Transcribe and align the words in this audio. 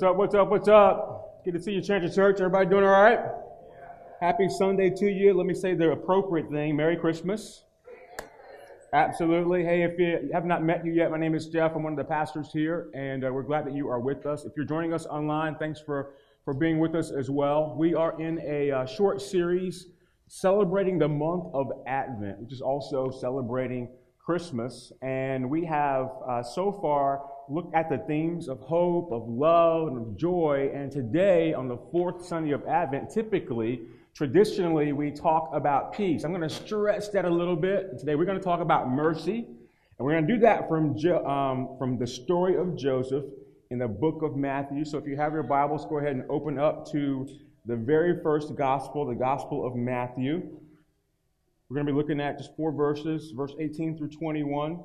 What's 0.00 0.08
up? 0.08 0.16
What's 0.16 0.34
up? 0.34 0.48
What's 0.48 0.68
up? 0.68 1.44
Good 1.44 1.52
to 1.52 1.60
see 1.60 1.72
you, 1.72 1.80
of 1.80 1.84
Church. 1.84 2.40
Everybody 2.40 2.70
doing 2.70 2.84
all 2.84 2.90
right? 2.90 3.18
Happy 4.18 4.48
Sunday 4.48 4.88
to 4.88 5.04
you. 5.04 5.34
Let 5.34 5.44
me 5.44 5.52
say 5.52 5.74
the 5.74 5.90
appropriate 5.90 6.50
thing. 6.50 6.74
Merry 6.74 6.96
Christmas. 6.96 7.64
Absolutely. 8.94 9.62
Hey, 9.62 9.82
if 9.82 9.98
you 9.98 10.30
have 10.32 10.46
not 10.46 10.64
met 10.64 10.86
you 10.86 10.92
yet, 10.92 11.10
my 11.10 11.18
name 11.18 11.34
is 11.34 11.48
Jeff. 11.48 11.72
I'm 11.76 11.82
one 11.82 11.92
of 11.92 11.98
the 11.98 12.04
pastors 12.04 12.48
here, 12.50 12.88
and 12.94 13.26
uh, 13.26 13.30
we're 13.30 13.42
glad 13.42 13.66
that 13.66 13.74
you 13.74 13.90
are 13.90 14.00
with 14.00 14.24
us. 14.24 14.46
If 14.46 14.52
you're 14.56 14.64
joining 14.64 14.94
us 14.94 15.04
online, 15.04 15.56
thanks 15.56 15.82
for, 15.82 16.14
for 16.46 16.54
being 16.54 16.78
with 16.78 16.94
us 16.94 17.10
as 17.10 17.28
well. 17.28 17.74
We 17.78 17.94
are 17.94 18.18
in 18.18 18.40
a 18.42 18.70
uh, 18.70 18.86
short 18.86 19.20
series 19.20 19.88
celebrating 20.28 20.98
the 20.98 21.08
month 21.08 21.44
of 21.52 21.72
Advent, 21.86 22.38
which 22.38 22.54
is 22.54 22.62
also 22.62 23.10
celebrating 23.10 23.90
Christmas. 24.24 24.94
And 25.02 25.50
we 25.50 25.66
have 25.66 26.08
uh, 26.26 26.42
so 26.42 26.72
far 26.72 27.20
looked 27.50 27.74
at 27.74 27.90
the 27.90 27.98
themes 28.06 28.48
of 28.48 28.60
hope, 28.60 29.10
of 29.12 29.28
love, 29.28 29.88
and 29.88 29.98
of 29.98 30.16
joy. 30.16 30.70
And 30.72 30.90
today, 30.90 31.52
on 31.52 31.68
the 31.68 31.76
fourth 31.90 32.24
Sunday 32.24 32.52
of 32.52 32.64
Advent, 32.66 33.10
typically, 33.10 33.82
traditionally, 34.14 34.92
we 34.92 35.10
talk 35.10 35.50
about 35.52 35.92
peace. 35.92 36.24
I'm 36.24 36.32
going 36.32 36.48
to 36.48 36.54
stretch 36.54 37.10
that 37.12 37.24
a 37.24 37.30
little 37.30 37.56
bit. 37.56 37.98
Today, 37.98 38.14
we're 38.14 38.24
going 38.24 38.38
to 38.38 38.44
talk 38.44 38.60
about 38.60 38.88
mercy. 38.88 39.46
And 39.98 40.06
we're 40.06 40.12
going 40.12 40.26
to 40.26 40.34
do 40.34 40.40
that 40.40 40.68
from, 40.68 40.96
jo- 40.96 41.24
um, 41.26 41.76
from 41.78 41.98
the 41.98 42.06
story 42.06 42.56
of 42.56 42.76
Joseph 42.76 43.24
in 43.70 43.78
the 43.78 43.88
book 43.88 44.22
of 44.22 44.36
Matthew. 44.36 44.84
So 44.84 44.96
if 44.96 45.06
you 45.06 45.16
have 45.16 45.32
your 45.32 45.42
Bibles, 45.42 45.84
go 45.86 45.98
ahead 45.98 46.12
and 46.12 46.24
open 46.30 46.58
up 46.58 46.90
to 46.92 47.28
the 47.66 47.76
very 47.76 48.22
first 48.22 48.56
gospel, 48.56 49.06
the 49.06 49.14
Gospel 49.14 49.66
of 49.66 49.76
Matthew. 49.76 50.42
We're 51.68 51.74
going 51.74 51.86
to 51.86 51.92
be 51.92 51.96
looking 51.96 52.20
at 52.20 52.38
just 52.38 52.56
four 52.56 52.72
verses, 52.72 53.32
verse 53.36 53.52
18 53.60 53.98
through 53.98 54.08
21. 54.08 54.82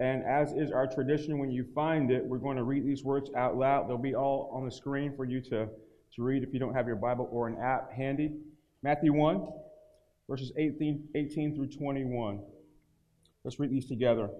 And 0.00 0.22
as 0.24 0.52
is 0.52 0.70
our 0.70 0.86
tradition, 0.86 1.38
when 1.38 1.50
you 1.50 1.66
find 1.74 2.10
it, 2.10 2.24
we're 2.24 2.38
going 2.38 2.56
to 2.56 2.62
read 2.62 2.86
these 2.86 3.02
words 3.02 3.30
out 3.36 3.56
loud. 3.56 3.88
They'll 3.88 3.98
be 3.98 4.14
all 4.14 4.50
on 4.54 4.64
the 4.64 4.70
screen 4.70 5.12
for 5.16 5.24
you 5.24 5.40
to, 5.42 5.68
to 6.14 6.22
read 6.22 6.44
if 6.44 6.52
you 6.52 6.60
don't 6.60 6.74
have 6.74 6.86
your 6.86 6.96
Bible 6.96 7.28
or 7.32 7.48
an 7.48 7.56
app 7.60 7.92
handy. 7.92 8.32
Matthew 8.82 9.12
1, 9.12 9.48
verses 10.30 10.52
18, 10.56 11.08
18 11.16 11.56
through 11.56 11.66
21. 11.66 12.40
Let's 13.42 13.58
read 13.58 13.70
these 13.70 13.88
together. 13.88 14.30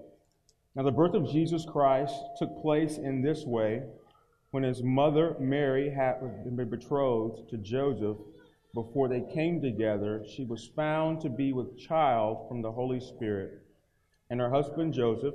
Now, 0.76 0.84
the 0.84 0.92
birth 0.92 1.14
of 1.14 1.28
Jesus 1.28 1.64
Christ 1.64 2.14
took 2.38 2.62
place 2.62 2.98
in 2.98 3.20
this 3.20 3.44
way 3.44 3.82
when 4.52 4.62
his 4.62 4.82
mother 4.82 5.34
Mary 5.40 5.90
had 5.90 6.20
been 6.44 6.70
betrothed 6.70 7.50
to 7.50 7.56
Joseph. 7.56 8.18
Before 8.74 9.08
they 9.08 9.24
came 9.34 9.60
together, 9.60 10.24
she 10.36 10.44
was 10.44 10.70
found 10.76 11.20
to 11.22 11.28
be 11.28 11.52
with 11.52 11.78
child 11.78 12.46
from 12.48 12.62
the 12.62 12.70
Holy 12.70 13.00
Spirit. 13.00 13.62
And 14.30 14.40
her 14.40 14.50
husband 14.50 14.94
Joseph, 14.94 15.34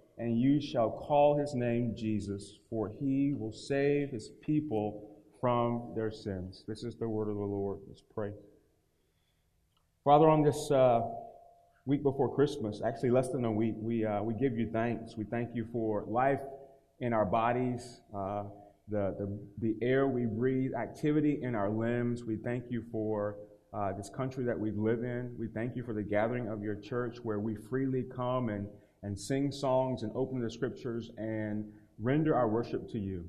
and 0.21 0.39
you 0.39 0.61
shall 0.61 0.91
call 0.91 1.35
his 1.35 1.55
name 1.55 1.95
Jesus, 1.97 2.59
for 2.69 2.91
he 2.99 3.33
will 3.35 3.51
save 3.51 4.11
his 4.11 4.29
people 4.39 5.09
from 5.41 5.93
their 5.95 6.11
sins. 6.11 6.63
This 6.67 6.83
is 6.83 6.95
the 6.95 7.09
word 7.09 7.27
of 7.27 7.33
the 7.33 7.41
Lord. 7.41 7.79
Let's 7.87 8.03
pray. 8.13 8.29
Father, 10.03 10.29
on 10.29 10.43
this 10.43 10.69
uh, 10.69 11.01
week 11.87 12.03
before 12.03 12.35
Christmas, 12.35 12.83
actually 12.85 13.09
less 13.09 13.29
than 13.29 13.45
a 13.45 13.51
week, 13.51 13.73
we, 13.79 14.05
uh, 14.05 14.21
we 14.21 14.35
give 14.35 14.55
you 14.55 14.69
thanks. 14.71 15.17
We 15.17 15.25
thank 15.25 15.55
you 15.55 15.67
for 15.73 16.05
life 16.07 16.41
in 16.99 17.13
our 17.13 17.25
bodies, 17.25 18.01
uh, 18.15 18.43
the, 18.89 19.15
the, 19.17 19.39
the 19.59 19.75
air 19.83 20.07
we 20.07 20.27
breathe, 20.27 20.73
activity 20.75 21.39
in 21.41 21.55
our 21.55 21.71
limbs. 21.71 22.25
We 22.25 22.35
thank 22.35 22.65
you 22.69 22.83
for 22.91 23.37
uh, 23.73 23.93
this 23.93 24.11
country 24.15 24.45
that 24.45 24.59
we 24.59 24.69
live 24.69 25.03
in. 25.03 25.33
We 25.39 25.47
thank 25.47 25.75
you 25.75 25.83
for 25.83 25.95
the 25.95 26.03
gathering 26.03 26.47
of 26.47 26.61
your 26.61 26.75
church 26.75 27.17
where 27.23 27.39
we 27.39 27.55
freely 27.55 28.03
come 28.15 28.49
and 28.49 28.67
and 29.03 29.19
sing 29.19 29.51
songs 29.51 30.03
and 30.03 30.11
open 30.15 30.41
the 30.41 30.49
scriptures 30.49 31.11
and 31.17 31.65
render 31.99 32.35
our 32.35 32.47
worship 32.47 32.89
to 32.91 32.99
you. 32.99 33.25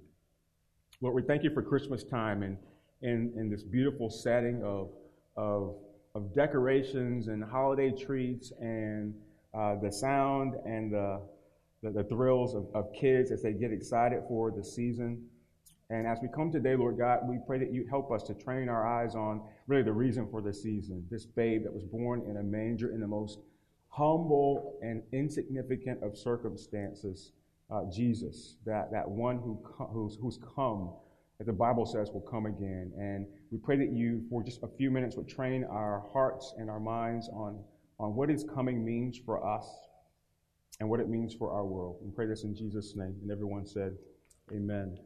Lord, 1.01 1.15
we 1.15 1.23
thank 1.23 1.43
you 1.43 1.51
for 1.53 1.63
Christmas 1.63 2.05
time 2.05 2.43
and 2.43 2.57
in, 3.03 3.33
in 3.37 3.51
this 3.51 3.63
beautiful 3.63 4.09
setting 4.09 4.63
of, 4.63 4.91
of, 5.37 5.75
of 6.15 6.35
decorations 6.35 7.29
and 7.29 7.43
holiday 7.43 7.91
treats 7.91 8.53
and 8.61 9.15
uh, 9.55 9.75
the 9.83 9.91
sound 9.91 10.55
and 10.65 10.93
the, 10.93 11.21
the, 11.83 11.91
the 11.91 12.05
thrills 12.05 12.55
of, 12.55 12.67
of 12.75 12.93
kids 12.93 13.31
as 13.31 13.43
they 13.43 13.53
get 13.53 13.73
excited 13.73 14.23
for 14.29 14.51
the 14.51 14.65
season. 14.65 15.27
And 15.91 16.07
as 16.07 16.19
we 16.23 16.29
come 16.29 16.51
today, 16.51 16.75
Lord 16.77 16.97
God, 16.97 17.29
we 17.29 17.39
pray 17.47 17.59
that 17.59 17.73
you 17.73 17.87
help 17.91 18.11
us 18.13 18.23
to 18.25 18.35
train 18.35 18.69
our 18.69 18.87
eyes 18.87 19.15
on 19.15 19.43
really 19.67 19.83
the 19.83 19.93
reason 19.93 20.27
for 20.31 20.41
the 20.41 20.55
season. 20.55 21.05
This 21.11 21.27
babe 21.27 21.65
that 21.65 21.73
was 21.73 21.83
born 21.83 22.23
in 22.31 22.39
a 22.39 22.43
manger 22.43 22.93
in 22.95 23.01
the 23.01 23.07
most 23.07 23.41
humble 23.93 24.79
and 24.81 25.03
insignificant 25.13 26.03
of 26.03 26.17
circumstances, 26.17 27.33
uh, 27.71 27.83
Jesus, 27.93 28.57
that, 28.65 28.91
that 28.91 29.09
one 29.09 29.37
who 29.37 29.63
who's, 29.93 30.17
who's 30.21 30.39
come, 30.57 30.91
that 31.39 31.47
the 31.47 31.53
Bible 31.53 31.85
says, 31.85 32.11
will 32.11 32.23
come 32.23 32.47
again. 32.47 32.93
And 32.99 33.27
we 33.51 33.59
pray 33.59 33.77
that 33.77 33.93
you, 33.93 34.25
for 34.31 34.43
just 34.43 34.63
a 34.63 34.69
few 34.79 34.91
minutes, 34.91 35.17
would 35.17 35.29
train 35.29 35.65
our 35.65 36.05
hearts 36.13 36.55
and 36.57 36.71
our 36.71 36.81
minds 36.81 37.29
on, 37.29 37.63
on 37.99 38.15
what 38.15 38.31
his 38.31 38.45
coming 38.45 38.83
means 38.85 39.19
for 39.19 39.47
us 39.47 39.67
and 40.81 40.89
what 40.89 41.01
it 41.01 41.09
means 41.09 41.35
for 41.35 41.53
our 41.53 41.65
world. 41.65 41.99
We 42.03 42.11
pray 42.13 42.27
this 42.27 42.45
in 42.45 42.57
Jesus' 42.57 42.95
name. 42.97 43.15
And 43.23 43.31
everyone 43.31 43.67
said, 43.67 43.97
Amen 44.53 44.99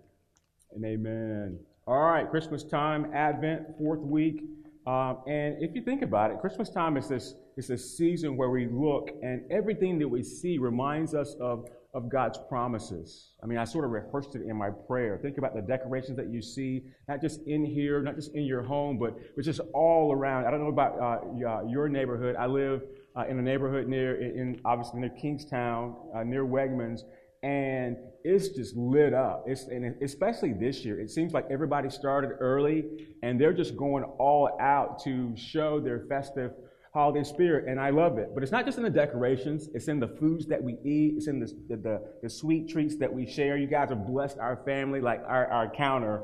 and 0.74 0.84
amen. 0.84 1.58
All 1.86 2.00
right, 2.00 2.28
Christmas 2.28 2.64
time, 2.64 3.12
Advent, 3.14 3.62
fourth 3.78 4.00
week. 4.00 4.42
Um, 4.86 5.18
and 5.26 5.56
if 5.60 5.74
you 5.74 5.82
think 5.82 6.02
about 6.02 6.30
it, 6.30 6.40
Christmas 6.40 6.70
time 6.70 6.96
is 6.96 7.08
this, 7.08 7.34
is 7.56 7.70
a 7.70 7.78
season 7.78 8.36
where 8.36 8.50
we 8.50 8.66
look 8.66 9.10
and 9.22 9.42
everything 9.50 9.98
that 9.98 10.08
we 10.08 10.22
see 10.22 10.58
reminds 10.58 11.14
us 11.14 11.34
of, 11.40 11.66
of 11.94 12.10
God's 12.10 12.38
promises. 12.48 13.32
I 13.42 13.46
mean, 13.46 13.56
I 13.56 13.64
sort 13.64 13.86
of 13.86 13.92
rehearsed 13.92 14.34
it 14.34 14.42
in 14.42 14.56
my 14.56 14.68
prayer. 14.70 15.18
Think 15.22 15.38
about 15.38 15.54
the 15.54 15.62
decorations 15.62 16.18
that 16.18 16.28
you 16.30 16.42
see, 16.42 16.82
not 17.08 17.22
just 17.22 17.40
in 17.46 17.64
here, 17.64 18.02
not 18.02 18.16
just 18.16 18.34
in 18.34 18.44
your 18.44 18.62
home, 18.62 18.98
but 18.98 19.16
it's 19.36 19.46
just 19.46 19.60
all 19.72 20.12
around. 20.12 20.46
I 20.46 20.50
don't 20.50 20.60
know 20.60 20.68
about 20.68 21.00
uh, 21.00 21.66
your 21.66 21.88
neighborhood. 21.88 22.36
I 22.36 22.44
live 22.46 22.82
uh, 23.16 23.24
in 23.26 23.38
a 23.38 23.42
neighborhood 23.42 23.88
near, 23.88 24.20
in, 24.20 24.60
obviously 24.66 25.00
near 25.00 25.10
Kingstowne, 25.10 25.94
uh, 26.14 26.22
near 26.24 26.44
Wegmans, 26.44 27.00
and 27.42 27.96
it's 28.22 28.48
just 28.48 28.76
lit 28.76 29.14
up. 29.14 29.44
It's, 29.46 29.68
and 29.68 29.94
especially 30.02 30.52
this 30.52 30.84
year, 30.84 31.00
it 31.00 31.10
seems 31.10 31.32
like 31.32 31.46
everybody 31.50 31.88
started 31.88 32.32
early 32.40 32.84
and 33.22 33.40
they're 33.40 33.52
just 33.52 33.76
going 33.76 34.04
all 34.18 34.56
out 34.60 35.02
to 35.04 35.34
show 35.36 35.78
their 35.78 36.00
festive 36.08 36.52
holiday 36.96 37.22
spirit, 37.22 37.68
and 37.68 37.78
I 37.78 37.90
love 37.90 38.16
it. 38.16 38.30
But 38.32 38.42
it's 38.42 38.50
not 38.50 38.64
just 38.64 38.78
in 38.78 38.84
the 38.84 38.90
decorations, 38.90 39.68
it's 39.74 39.88
in 39.88 40.00
the 40.00 40.08
foods 40.08 40.46
that 40.46 40.62
we 40.62 40.78
eat, 40.82 41.14
it's 41.18 41.26
in 41.26 41.38
the, 41.38 41.52
the, 41.68 42.00
the, 42.22 42.30
sweet 42.30 42.70
treats 42.70 42.96
that 42.96 43.12
we 43.12 43.26
share. 43.26 43.58
You 43.58 43.66
guys 43.66 43.90
are 43.90 43.96
blessed, 43.96 44.38
our 44.38 44.56
family, 44.64 45.02
like 45.02 45.20
our, 45.26 45.46
our 45.48 45.68
counter 45.68 46.22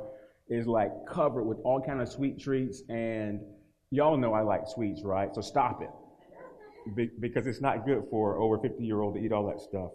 is 0.48 0.66
like 0.66 0.90
covered 1.06 1.44
with 1.44 1.58
all 1.62 1.78
kind 1.82 2.00
of 2.00 2.08
sweet 2.08 2.40
treats, 2.40 2.82
and 2.88 3.40
y'all 3.90 4.16
know 4.16 4.32
I 4.32 4.40
like 4.40 4.62
sweets, 4.66 5.02
right? 5.04 5.28
So 5.34 5.42
stop 5.42 5.82
it. 5.82 5.90
Be, 6.96 7.10
because 7.20 7.46
it's 7.46 7.60
not 7.60 7.84
good 7.84 8.04
for 8.10 8.38
over 8.38 8.58
50 8.58 8.82
year 8.82 9.02
old 9.02 9.16
to 9.16 9.20
eat 9.20 9.30
all 9.30 9.46
that 9.48 9.60
stuff. 9.60 9.90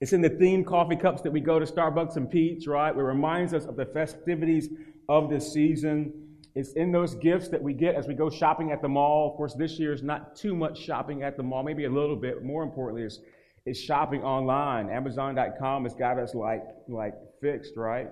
It's 0.00 0.12
in 0.12 0.20
the 0.20 0.30
themed 0.30 0.66
coffee 0.66 0.96
cups 0.96 1.22
that 1.22 1.30
we 1.30 1.40
go 1.40 1.60
to 1.60 1.64
Starbucks 1.64 2.16
and 2.16 2.28
Peet's, 2.28 2.66
right? 2.66 2.90
It 2.90 3.00
reminds 3.00 3.54
us 3.54 3.66
of 3.66 3.76
the 3.76 3.86
festivities 3.86 4.68
of 5.08 5.30
this 5.30 5.52
season. 5.52 6.21
It's 6.54 6.72
in 6.72 6.92
those 6.92 7.14
gifts 7.14 7.48
that 7.48 7.62
we 7.62 7.72
get 7.72 7.94
as 7.94 8.06
we 8.06 8.14
go 8.14 8.28
shopping 8.28 8.72
at 8.72 8.82
the 8.82 8.88
mall. 8.88 9.30
Of 9.30 9.36
course, 9.36 9.54
this 9.54 9.78
year 9.78 9.92
is 9.92 10.02
not 10.02 10.36
too 10.36 10.54
much 10.54 10.78
shopping 10.78 11.22
at 11.22 11.36
the 11.36 11.42
mall, 11.42 11.62
maybe 11.62 11.84
a 11.84 11.90
little 11.90 12.16
bit. 12.16 12.42
More 12.42 12.62
importantly, 12.62 13.04
is 13.04 13.20
is 13.64 13.80
shopping 13.80 14.22
online. 14.22 14.90
Amazon.com 14.90 15.84
has 15.84 15.94
got 15.94 16.18
us 16.18 16.34
like 16.34 16.64
like 16.88 17.14
fixed, 17.40 17.76
right? 17.76 18.08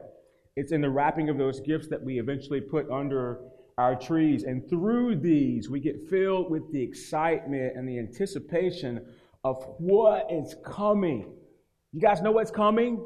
It's 0.57 0.73
in 0.73 0.81
the 0.81 0.91
wrapping 0.91 1.29
of 1.29 1.39
those 1.39 1.61
gifts 1.61 1.89
that 1.89 2.03
we 2.03 2.19
eventually 2.19 2.61
put 2.61 2.91
under 2.91 3.41
our 3.79 3.95
trees. 3.95 4.45
And 4.45 4.69
through 4.69 5.17
these, 5.17 5.69
we 5.71 5.81
get 5.81 6.09
filled 6.09 6.51
with 6.51 6.71
the 6.73 6.83
excitement 6.83 7.77
and 7.77 7.89
the 7.89 7.99
anticipation 7.99 9.07
of 9.45 9.63
what 9.79 10.27
is 10.31 10.55
coming. 10.65 11.33
You 11.93 12.01
guys 12.01 12.21
know 12.21 12.33
what's 12.33 12.51
coming? 12.51 13.03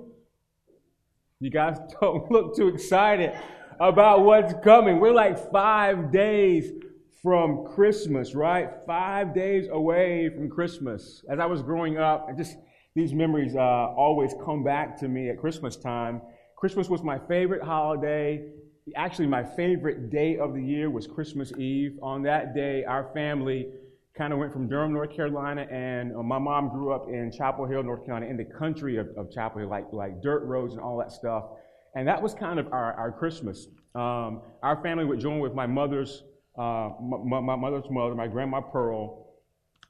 You 1.40 1.50
guys 1.50 1.78
don't 2.00 2.30
look 2.30 2.56
too 2.56 2.69
excited 2.69 3.34
about 3.81 4.25
what's 4.25 4.55
coming. 4.62 5.00
We're 5.00 5.12
like 5.12 5.50
five 5.50 6.12
days 6.12 6.71
from 7.23 7.67
Christmas, 7.75 8.35
right? 8.35 8.71
Five 8.87 9.35
days 9.35 9.69
away 9.71 10.31
from 10.31 10.50
Christmas. 10.50 11.25
As 11.29 11.38
I 11.38 11.47
was 11.47 11.62
growing 11.62 11.99
up, 11.99 12.29
just 12.37 12.56
these 12.94 13.12
memories 13.12 13.56
uh, 13.56 13.61
always 13.61 14.35
come 14.44 14.62
back 14.62 14.99
to 15.00 15.09
me 15.09 15.31
at 15.31 15.38
Christmas 15.38 15.76
time. 15.76 16.21
Christmas 16.56 16.88
was 16.88 17.03
my 17.03 17.19
favorite 17.19 17.62
holiday 17.62 18.47
actually 18.97 19.26
my 19.26 19.43
favorite 19.43 20.11
day 20.11 20.37
of 20.37 20.55
the 20.55 20.62
year 20.62 20.91
was 20.91 21.06
Christmas 21.06 21.53
Eve. 21.56 21.99
On 22.03 22.23
that 22.25 22.55
day, 22.55 22.85
our 22.85 23.11
family 23.15 23.69
kind 24.17 24.32
of 24.32 24.38
went 24.38 24.53
from 24.53 24.69
Durham, 24.69 24.93
North 24.93 25.15
Carolina, 25.15 25.62
and 25.71 26.15
uh, 26.15 26.23
my 26.23 26.38
mom 26.38 26.69
grew 26.69 26.93
up 26.93 27.09
in 27.09 27.32
Chapel 27.32 27.67
Hill, 27.67 27.82
North 27.82 28.05
Carolina, 28.05 28.31
in 28.31 28.37
the 28.37 28.44
country 28.44 28.97
of, 28.97 29.09
of 29.17 29.31
Chapel 29.32 29.61
Hill, 29.61 29.71
like, 29.71 29.93
like 29.93 30.23
dirt 30.23 30.44
roads 30.44 30.75
and 30.75 30.82
all 30.82 30.99
that 30.99 31.11
stuff. 31.11 31.44
And 31.94 32.08
that 32.08 32.20
was 32.20 32.35
kind 32.35 32.58
of 32.58 32.73
our, 32.73 32.93
our 32.94 33.12
Christmas. 33.12 33.69
Um, 33.94 34.43
our 34.62 34.81
family 34.82 35.05
would 35.05 35.20
join 35.20 35.38
with 35.38 35.55
my 35.55 35.67
mother's, 35.67 36.25
uh, 36.58 36.91
my, 37.00 37.41
my, 37.41 37.56
mother's 37.56 37.85
mother, 37.91 38.14
my 38.14 38.26
grandma 38.26 38.61
Pearl. 38.61 39.26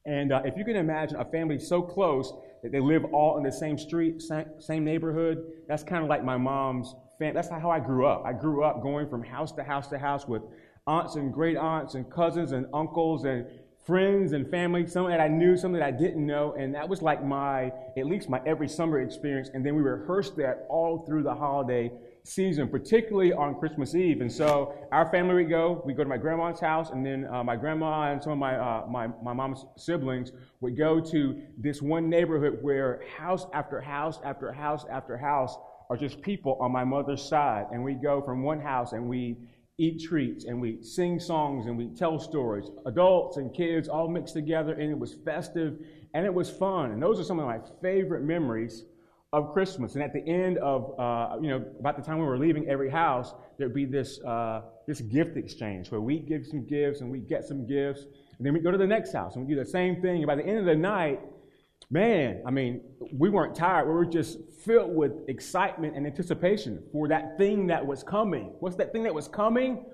And 0.04 0.32
uh, 0.32 0.42
if 0.44 0.56
you 0.56 0.64
can 0.64 0.76
imagine 0.76 1.16
a 1.18 1.24
family 1.24 1.58
so 1.58 1.80
close 1.80 2.32
that 2.62 2.72
they 2.72 2.80
live 2.80 3.04
all 3.12 3.38
in 3.38 3.42
the 3.42 3.52
same 3.52 3.78
street, 3.78 4.20
same, 4.20 4.46
same 4.58 4.84
neighborhood, 4.84 5.44
that's 5.66 5.82
kind 5.82 6.02
of 6.02 6.10
like 6.10 6.22
my 6.22 6.36
mom's 6.36 6.94
family. 7.18 7.34
That's 7.34 7.48
how 7.48 7.70
I 7.70 7.80
grew 7.80 8.06
up. 8.06 8.24
I 8.26 8.32
grew 8.34 8.64
up 8.64 8.82
going 8.82 9.08
from 9.08 9.22
house 9.22 9.52
to 9.52 9.64
house 9.64 9.88
to 9.88 9.98
house 9.98 10.28
with 10.28 10.42
aunts 10.86 11.16
and 11.16 11.32
great 11.32 11.56
aunts 11.56 11.94
and 11.94 12.10
cousins 12.10 12.52
and 12.52 12.66
uncles 12.74 13.24
and 13.24 13.46
friends 13.84 14.32
and 14.32 14.50
family, 14.50 14.86
some 14.86 15.08
that 15.08 15.20
I 15.20 15.28
knew, 15.28 15.56
some 15.56 15.72
that 15.72 15.82
I 15.82 15.90
didn't 15.90 16.24
know, 16.24 16.54
and 16.58 16.74
that 16.74 16.88
was 16.88 17.02
like 17.02 17.22
my, 17.22 17.70
at 17.98 18.06
least 18.06 18.30
my 18.30 18.40
every 18.46 18.68
summer 18.68 19.00
experience. 19.02 19.50
And 19.52 19.64
then 19.64 19.74
we 19.74 19.82
rehearsed 19.82 20.36
that 20.36 20.66
all 20.70 21.04
through 21.06 21.22
the 21.22 21.34
holiday 21.34 21.92
season, 22.22 22.68
particularly 22.68 23.34
on 23.34 23.54
Christmas 23.56 23.94
Eve. 23.94 24.22
And 24.22 24.32
so 24.32 24.74
our 24.90 25.10
family 25.10 25.34
would 25.34 25.50
go, 25.50 25.82
we 25.84 25.92
go 25.92 26.02
to 26.02 26.08
my 26.08 26.16
grandma's 26.16 26.60
house, 26.60 26.90
and 26.90 27.04
then 27.04 27.28
uh, 27.30 27.44
my 27.44 27.56
grandma 27.56 28.10
and 28.10 28.22
some 28.22 28.32
of 28.32 28.38
my, 28.38 28.56
uh, 28.56 28.86
my, 28.88 29.08
my 29.22 29.34
mom's 29.34 29.66
siblings 29.76 30.32
would 30.60 30.78
go 30.78 30.98
to 30.98 31.42
this 31.58 31.82
one 31.82 32.08
neighborhood 32.08 32.58
where 32.62 33.02
house 33.18 33.46
after 33.52 33.82
house 33.82 34.18
after 34.24 34.50
house 34.50 34.86
after 34.90 35.18
house 35.18 35.58
are 35.90 35.98
just 35.98 36.22
people 36.22 36.56
on 36.58 36.72
my 36.72 36.84
mother's 36.84 37.22
side. 37.22 37.66
And 37.70 37.84
we 37.84 37.92
go 37.92 38.22
from 38.22 38.42
one 38.42 38.60
house 38.60 38.92
and 38.92 39.06
we 39.06 39.36
eat 39.78 40.00
treats 40.00 40.44
and 40.44 40.60
we 40.60 40.82
sing 40.82 41.18
songs 41.18 41.66
and 41.66 41.76
we 41.76 41.88
tell 41.88 42.18
stories. 42.18 42.70
Adults 42.86 43.36
and 43.36 43.52
kids 43.54 43.88
all 43.88 44.08
mixed 44.08 44.34
together, 44.34 44.72
and 44.72 44.90
it 44.90 44.98
was 44.98 45.14
festive 45.24 45.78
and 46.14 46.24
it 46.24 46.32
was 46.32 46.48
fun. 46.48 46.92
And 46.92 47.02
those 47.02 47.18
are 47.18 47.24
some 47.24 47.40
of 47.40 47.46
my 47.46 47.58
favorite 47.82 48.22
memories 48.22 48.84
of 49.32 49.52
Christmas. 49.52 49.94
And 49.94 50.04
at 50.04 50.12
the 50.12 50.24
end 50.28 50.58
of, 50.58 50.94
uh, 50.98 51.36
you 51.42 51.48
know, 51.48 51.64
about 51.80 51.96
the 51.96 52.02
time 52.02 52.18
we 52.18 52.24
were 52.24 52.38
leaving 52.38 52.68
every 52.68 52.88
house, 52.88 53.34
there'd 53.58 53.74
be 53.74 53.84
this, 53.84 54.22
uh, 54.22 54.62
this 54.86 55.00
gift 55.00 55.36
exchange 55.36 55.90
where 55.90 56.00
we 56.00 56.20
give 56.20 56.46
some 56.46 56.64
gifts 56.64 57.00
and 57.00 57.10
we 57.10 57.18
get 57.18 57.44
some 57.44 57.66
gifts. 57.66 58.02
And 58.38 58.46
then 58.46 58.54
we 58.54 58.60
go 58.60 58.70
to 58.70 58.78
the 58.78 58.86
next 58.86 59.12
house 59.12 59.34
and 59.34 59.44
we 59.44 59.52
do 59.52 59.58
the 59.58 59.68
same 59.68 60.00
thing. 60.00 60.18
And 60.18 60.26
by 60.26 60.36
the 60.36 60.46
end 60.46 60.58
of 60.58 60.66
the 60.66 60.76
night, 60.76 61.20
man, 61.90 62.42
I 62.46 62.50
mean, 62.50 62.80
we 63.12 63.28
weren't 63.28 63.54
tired. 63.54 63.86
We 63.86 63.94
were 63.94 64.06
just 64.06 64.38
filled 64.64 64.94
with 64.94 65.12
excitement 65.28 65.96
and 65.96 66.06
anticipation 66.06 66.82
for 66.92 67.08
that 67.08 67.36
thing 67.38 67.66
that 67.68 67.84
was 67.84 68.02
coming. 68.02 68.52
What's 68.60 68.76
that 68.76 68.92
thing 68.92 69.02
that 69.04 69.14
was 69.14 69.28
coming? 69.28 69.84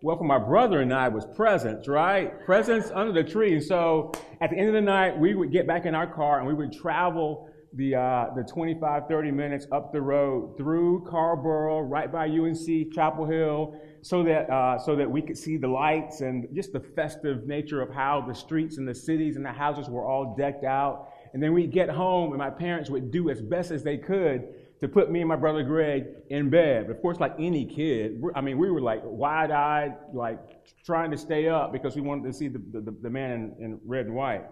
Well, 0.00 0.16
for 0.16 0.24
my 0.24 0.38
brother 0.38 0.80
and 0.80 0.94
I 0.94 1.08
was 1.08 1.26
presents, 1.34 1.88
right? 1.88 2.44
Presents 2.44 2.92
under 2.94 3.12
the 3.12 3.28
tree. 3.28 3.54
And 3.54 3.64
so 3.64 4.12
at 4.40 4.50
the 4.50 4.56
end 4.56 4.68
of 4.68 4.74
the 4.74 4.80
night, 4.80 5.18
we 5.18 5.34
would 5.34 5.50
get 5.50 5.66
back 5.66 5.86
in 5.86 5.94
our 5.94 6.06
car 6.06 6.38
and 6.38 6.46
we 6.46 6.54
would 6.54 6.72
travel 6.72 7.50
the, 7.74 7.96
uh, 7.96 8.26
the 8.36 8.44
25, 8.44 9.08
30 9.08 9.30
minutes 9.30 9.66
up 9.72 9.92
the 9.92 10.00
road 10.00 10.56
through 10.56 11.04
Carrboro, 11.04 11.80
right 11.80 12.10
by 12.10 12.28
UNC 12.28 12.92
Chapel 12.92 13.26
Hill, 13.26 13.74
so 14.00 14.22
that, 14.22 14.48
uh, 14.48 14.78
so 14.78 14.96
that 14.96 15.10
we 15.10 15.20
could 15.20 15.36
see 15.36 15.56
the 15.56 15.68
lights 15.68 16.20
and 16.20 16.46
just 16.54 16.72
the 16.72 16.80
festive 16.80 17.46
nature 17.46 17.82
of 17.82 17.92
how 17.92 18.24
the 18.26 18.34
streets 18.34 18.78
and 18.78 18.86
the 18.86 18.94
cities 18.94 19.36
and 19.36 19.44
the 19.44 19.52
houses 19.52 19.88
were 19.90 20.06
all 20.06 20.34
decked 20.36 20.64
out. 20.64 21.08
And 21.32 21.42
then 21.42 21.52
we'd 21.52 21.72
get 21.72 21.88
home, 21.88 22.30
and 22.30 22.38
my 22.38 22.50
parents 22.50 22.90
would 22.90 23.10
do 23.10 23.30
as 23.30 23.40
best 23.40 23.70
as 23.70 23.82
they 23.82 23.96
could 23.96 24.48
to 24.80 24.88
put 24.88 25.10
me 25.10 25.20
and 25.20 25.28
my 25.28 25.36
brother 25.36 25.62
Greg 25.62 26.06
in 26.30 26.50
bed. 26.50 26.86
But 26.86 26.96
of 26.96 27.02
course, 27.02 27.18
like 27.18 27.34
any 27.38 27.64
kid, 27.64 28.22
I 28.34 28.40
mean, 28.40 28.58
we 28.58 28.70
were 28.70 28.80
like 28.80 29.00
wide 29.04 29.50
eyed, 29.50 29.94
like 30.12 30.38
trying 30.84 31.10
to 31.10 31.16
stay 31.16 31.48
up 31.48 31.72
because 31.72 31.96
we 31.96 32.02
wanted 32.02 32.24
to 32.24 32.32
see 32.32 32.48
the, 32.48 32.62
the, 32.72 32.94
the 33.02 33.10
man 33.10 33.54
in, 33.58 33.64
in, 33.64 33.80
red 33.84 34.06
and 34.06 34.14
white. 34.14 34.44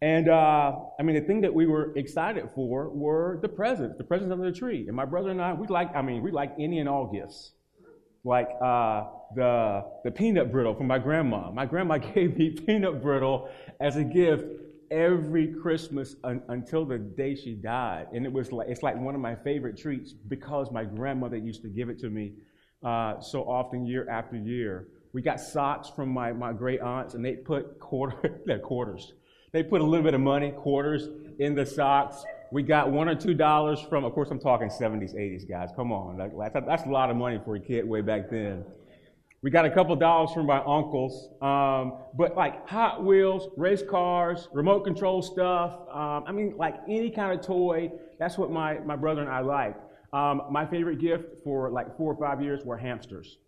And 0.00 0.28
uh, 0.28 0.76
I 0.98 1.02
mean, 1.02 1.16
the 1.16 1.22
thing 1.22 1.40
that 1.40 1.52
we 1.52 1.66
were 1.66 1.96
excited 1.96 2.48
for 2.54 2.90
were 2.90 3.38
the 3.42 3.48
presents, 3.48 3.96
the 3.98 4.04
presents 4.04 4.32
under 4.32 4.50
the 4.50 4.56
tree. 4.56 4.86
And 4.86 4.96
my 4.96 5.04
brother 5.04 5.30
and 5.30 5.40
I, 5.40 5.54
we 5.54 5.66
like, 5.66 5.94
I 5.96 6.02
mean, 6.02 6.22
we 6.22 6.30
like 6.30 6.52
any 6.58 6.78
and 6.78 6.88
all 6.88 7.10
gifts. 7.10 7.52
Like 8.22 8.48
uh, 8.62 9.04
the, 9.34 9.84
the 10.04 10.10
peanut 10.10 10.52
brittle 10.52 10.74
from 10.74 10.86
my 10.86 10.98
grandma. 10.98 11.50
My 11.50 11.66
grandma 11.66 11.98
gave 12.14 12.36
me 12.36 12.50
peanut 12.50 13.02
brittle 13.02 13.48
as 13.80 13.96
a 13.96 14.04
gift 14.04 14.44
every 14.90 15.48
Christmas 15.48 16.16
un- 16.24 16.42
until 16.48 16.84
the 16.84 16.98
day 16.98 17.34
she 17.34 17.54
died. 17.54 18.06
And 18.12 18.24
it 18.24 18.32
was 18.32 18.52
like, 18.52 18.68
it's 18.68 18.82
like 18.82 18.96
one 18.96 19.14
of 19.14 19.20
my 19.20 19.34
favorite 19.34 19.76
treats 19.76 20.12
because 20.12 20.70
my 20.70 20.84
grandmother 20.84 21.36
used 21.36 21.62
to 21.62 21.68
give 21.68 21.88
it 21.88 21.98
to 22.00 22.10
me 22.10 22.34
uh, 22.84 23.20
so 23.20 23.42
often 23.42 23.86
year 23.86 24.08
after 24.08 24.36
year. 24.36 24.88
We 25.12 25.22
got 25.22 25.40
socks 25.40 25.88
from 25.88 26.10
my, 26.10 26.32
my 26.32 26.52
great 26.52 26.80
aunts, 26.80 27.14
and 27.14 27.24
they 27.24 27.36
put 27.36 27.80
quarter, 27.80 28.40
quarters. 28.62 29.14
They 29.52 29.62
put 29.62 29.80
a 29.80 29.84
little 29.84 30.04
bit 30.04 30.14
of 30.14 30.20
money, 30.20 30.50
quarters, 30.50 31.08
in 31.38 31.54
the 31.54 31.64
socks. 31.64 32.24
We 32.52 32.62
got 32.62 32.90
one 32.90 33.08
or 33.08 33.14
two 33.14 33.34
dollars 33.34 33.80
from, 33.80 34.04
of 34.04 34.12
course, 34.12 34.30
I'm 34.30 34.38
talking 34.38 34.68
70s, 34.68 35.14
80s, 35.14 35.48
guys. 35.48 35.70
Come 35.74 35.92
on. 35.92 36.18
that's 36.66 36.84
a 36.84 36.88
lot 36.88 37.10
of 37.10 37.16
money 37.16 37.40
for 37.44 37.56
a 37.56 37.60
kid 37.60 37.88
way 37.88 38.02
back 38.02 38.30
then. 38.30 38.64
We 39.46 39.52
got 39.52 39.64
a 39.64 39.70
couple 39.70 39.94
dollars 39.94 40.32
from 40.32 40.46
my 40.46 40.58
uncles, 40.58 41.28
um, 41.40 42.00
but 42.18 42.36
like 42.36 42.68
Hot 42.68 43.04
Wheels, 43.04 43.48
race 43.56 43.80
cars, 43.88 44.48
remote 44.52 44.80
control 44.80 45.22
stuff. 45.22 45.82
Um, 45.88 46.24
I 46.26 46.32
mean, 46.32 46.56
like 46.56 46.74
any 46.88 47.12
kind 47.12 47.30
of 47.38 47.46
toy. 47.46 47.92
That's 48.18 48.36
what 48.36 48.50
my, 48.50 48.80
my 48.80 48.96
brother 48.96 49.20
and 49.20 49.30
I 49.30 49.42
like. 49.42 49.76
Um, 50.12 50.42
my 50.50 50.66
favorite 50.66 51.00
gift 51.00 51.26
for 51.44 51.70
like 51.70 51.96
four 51.96 52.12
or 52.12 52.18
five 52.18 52.42
years 52.42 52.64
were 52.64 52.76
hamsters, 52.76 53.38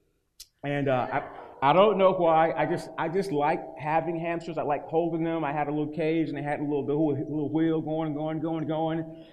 and 0.62 0.88
uh, 0.88 1.08
I, 1.12 1.70
I 1.70 1.72
don't 1.72 1.98
know 1.98 2.12
why. 2.12 2.52
I 2.52 2.64
just 2.64 2.90
I 2.96 3.08
just 3.08 3.32
like 3.32 3.60
having 3.76 4.20
hamsters. 4.20 4.56
I 4.56 4.62
like 4.62 4.86
holding 4.86 5.24
them. 5.24 5.42
I 5.42 5.52
had 5.52 5.66
a 5.66 5.72
little 5.72 5.92
cage 5.92 6.28
and 6.28 6.38
they 6.38 6.42
had 6.42 6.60
a 6.60 6.62
little 6.62 6.86
the 6.86 6.92
little 6.92 7.52
wheel 7.52 7.80
going, 7.80 8.14
going, 8.14 8.38
going, 8.38 8.68
going. 8.68 9.26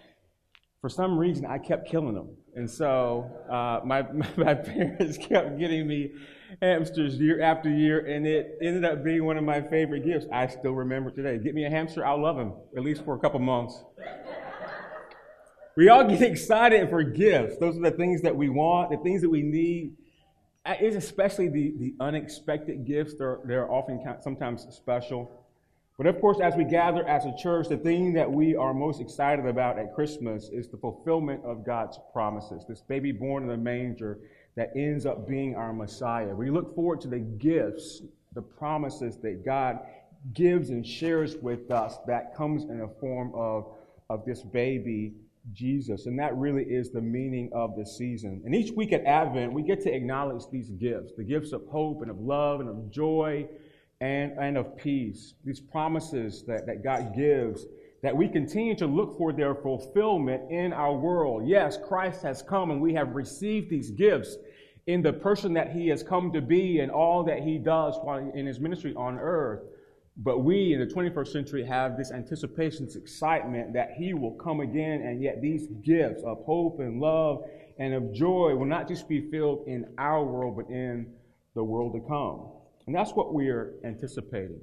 For 0.81 0.89
some 0.89 1.15
reason, 1.15 1.45
I 1.45 1.60
kept 1.60 1.88
killing 1.88 2.15
them, 2.15 2.36
and 2.55 2.67
so 2.67 3.29
uh, 3.51 3.86
my 3.86 4.01
my 4.36 4.55
parents 4.55 5.19
kept 5.19 5.60
getting 5.60 5.88
me 5.88 6.12
hamsters 6.61 7.17
year 7.19 7.41
after 7.41 7.69
year, 7.69 8.05
and 8.05 8.25
it 8.25 8.57
ended 8.61 8.85
up 8.85 9.03
being 9.03 9.25
one 9.25 9.37
of 9.37 9.43
my 9.43 9.61
favorite 9.61 10.05
gifts. 10.05 10.25
I 10.31 10.47
still 10.47 10.73
remember 10.73 11.11
today. 11.11 11.37
Get 11.37 11.55
me 11.55 11.65
a 11.65 11.69
hamster, 11.69 12.05
I'll 12.05 12.21
love 12.21 12.37
him, 12.37 12.53
at 12.75 12.83
least 12.83 13.03
for 13.03 13.15
a 13.15 13.19
couple 13.19 13.39
months. 13.39 13.83
we 15.75 15.89
all 15.89 16.07
get 16.07 16.21
excited 16.31 16.89
for 16.89 17.03
gifts. 17.03 17.57
Those 17.57 17.77
are 17.77 17.81
the 17.81 17.91
things 17.91 18.21
that 18.21 18.35
we 18.35 18.49
want, 18.49 18.91
the 18.91 18.97
things 18.97 19.21
that 19.21 19.29
we 19.29 19.41
need. 19.41 19.95
It's 20.65 20.95
especially 20.95 21.47
the, 21.49 21.75
the 21.77 21.95
unexpected 21.99 22.85
gifts. 22.85 23.13
They're, 23.15 23.39
they're 23.45 23.71
often 23.71 24.03
sometimes 24.21 24.65
special. 24.71 25.45
But 25.97 26.07
of 26.07 26.19
course, 26.19 26.39
as 26.41 26.55
we 26.55 26.65
gather 26.65 27.07
as 27.07 27.25
a 27.25 27.33
church, 27.37 27.69
the 27.69 27.77
thing 27.77 28.13
that 28.13 28.29
we 28.29 28.55
are 28.55 28.73
most 28.73 28.99
excited 28.99 29.45
about 29.45 29.79
at 29.79 29.93
Christmas 29.93 30.49
is 30.49 30.67
the 30.67 30.77
fulfillment 30.77 31.45
of 31.45 31.65
God's 31.65 31.97
promises. 32.11 32.65
This 32.67 32.81
baby 32.81 33.13
born 33.13 33.43
in 33.43 33.49
the 33.49 33.57
manger 33.57 34.19
that 34.55 34.71
ends 34.75 35.05
up 35.05 35.27
being 35.27 35.55
our 35.55 35.74
Messiah. 35.74 36.33
We 36.33 36.50
look 36.50 36.75
forward 36.75 37.01
to 37.01 37.07
the 37.07 37.19
gifts, 37.19 38.01
the 38.33 38.41
promises 38.41 39.17
that 39.17 39.45
God 39.45 39.79
gives 40.33 40.69
and 40.69 40.85
shares 40.85 41.35
with 41.38 41.69
us 41.71 41.97
that 42.07 42.35
comes 42.35 42.63
in 42.63 42.79
the 42.79 42.89
form 43.00 43.31
of, 43.35 43.67
of 44.09 44.25
this 44.25 44.41
baby 44.41 45.13
Jesus. 45.53 46.05
And 46.05 46.17
that 46.19 46.35
really 46.35 46.63
is 46.63 46.89
the 46.89 47.01
meaning 47.01 47.50
of 47.53 47.75
the 47.75 47.85
season. 47.85 48.41
And 48.45 48.55
each 48.55 48.71
week 48.71 48.93
at 48.93 49.03
Advent, 49.05 49.53
we 49.53 49.62
get 49.62 49.81
to 49.81 49.93
acknowledge 49.93 50.43
these 50.51 50.71
gifts 50.71 51.13
the 51.17 51.24
gifts 51.24 51.51
of 51.51 51.63
hope 51.67 52.01
and 52.01 52.09
of 52.09 52.19
love 52.19 52.62
and 52.62 52.69
of 52.69 52.89
joy 52.91 53.47
and, 54.01 54.31
and 54.39 54.57
of 54.57 54.75
peace. 54.77 55.33
These 55.43 55.59
promises 55.59 56.43
that, 56.47 56.65
that 56.65 56.83
God 56.83 57.15
gives 57.15 57.65
that 58.05 58.15
we 58.15 58.27
continue 58.27 58.75
to 58.75 58.85
look 58.85 59.17
for 59.17 59.33
their 59.33 59.55
fulfillment 59.55 60.51
in 60.51 60.71
our 60.71 60.93
world. 60.93 61.47
Yes, 61.47 61.75
Christ 61.75 62.21
has 62.21 62.43
come 62.43 62.69
and 62.69 62.79
we 62.79 62.93
have 62.93 63.15
received 63.15 63.67
these 63.67 63.89
gifts 63.89 64.38
in 64.85 65.01
the 65.01 65.12
person 65.12 65.53
that 65.53 65.71
he 65.71 65.88
has 65.88 66.03
come 66.03 66.31
to 66.31 66.39
be 66.39 66.81
and 66.81 66.91
all 66.91 67.24
that 67.24 67.39
he 67.39 67.57
does 67.57 67.97
in 68.35 68.45
his 68.45 68.59
ministry 68.59 68.93
on 68.95 69.17
earth. 69.17 69.63
But 70.17 70.43
we 70.43 70.74
in 70.74 70.81
the 70.81 70.85
21st 70.85 71.29
century 71.29 71.65
have 71.65 71.97
this 71.97 72.12
anticipation, 72.12 72.85
this 72.85 72.95
excitement 72.95 73.74
that 73.74 73.93
he 73.97 74.13
will 74.13 74.35
come 74.35 74.59
again, 74.59 75.01
and 75.01 75.19
yet 75.19 75.41
these 75.41 75.65
gifts 75.83 76.21
of 76.21 76.45
hope 76.45 76.79
and 76.79 77.01
love 77.01 77.43
and 77.79 77.95
of 77.95 78.13
joy 78.13 78.55
will 78.55 78.67
not 78.67 78.88
just 78.88 79.09
be 79.09 79.31
filled 79.31 79.67
in 79.67 79.83
our 79.97 80.24
world, 80.24 80.57
but 80.57 80.69
in 80.69 81.12
the 81.55 81.63
world 81.63 81.93
to 81.93 82.07
come. 82.07 82.51
And 82.85 82.95
that's 82.95 83.13
what 83.13 83.33
we 83.33 83.50
are 83.50 83.74
anticipating. 83.83 84.62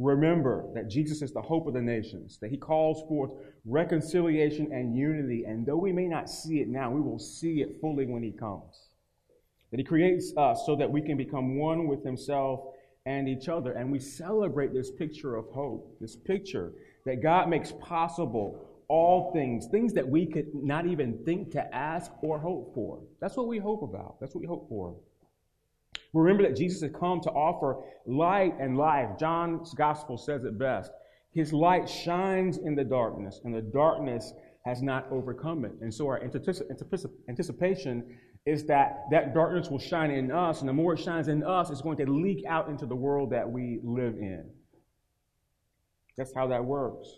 Remember 0.00 0.66
that 0.74 0.88
Jesus 0.88 1.20
is 1.22 1.32
the 1.32 1.42
hope 1.42 1.66
of 1.66 1.74
the 1.74 1.82
nations, 1.82 2.38
that 2.40 2.50
he 2.50 2.56
calls 2.56 3.06
forth 3.08 3.32
reconciliation 3.64 4.72
and 4.72 4.96
unity, 4.96 5.44
and 5.44 5.66
though 5.66 5.76
we 5.76 5.92
may 5.92 6.08
not 6.08 6.30
see 6.30 6.60
it 6.60 6.68
now, 6.68 6.90
we 6.90 7.00
will 7.00 7.18
see 7.18 7.60
it 7.60 7.80
fully 7.80 8.06
when 8.06 8.22
he 8.22 8.32
comes 8.32 8.90
that 9.70 9.78
He 9.78 9.84
creates 9.84 10.32
us 10.36 10.64
so 10.66 10.76
that 10.76 10.90
we 10.90 11.00
can 11.00 11.16
become 11.16 11.56
one 11.56 11.86
with 11.86 12.04
Himself 12.04 12.60
and 13.06 13.28
each 13.28 13.48
other. 13.48 13.72
And 13.72 13.90
we 13.90 13.98
celebrate 13.98 14.72
this 14.72 14.90
picture 14.90 15.36
of 15.36 15.46
hope, 15.46 15.96
this 16.00 16.16
picture 16.16 16.72
that 17.06 17.22
God 17.22 17.48
makes 17.48 17.72
possible 17.80 18.66
all 18.88 19.32
things, 19.32 19.68
things 19.70 19.92
that 19.92 20.08
we 20.08 20.26
could 20.26 20.52
not 20.52 20.86
even 20.86 21.18
think 21.24 21.52
to 21.52 21.74
ask 21.74 22.10
or 22.22 22.38
hope 22.38 22.74
for. 22.74 23.00
That's 23.20 23.36
what 23.36 23.46
we 23.46 23.58
hope 23.58 23.82
about. 23.82 24.18
That's 24.20 24.34
what 24.34 24.40
we 24.40 24.48
hope 24.48 24.68
for. 24.68 24.96
Remember 26.12 26.42
that 26.42 26.56
Jesus 26.56 26.82
has 26.82 26.90
come 26.98 27.20
to 27.20 27.30
offer 27.30 27.82
light 28.06 28.54
and 28.58 28.76
life. 28.76 29.18
John's 29.18 29.72
gospel 29.74 30.18
says 30.18 30.44
it 30.44 30.58
best. 30.58 30.90
His 31.32 31.52
light 31.52 31.88
shines 31.88 32.58
in 32.58 32.74
the 32.74 32.84
darkness, 32.84 33.40
and 33.44 33.54
the 33.54 33.62
darkness 33.62 34.32
has 34.64 34.82
not 34.82 35.06
overcome 35.10 35.64
it. 35.64 35.72
And 35.80 35.94
so 35.94 36.08
our 36.08 36.20
anticipation 36.22 38.16
is 38.46 38.64
that 38.66 39.04
that 39.10 39.34
darkness 39.34 39.68
will 39.68 39.78
shine 39.78 40.10
in 40.10 40.32
us, 40.32 40.60
and 40.60 40.68
the 40.68 40.72
more 40.72 40.94
it 40.94 41.00
shines 41.00 41.28
in 41.28 41.44
us, 41.44 41.70
it's 41.70 41.82
going 41.82 41.98
to 41.98 42.06
leak 42.06 42.44
out 42.48 42.68
into 42.68 42.86
the 42.86 42.96
world 42.96 43.30
that 43.30 43.48
we 43.48 43.80
live 43.84 44.14
in. 44.14 44.50
That's 46.16 46.34
how 46.34 46.48
that 46.48 46.64
works. 46.64 47.08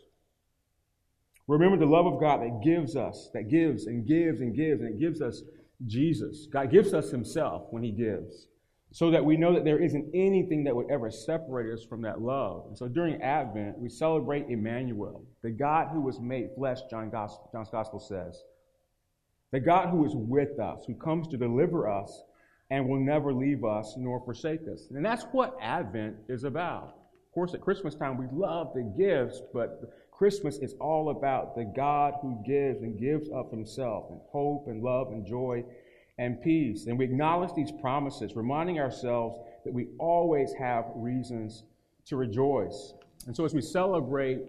Remember 1.48 1.78
the 1.78 1.86
love 1.86 2.06
of 2.06 2.20
God 2.20 2.42
that 2.42 2.60
gives 2.62 2.94
us, 2.94 3.30
that 3.32 3.48
gives 3.48 3.86
and 3.86 4.06
gives 4.06 4.40
and 4.40 4.54
gives, 4.54 4.82
and 4.82 4.94
it 4.94 5.00
gives 5.00 5.22
us 5.22 5.42
Jesus. 5.86 6.46
God 6.52 6.70
gives 6.70 6.92
us 6.92 7.10
Himself 7.10 7.66
when 7.70 7.82
He 7.82 7.90
gives, 7.90 8.46
so 8.92 9.10
that 9.10 9.24
we 9.24 9.38
know 9.38 9.54
that 9.54 9.64
there 9.64 9.82
isn't 9.82 10.10
anything 10.14 10.64
that 10.64 10.76
would 10.76 10.90
ever 10.90 11.10
separate 11.10 11.72
us 11.72 11.82
from 11.82 12.02
that 12.02 12.20
love. 12.20 12.66
And 12.68 12.76
so 12.76 12.88
during 12.88 13.22
Advent, 13.22 13.78
we 13.78 13.88
celebrate 13.88 14.46
Emmanuel, 14.50 15.24
the 15.42 15.50
God 15.50 15.88
who 15.90 16.00
was 16.02 16.20
made 16.20 16.50
flesh, 16.54 16.80
John 16.90 17.08
Gospel, 17.08 17.48
John's 17.52 17.70
Gospel 17.70 17.98
says. 17.98 18.42
The 19.50 19.60
God 19.60 19.88
who 19.88 20.04
is 20.04 20.12
with 20.14 20.58
us, 20.58 20.84
who 20.86 20.94
comes 20.94 21.26
to 21.28 21.38
deliver 21.38 21.88
us 21.88 22.22
and 22.70 22.86
will 22.86 23.00
never 23.00 23.32
leave 23.32 23.64
us 23.64 23.94
nor 23.96 24.22
forsake 24.24 24.60
us. 24.70 24.88
And 24.90 25.04
that's 25.04 25.24
what 25.32 25.56
Advent 25.60 26.16
is 26.28 26.44
about. 26.44 26.88
Of 27.28 27.34
course, 27.34 27.54
at 27.54 27.62
Christmas 27.62 27.94
time, 27.94 28.18
we 28.18 28.26
love 28.30 28.72
the 28.74 28.82
gifts, 28.82 29.40
but 29.54 29.80
Christmas 30.10 30.58
is 30.58 30.74
all 30.80 31.10
about 31.10 31.56
the 31.56 31.64
God 31.64 32.14
who 32.20 32.42
gives 32.46 32.82
and 32.82 32.98
gives 32.98 33.30
up 33.30 33.50
himself 33.50 34.06
and 34.10 34.20
hope 34.30 34.66
and 34.68 34.82
love 34.82 35.08
and 35.12 35.26
joy 35.26 35.64
and 36.18 36.40
peace. 36.42 36.86
And 36.86 36.98
we 36.98 37.04
acknowledge 37.04 37.50
these 37.54 37.72
promises, 37.80 38.36
reminding 38.36 38.78
ourselves 38.78 39.38
that 39.64 39.72
we 39.72 39.88
always 39.98 40.52
have 40.58 40.84
reasons 40.94 41.64
to 42.06 42.16
rejoice. 42.16 42.94
And 43.26 43.36
so 43.36 43.44
as 43.44 43.54
we 43.54 43.60
celebrate 43.60 44.40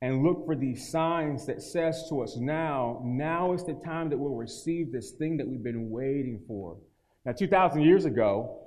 and 0.00 0.22
look 0.22 0.44
for 0.46 0.54
these 0.54 0.90
signs 0.90 1.46
that 1.46 1.62
says 1.62 2.06
to 2.08 2.22
us 2.22 2.36
now, 2.36 3.00
now 3.04 3.52
is 3.52 3.64
the 3.64 3.74
time 3.74 4.10
that 4.10 4.18
we'll 4.18 4.34
receive 4.34 4.92
this 4.92 5.12
thing 5.12 5.36
that 5.38 5.48
we've 5.48 5.62
been 5.62 5.90
waiting 5.90 6.40
for. 6.46 6.76
Now, 7.24 7.32
2,000 7.32 7.80
years 7.80 8.04
ago, 8.04 8.58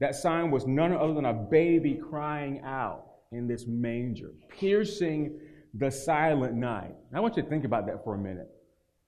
that 0.00 0.14
sign 0.14 0.50
was 0.50 0.66
none 0.66 0.92
other 0.92 1.14
than 1.14 1.24
a 1.24 1.32
baby 1.32 1.94
crying 1.94 2.60
out 2.64 3.06
in 3.30 3.46
this 3.46 3.66
manger, 3.66 4.32
piercing 4.48 5.38
the 5.74 5.90
silent 5.90 6.54
night. 6.54 6.94
I 7.14 7.20
want 7.20 7.36
you 7.36 7.42
to 7.42 7.48
think 7.48 7.64
about 7.64 7.86
that 7.86 8.04
for 8.04 8.14
a 8.14 8.18
minute. 8.18 8.50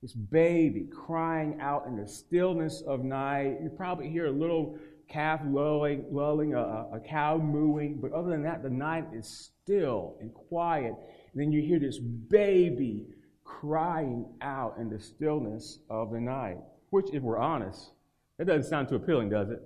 This 0.05 0.13
baby 0.13 0.87
crying 0.93 1.59
out 1.59 1.87
in 1.87 1.95
the 1.95 2.07
stillness 2.07 2.83
of 2.85 3.03
night. 3.03 3.57
You 3.59 3.71
probably 3.75 4.07
hear 4.07 4.27
a 4.27 4.31
little 4.31 4.77
calf 5.09 5.41
lulling, 5.43 6.05
lulling 6.11 6.53
a, 6.53 6.59
a 6.93 6.99
cow 7.03 7.39
mooing, 7.39 7.97
but 7.99 8.11
other 8.11 8.29
than 8.29 8.43
that, 8.43 8.61
the 8.61 8.69
night 8.69 9.05
is 9.15 9.27
still 9.63 10.15
and 10.21 10.31
quiet. 10.31 10.93
And 11.33 11.41
then 11.41 11.51
you 11.51 11.59
hear 11.63 11.79
this 11.79 11.97
baby 11.97 13.07
crying 13.43 14.27
out 14.41 14.75
in 14.77 14.91
the 14.91 14.99
stillness 14.99 15.79
of 15.89 16.11
the 16.11 16.21
night, 16.21 16.59
which, 16.91 17.07
if 17.11 17.23
we're 17.23 17.39
honest, 17.39 17.89
it 18.37 18.45
doesn't 18.45 18.69
sound 18.69 18.89
too 18.89 18.97
appealing, 18.97 19.31
does 19.31 19.49
it? 19.49 19.59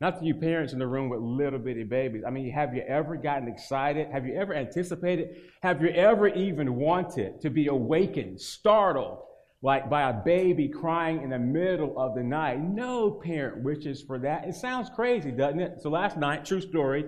Not 0.00 0.18
to 0.18 0.24
you 0.24 0.34
parents 0.34 0.72
in 0.72 0.78
the 0.78 0.86
room 0.86 1.08
with 1.08 1.20
little 1.20 1.58
bitty 1.58 1.84
babies. 1.84 2.24
I 2.26 2.30
mean, 2.30 2.50
have 2.50 2.74
you 2.74 2.82
ever 2.82 3.16
gotten 3.16 3.48
excited? 3.48 4.08
Have 4.10 4.26
you 4.26 4.34
ever 4.34 4.54
anticipated? 4.54 5.36
Have 5.62 5.82
you 5.82 5.88
ever 5.90 6.28
even 6.28 6.74
wanted 6.74 7.40
to 7.42 7.50
be 7.50 7.68
awakened, 7.68 8.40
startled, 8.40 9.18
like 9.62 9.88
by 9.88 10.10
a 10.10 10.12
baby 10.12 10.68
crying 10.68 11.22
in 11.22 11.30
the 11.30 11.38
middle 11.38 11.96
of 11.98 12.16
the 12.16 12.24
night? 12.24 12.60
No 12.60 13.10
parent 13.10 13.62
wishes 13.62 14.02
for 14.02 14.18
that. 14.18 14.46
It 14.46 14.56
sounds 14.56 14.90
crazy, 14.94 15.30
doesn't 15.30 15.60
it? 15.60 15.80
So 15.80 15.90
last 15.90 16.16
night, 16.16 16.44
true 16.44 16.60
story, 16.60 17.04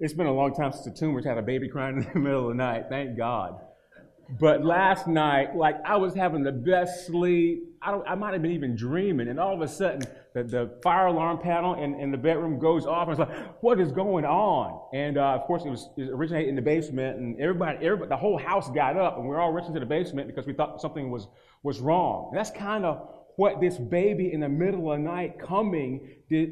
it's 0.00 0.14
been 0.14 0.26
a 0.26 0.32
long 0.32 0.54
time 0.54 0.72
since 0.72 0.84
the 0.84 0.90
tumors 0.90 1.26
had 1.26 1.36
a 1.36 1.42
baby 1.42 1.68
crying 1.68 1.96
in 2.02 2.12
the 2.14 2.18
middle 2.18 2.48
of 2.50 2.56
the 2.56 2.62
night. 2.62 2.86
Thank 2.88 3.16
God. 3.16 3.60
But 4.40 4.64
last 4.64 5.06
night, 5.06 5.54
like 5.54 5.76
I 5.84 5.96
was 5.96 6.14
having 6.14 6.42
the 6.42 6.52
best 6.52 7.06
sleep. 7.06 7.64
I, 7.82 7.92
I 8.06 8.14
might 8.14 8.32
have 8.32 8.40
been 8.40 8.52
even 8.52 8.74
dreaming, 8.74 9.28
and 9.28 9.38
all 9.38 9.54
of 9.54 9.60
a 9.60 9.68
sudden, 9.68 10.02
the, 10.34 10.42
the 10.42 10.78
fire 10.82 11.06
alarm 11.06 11.38
panel 11.38 11.74
in, 11.74 11.98
in 12.00 12.10
the 12.10 12.16
bedroom 12.16 12.58
goes 12.58 12.86
off, 12.86 13.08
and 13.08 13.18
it's 13.18 13.28
like, 13.28 13.62
what 13.62 13.80
is 13.80 13.92
going 13.92 14.24
on? 14.24 14.80
And 14.94 15.18
uh, 15.18 15.34
of 15.34 15.42
course, 15.42 15.64
it 15.64 15.70
was, 15.70 15.90
it 15.96 16.08
originated 16.10 16.48
in 16.48 16.56
the 16.56 16.62
basement, 16.62 17.18
and 17.18 17.40
everybody, 17.40 17.84
everybody, 17.84 18.08
the 18.08 18.16
whole 18.16 18.38
house 18.38 18.70
got 18.70 18.96
up, 18.96 19.18
and 19.18 19.28
we 19.28 19.34
are 19.34 19.40
all 19.40 19.52
rushing 19.52 19.74
to 19.74 19.80
the 19.80 19.86
basement 19.86 20.28
because 20.28 20.46
we 20.46 20.52
thought 20.52 20.80
something 20.80 21.10
was 21.10 21.28
was 21.62 21.80
wrong. 21.80 22.28
And 22.30 22.38
that's 22.38 22.50
kind 22.50 22.84
of 22.84 23.08
what 23.36 23.60
this 23.60 23.78
baby 23.78 24.32
in 24.32 24.40
the 24.40 24.48
middle 24.48 24.92
of 24.92 24.98
the 24.98 25.04
night 25.04 25.38
coming, 25.38 26.08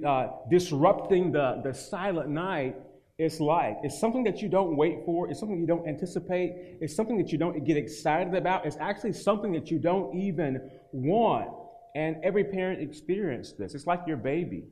uh, 0.06 0.28
disrupting 0.50 1.32
the, 1.32 1.60
the 1.64 1.74
silent 1.74 2.28
night 2.30 2.76
it's 3.20 3.38
like. 3.38 3.76
It's 3.82 4.00
something 4.00 4.24
that 4.24 4.40
you 4.40 4.48
don't 4.48 4.78
wait 4.78 5.04
for. 5.04 5.28
It's 5.28 5.38
something 5.38 5.60
you 5.60 5.66
don't 5.66 5.86
anticipate. 5.86 6.78
It's 6.80 6.96
something 6.96 7.18
that 7.18 7.30
you 7.30 7.36
don't 7.36 7.66
get 7.66 7.76
excited 7.76 8.34
about. 8.34 8.64
It's 8.64 8.78
actually 8.80 9.12
something 9.12 9.52
that 9.52 9.70
you 9.70 9.78
don't 9.78 10.16
even 10.16 10.70
want. 10.92 11.50
And 11.94 12.16
every 12.22 12.44
parent 12.44 12.80
experienced 12.80 13.58
this. 13.58 13.74
It's 13.74 13.86
like 13.86 14.02
your 14.06 14.16
baby. 14.16 14.64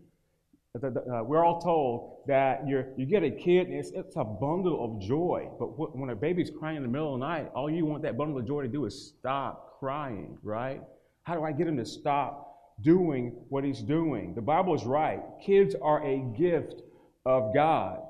Uh, 0.76 0.90
we're 1.24 1.44
all 1.44 1.60
told 1.60 2.18
that 2.28 2.66
you 2.68 2.84
you 2.96 3.06
get 3.06 3.24
a 3.24 3.30
kid 3.30 3.68
and 3.68 3.76
it's, 3.76 3.90
it's 3.90 4.16
a 4.16 4.24
bundle 4.24 4.84
of 4.84 5.00
joy. 5.00 5.48
But 5.58 5.96
when 5.96 6.10
a 6.10 6.14
baby's 6.14 6.50
crying 6.50 6.76
in 6.76 6.82
the 6.82 6.88
middle 6.88 7.14
of 7.14 7.20
the 7.20 7.26
night, 7.26 7.50
all 7.54 7.70
you 7.70 7.84
want 7.84 8.02
that 8.02 8.16
bundle 8.16 8.38
of 8.38 8.46
joy 8.46 8.62
to 8.62 8.68
do 8.68 8.84
is 8.84 9.14
stop 9.18 9.78
crying, 9.80 10.38
right? 10.42 10.82
How 11.24 11.34
do 11.34 11.42
I 11.42 11.52
get 11.52 11.66
him 11.66 11.76
to 11.78 11.86
stop 11.86 12.74
doing 12.82 13.34
what 13.48 13.64
he's 13.64 13.80
doing? 13.80 14.34
The 14.34 14.42
Bible 14.42 14.74
is 14.74 14.84
right. 14.84 15.20
Kids 15.44 15.74
are 15.80 16.04
a 16.04 16.18
gift 16.38 16.82
of 17.24 17.54
God. 17.54 18.00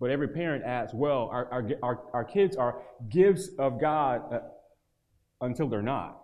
But 0.00 0.10
every 0.10 0.28
parent 0.28 0.64
asks, 0.64 0.94
well, 0.94 1.28
our, 1.32 1.46
our, 1.50 1.70
our, 1.82 2.00
our 2.12 2.24
kids 2.24 2.56
are 2.56 2.82
gifts 3.08 3.48
of 3.58 3.80
God 3.80 4.32
uh, 4.32 4.40
until 5.40 5.68
they're 5.68 5.82
not. 5.82 6.23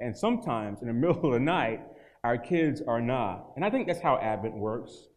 And 0.00 0.16
sometimes 0.16 0.82
in 0.82 0.88
the 0.88 0.94
middle 1.06 1.26
of 1.26 1.32
the 1.32 1.40
night, 1.40 1.80
our 2.24 2.36
kids 2.36 2.82
are 2.86 3.00
not. 3.00 3.52
And 3.56 3.64
I 3.64 3.70
think 3.70 3.86
that's 3.86 4.00
how 4.00 4.18
Advent 4.18 4.56
works. 4.56 5.08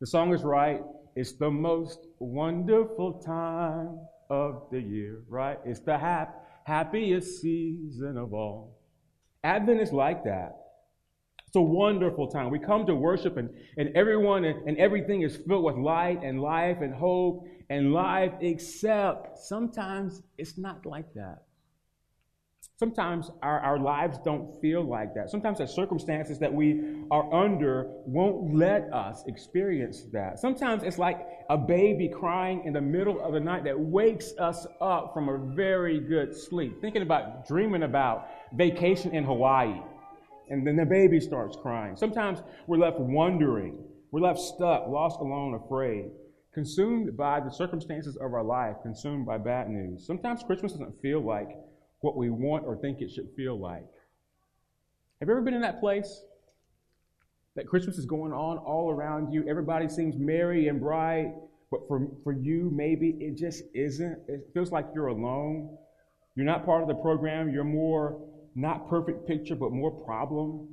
The 0.00 0.06
song 0.06 0.32
is 0.34 0.42
right. 0.42 0.82
It's 1.16 1.32
the 1.32 1.50
most 1.50 2.06
wonderful 2.18 3.20
time 3.20 3.98
of 4.30 4.66
the 4.70 4.80
year, 4.80 5.22
right? 5.28 5.58
It's 5.64 5.80
the 5.80 5.96
hap- 5.96 6.46
happiest 6.64 7.40
season 7.40 8.16
of 8.16 8.34
all. 8.34 8.78
Advent 9.44 9.80
is 9.80 9.92
like 9.92 10.24
that. 10.24 10.56
It's 11.46 11.56
a 11.56 11.62
wonderful 11.62 12.26
time. 12.26 12.50
We 12.50 12.58
come 12.58 12.84
to 12.86 12.96
worship, 12.96 13.36
and, 13.36 13.48
and 13.76 13.96
everyone 13.96 14.44
and, 14.44 14.66
and 14.66 14.76
everything 14.76 15.22
is 15.22 15.36
filled 15.46 15.62
with 15.62 15.76
light 15.76 16.20
and 16.24 16.40
life 16.40 16.78
and 16.80 16.92
hope 16.92 17.46
and 17.70 17.92
life, 17.92 18.32
except 18.40 19.38
sometimes 19.38 20.22
it's 20.36 20.58
not 20.58 20.84
like 20.84 21.14
that. 21.14 21.43
Sometimes 22.76 23.30
our, 23.42 23.60
our 23.60 23.78
lives 23.78 24.18
don't 24.24 24.60
feel 24.60 24.82
like 24.82 25.14
that. 25.14 25.30
Sometimes 25.30 25.58
the 25.58 25.66
circumstances 25.66 26.40
that 26.40 26.52
we 26.52 27.04
are 27.10 27.32
under 27.32 27.86
won't 28.04 28.54
let 28.54 28.92
us 28.92 29.22
experience 29.28 30.04
that. 30.12 30.40
Sometimes 30.40 30.82
it's 30.82 30.98
like 30.98 31.24
a 31.50 31.56
baby 31.56 32.08
crying 32.08 32.62
in 32.64 32.72
the 32.72 32.80
middle 32.80 33.24
of 33.24 33.32
the 33.32 33.40
night 33.40 33.62
that 33.64 33.78
wakes 33.78 34.32
us 34.38 34.66
up 34.80 35.14
from 35.14 35.28
a 35.28 35.54
very 35.54 36.00
good 36.00 36.34
sleep. 36.36 36.80
Thinking 36.80 37.02
about, 37.02 37.46
dreaming 37.46 37.84
about 37.84 38.28
vacation 38.52 39.14
in 39.14 39.22
Hawaii 39.22 39.80
and 40.50 40.66
then 40.66 40.76
the 40.76 40.84
baby 40.84 41.20
starts 41.20 41.56
crying. 41.56 41.96
Sometimes 41.96 42.40
we're 42.66 42.76
left 42.76 42.98
wondering, 42.98 43.78
we're 44.10 44.20
left 44.20 44.38
stuck, 44.38 44.88
lost, 44.88 45.20
alone, 45.20 45.54
afraid, 45.64 46.10
consumed 46.52 47.16
by 47.16 47.40
the 47.40 47.50
circumstances 47.50 48.16
of 48.16 48.32
our 48.32 48.44
life, 48.44 48.76
consumed 48.82 49.26
by 49.26 49.38
bad 49.38 49.68
news. 49.68 50.06
Sometimes 50.06 50.42
Christmas 50.42 50.72
doesn't 50.72 51.00
feel 51.00 51.24
like 51.24 51.48
what 52.04 52.16
we 52.16 52.28
want 52.28 52.66
or 52.66 52.76
think 52.76 53.00
it 53.00 53.10
should 53.10 53.30
feel 53.34 53.58
like. 53.58 53.88
Have 55.20 55.28
you 55.28 55.34
ever 55.34 55.40
been 55.40 55.54
in 55.54 55.62
that 55.62 55.80
place? 55.80 56.22
That 57.56 57.66
Christmas 57.66 57.96
is 57.96 58.04
going 58.04 58.32
on 58.32 58.58
all 58.58 58.90
around 58.90 59.32
you. 59.32 59.48
Everybody 59.48 59.88
seems 59.88 60.16
merry 60.18 60.68
and 60.68 60.80
bright, 60.80 61.32
but 61.70 61.80
for, 61.88 62.08
for 62.22 62.32
you, 62.32 62.70
maybe 62.74 63.16
it 63.20 63.38
just 63.38 63.62
isn't. 63.74 64.18
It 64.28 64.50
feels 64.52 64.70
like 64.70 64.86
you're 64.94 65.06
alone. 65.06 65.78
You're 66.36 66.44
not 66.44 66.66
part 66.66 66.82
of 66.82 66.88
the 66.88 66.94
program. 66.94 67.50
You're 67.50 67.64
more 67.64 68.20
not 68.54 68.88
perfect 68.88 69.26
picture, 69.26 69.56
but 69.56 69.72
more 69.72 69.90
problem. 69.90 70.68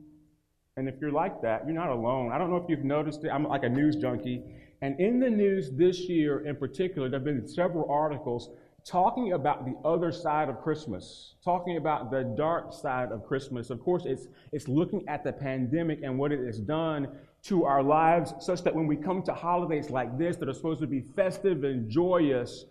And 0.75 0.87
if 0.87 0.95
you're 0.99 1.11
like 1.11 1.41
that, 1.41 1.63
you're 1.65 1.75
not 1.75 1.89
alone. 1.89 2.31
I 2.31 2.37
don't 2.37 2.49
know 2.49 2.57
if 2.57 2.69
you've 2.69 2.83
noticed 2.83 3.23
it. 3.23 3.29
I'm 3.29 3.45
like 3.45 3.63
a 3.63 3.69
news 3.69 3.95
junkie. 3.95 4.43
And 4.81 4.99
in 4.99 5.19
the 5.19 5.29
news 5.29 5.71
this 5.71 6.09
year 6.09 6.45
in 6.45 6.55
particular, 6.55 7.09
there 7.09 7.19
have 7.19 7.25
been 7.25 7.47
several 7.47 7.89
articles 7.89 8.49
talking 8.85 9.33
about 9.33 9.65
the 9.65 9.75
other 9.87 10.11
side 10.11 10.49
of 10.49 10.61
Christmas, 10.61 11.35
talking 11.43 11.77
about 11.77 12.11
the 12.11 12.23
dark 12.37 12.73
side 12.73 13.11
of 13.11 13.25
Christmas. 13.25 13.69
Of 13.69 13.79
course, 13.81 14.03
it's, 14.05 14.27
it's 14.51 14.67
looking 14.67 15.07
at 15.07 15.23
the 15.23 15.31
pandemic 15.31 15.99
and 16.03 16.17
what 16.17 16.31
it 16.31 16.45
has 16.45 16.59
done 16.59 17.07
to 17.43 17.65
our 17.65 17.81
lives, 17.81 18.33
such 18.39 18.63
that 18.63 18.75
when 18.75 18.87
we 18.87 18.95
come 18.95 19.23
to 19.23 19.33
holidays 19.33 19.89
like 19.89 20.17
this 20.17 20.37
that 20.37 20.47
are 20.47 20.53
supposed 20.53 20.81
to 20.81 20.87
be 20.87 21.01
festive 21.15 21.63
and 21.63 21.89
joyous, 21.89 22.65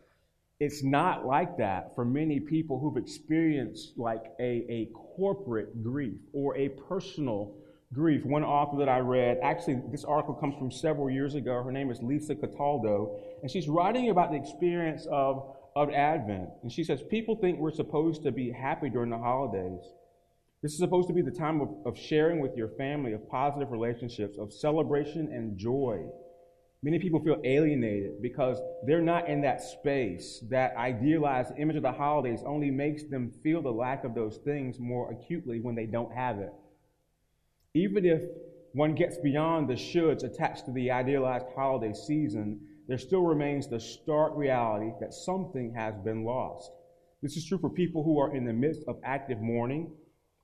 it's 0.61 0.83
not 0.85 1.27
like 1.27 1.57
that 1.57 1.95
for 1.95 2.05
many 2.05 2.39
people 2.39 2.79
who've 2.79 2.97
experienced 2.97 3.95
like 3.97 4.25
a, 4.39 4.67
a 4.69 4.89
corporate 5.17 5.83
grief 5.83 6.19
or 6.33 6.57
a 6.57 6.69
personal 6.69 7.55
grief. 7.93 8.25
One 8.25 8.45
author 8.45 8.79
that 8.79 8.89
I 8.89 8.99
read, 9.01 9.39
actually, 9.43 9.81
this 9.91 10.05
article 10.05 10.35
comes 10.35 10.55
from 10.57 10.71
several 10.71 11.11
years 11.11 11.35
ago. 11.35 11.63
Her 11.63 11.73
name 11.73 11.91
is 11.91 12.01
Lisa 12.03 12.35
Cataldo, 12.37 13.19
and 13.43 13.51
she's 13.51 13.69
writing 13.69 14.11
about 14.11 14.31
the 14.31 14.37
experience 14.37 15.07
of, 15.11 15.57
of 15.77 15.91
Advent. 15.91 16.51
And 16.63 16.73
she 16.73 16.85
says, 16.85 17.03
People 17.03 17.37
think 17.37 17.59
we're 17.59 17.71
supposed 17.71 18.23
to 18.25 18.33
be 18.33 18.51
happy 18.51 18.91
during 18.91 19.11
the 19.11 19.19
holidays. 19.19 19.81
This 20.63 20.73
is 20.73 20.79
supposed 20.79 21.09
to 21.09 21.15
be 21.15 21.23
the 21.23 21.31
time 21.31 21.61
of, 21.61 21.69
of 21.87 21.97
sharing 21.97 22.41
with 22.41 22.57
your 22.57 22.69
family, 22.77 23.13
of 23.13 23.29
positive 23.29 23.71
relationships, 23.71 24.37
of 24.39 24.53
celebration 24.53 25.33
and 25.33 25.57
joy. 25.57 26.05
Many 26.83 26.99
people 26.99 27.23
feel 27.23 27.41
alienated 27.45 28.23
because 28.23 28.59
they're 28.87 29.03
not 29.03 29.29
in 29.29 29.43
that 29.43 29.63
space. 29.63 30.43
That 30.51 30.77
idealized 30.77 31.53
image 31.59 31.77
of 31.77 31.83
the 31.83 31.93
holidays 31.93 32.41
only 32.47 32.71
makes 32.71 33.05
them 33.05 33.33
feel 33.43 33.63
the 33.63 33.71
lack 33.71 34.05
of 34.05 34.15
those 34.15 34.39
things 34.45 34.79
more 34.79 35.13
acutely 35.13 35.61
when 35.61 35.75
they 35.75 35.87
don't 35.87 36.13
have 36.15 36.39
it. 36.39 36.53
Even 37.75 38.05
if 38.05 38.23
one 38.73 38.95
gets 38.95 39.19
beyond 39.19 39.69
the 39.69 39.75
shoulds 39.75 40.25
attached 40.25 40.67
to 40.67 40.73
the 40.73 40.91
idealized 40.91 41.47
holiday 41.55 41.93
season, 41.93 42.61
there 42.91 42.99
still 42.99 43.23
remains 43.23 43.69
the 43.69 43.79
stark 43.79 44.33
reality 44.35 44.91
that 45.01 45.15
something 45.15 45.73
has 45.73 45.97
been 45.99 46.25
lost. 46.25 46.73
This 47.23 47.37
is 47.37 47.47
true 47.47 47.59
for 47.59 47.71
people 47.71 48.03
who 48.03 48.19
are 48.19 48.35
in 48.35 48.45
the 48.45 48.53
midst 48.53 48.83
of 48.89 48.99
active 49.05 49.41
mourning, 49.41 49.93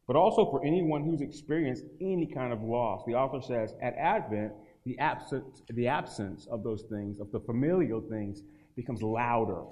but 0.07 0.15
also 0.15 0.49
for 0.49 0.65
anyone 0.65 1.03
who's 1.03 1.23
experienced 1.23 1.83
any 2.01 2.31
kind 2.33 2.53
of 2.53 2.63
loss. 2.63 3.03
The 3.05 3.15
author 3.15 3.45
says, 3.45 3.75
at 3.83 3.97
Advent, 3.97 4.53
the 4.85 4.97
absence, 5.01 5.63
the 5.71 5.89
absence 5.89 6.47
of 6.49 6.63
those 6.63 6.85
things, 6.89 7.19
of 7.19 7.33
the 7.33 7.41
familial 7.41 8.01
things, 8.01 8.43
becomes 8.77 9.03
louder. 9.03 9.65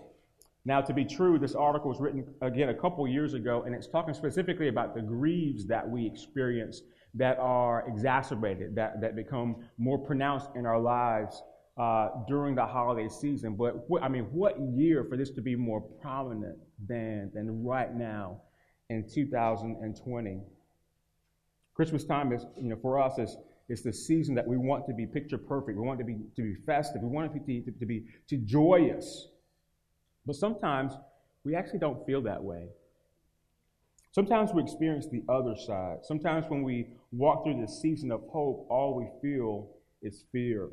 Now, 0.65 0.81
to 0.81 0.93
be 0.93 1.05
true, 1.05 1.39
this 1.39 1.55
article 1.55 1.91
was 1.91 2.01
written 2.01 2.25
again 2.43 2.71
a 2.71 2.75
couple 2.75 3.07
years 3.07 3.35
ago, 3.35 3.63
and 3.65 3.73
it's 3.73 3.87
talking 3.87 4.15
specifically 4.15 4.67
about 4.67 4.97
the 4.97 5.03
griefs 5.03 5.65
that 5.67 5.89
we 5.89 6.05
experience 6.05 6.83
that 7.15 7.39
are 7.39 7.87
exacerbated, 7.87 8.75
that, 8.75 9.01
that 9.01 9.15
become 9.15 9.59
more 9.79 9.99
pronounced 9.99 10.49
in 10.57 10.67
our 10.67 10.81
lives 10.81 11.41
uh, 11.77 12.09
during 12.29 12.55
the 12.55 12.65
holiday 12.65 13.09
season. 13.09 13.57
But 13.57 13.89
what, 13.89 14.03
I 14.03 14.09
mean, 14.09 14.25
what 14.25 14.57
year 14.61 15.05
for 15.05 15.17
this 15.17 15.31
to 15.33 15.41
be 15.41 15.57
more 15.57 15.81
prominent 15.81 16.59
than, 16.87 17.31
than 17.35 17.65
right 17.65 17.93
now 17.95 18.43
in 18.91 19.09
2020? 19.09 20.41
Christmas 21.75 22.05
time 22.05 22.33
is, 22.33 22.47
you 22.61 22.69
know, 22.69 22.79
for 22.81 23.01
us 23.01 23.19
is 23.19 23.37
it's 23.69 23.83
the 23.83 23.93
season 23.93 24.35
that 24.35 24.47
we 24.47 24.57
want 24.57 24.87
to 24.87 24.93
be 24.93 25.07
picture 25.07 25.39
perfect. 25.39 25.79
We 25.79 25.87
want 25.87 25.99
to 25.99 26.05
be 26.05 26.19
to 26.37 26.43
be 26.43 26.55
festive. 26.67 27.03
We 27.03 27.09
want 27.09 27.33
to 27.33 27.41
be 27.41 27.63
to, 27.63 27.73
to 27.73 27.87
be 27.87 28.05
to 28.29 28.37
joyous. 28.37 29.29
But 30.27 30.37
sometimes 30.37 30.93
we 31.45 31.55
actually 31.55 31.79
don't 31.79 32.05
feel 32.07 32.23
that 32.23 32.43
way. 32.43 32.69
Sometimes 34.13 34.53
we 34.53 34.63
experience 34.63 35.07
the 35.09 35.25
other 35.29 35.57
side. 35.57 35.99
Sometimes 36.03 36.45
when 36.49 36.63
we 36.63 36.89
walk 37.11 37.45
through 37.45 37.61
this 37.61 37.81
season 37.81 38.13
of 38.13 38.21
hope, 38.29 38.67
all 38.71 38.95
we 38.95 39.09
feel 39.21 39.71
is 40.03 40.25
fear. 40.31 40.69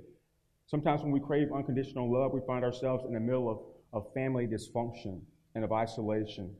Sometimes 0.68 1.02
when 1.02 1.12
we 1.12 1.20
crave 1.20 1.48
unconditional 1.54 2.12
love, 2.12 2.32
we 2.34 2.42
find 2.48 2.64
ourselves 2.64 3.04
in 3.06 3.14
the 3.14 3.20
middle 3.20 3.50
of, 3.50 3.60
of 3.94 4.14
family 4.14 4.48
dysfunction 4.48 5.22
and 5.56 5.64
of 5.64 5.72
isolation. 5.72 6.56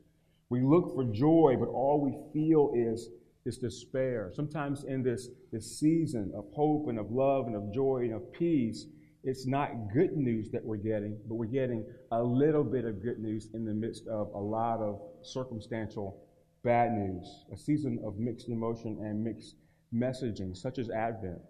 We 0.50 0.60
look 0.60 0.94
for 0.94 1.04
joy, 1.04 1.56
but 1.58 1.68
all 1.68 2.00
we 2.00 2.32
feel 2.32 2.72
is 2.74 3.08
is 3.44 3.58
despair. 3.58 4.30
Sometimes 4.34 4.84
in 4.84 5.02
this, 5.02 5.28
this 5.52 5.78
season 5.78 6.32
of 6.36 6.44
hope 6.54 6.88
and 6.88 6.98
of 6.98 7.10
love 7.10 7.46
and 7.46 7.56
of 7.56 7.72
joy 7.72 8.02
and 8.02 8.14
of 8.14 8.32
peace, 8.32 8.86
it's 9.24 9.46
not 9.46 9.92
good 9.92 10.16
news 10.16 10.50
that 10.50 10.64
we're 10.64 10.76
getting, 10.76 11.16
but 11.28 11.34
we're 11.34 11.46
getting 11.46 11.84
a 12.10 12.22
little 12.22 12.64
bit 12.64 12.84
of 12.84 13.02
good 13.02 13.18
news 13.18 13.48
in 13.54 13.64
the 13.64 13.72
midst 13.72 14.06
of 14.08 14.28
a 14.34 14.38
lot 14.38 14.80
of 14.80 15.00
circumstantial 15.22 16.24
bad 16.64 16.92
news. 16.92 17.44
A 17.52 17.56
season 17.56 18.00
of 18.04 18.18
mixed 18.18 18.48
emotion 18.48 18.98
and 19.02 19.22
mixed 19.22 19.56
messaging, 19.94 20.56
such 20.56 20.78
as 20.78 20.90
Advent. 20.90 21.40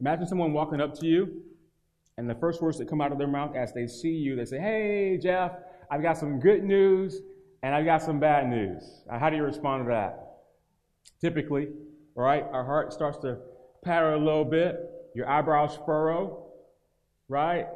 Imagine 0.00 0.26
someone 0.26 0.52
walking 0.52 0.80
up 0.80 0.94
to 1.00 1.06
you, 1.06 1.42
and 2.18 2.28
the 2.28 2.34
first 2.34 2.60
words 2.60 2.76
that 2.78 2.88
come 2.88 3.00
out 3.00 3.12
of 3.12 3.18
their 3.18 3.28
mouth 3.28 3.54
as 3.54 3.72
they 3.72 3.86
see 3.86 4.10
you, 4.10 4.34
they 4.34 4.44
say, 4.44 4.58
Hey, 4.58 5.18
Jeff, 5.22 5.52
I've 5.88 6.02
got 6.02 6.18
some 6.18 6.40
good 6.40 6.64
news 6.64 7.22
and 7.62 7.72
I've 7.72 7.84
got 7.84 8.02
some 8.02 8.18
bad 8.18 8.48
news. 8.48 9.04
How 9.08 9.30
do 9.30 9.36
you 9.36 9.44
respond 9.44 9.84
to 9.84 9.90
that? 9.90 10.24
Typically, 11.20 11.68
right, 12.16 12.44
our 12.52 12.64
heart 12.64 12.92
starts 12.92 13.18
to 13.18 13.38
patter 13.84 14.14
a 14.14 14.18
little 14.18 14.44
bit, 14.44 14.80
your 15.14 15.28
eyebrows 15.28 15.78
furrow, 15.86 16.48
right? 17.28 17.66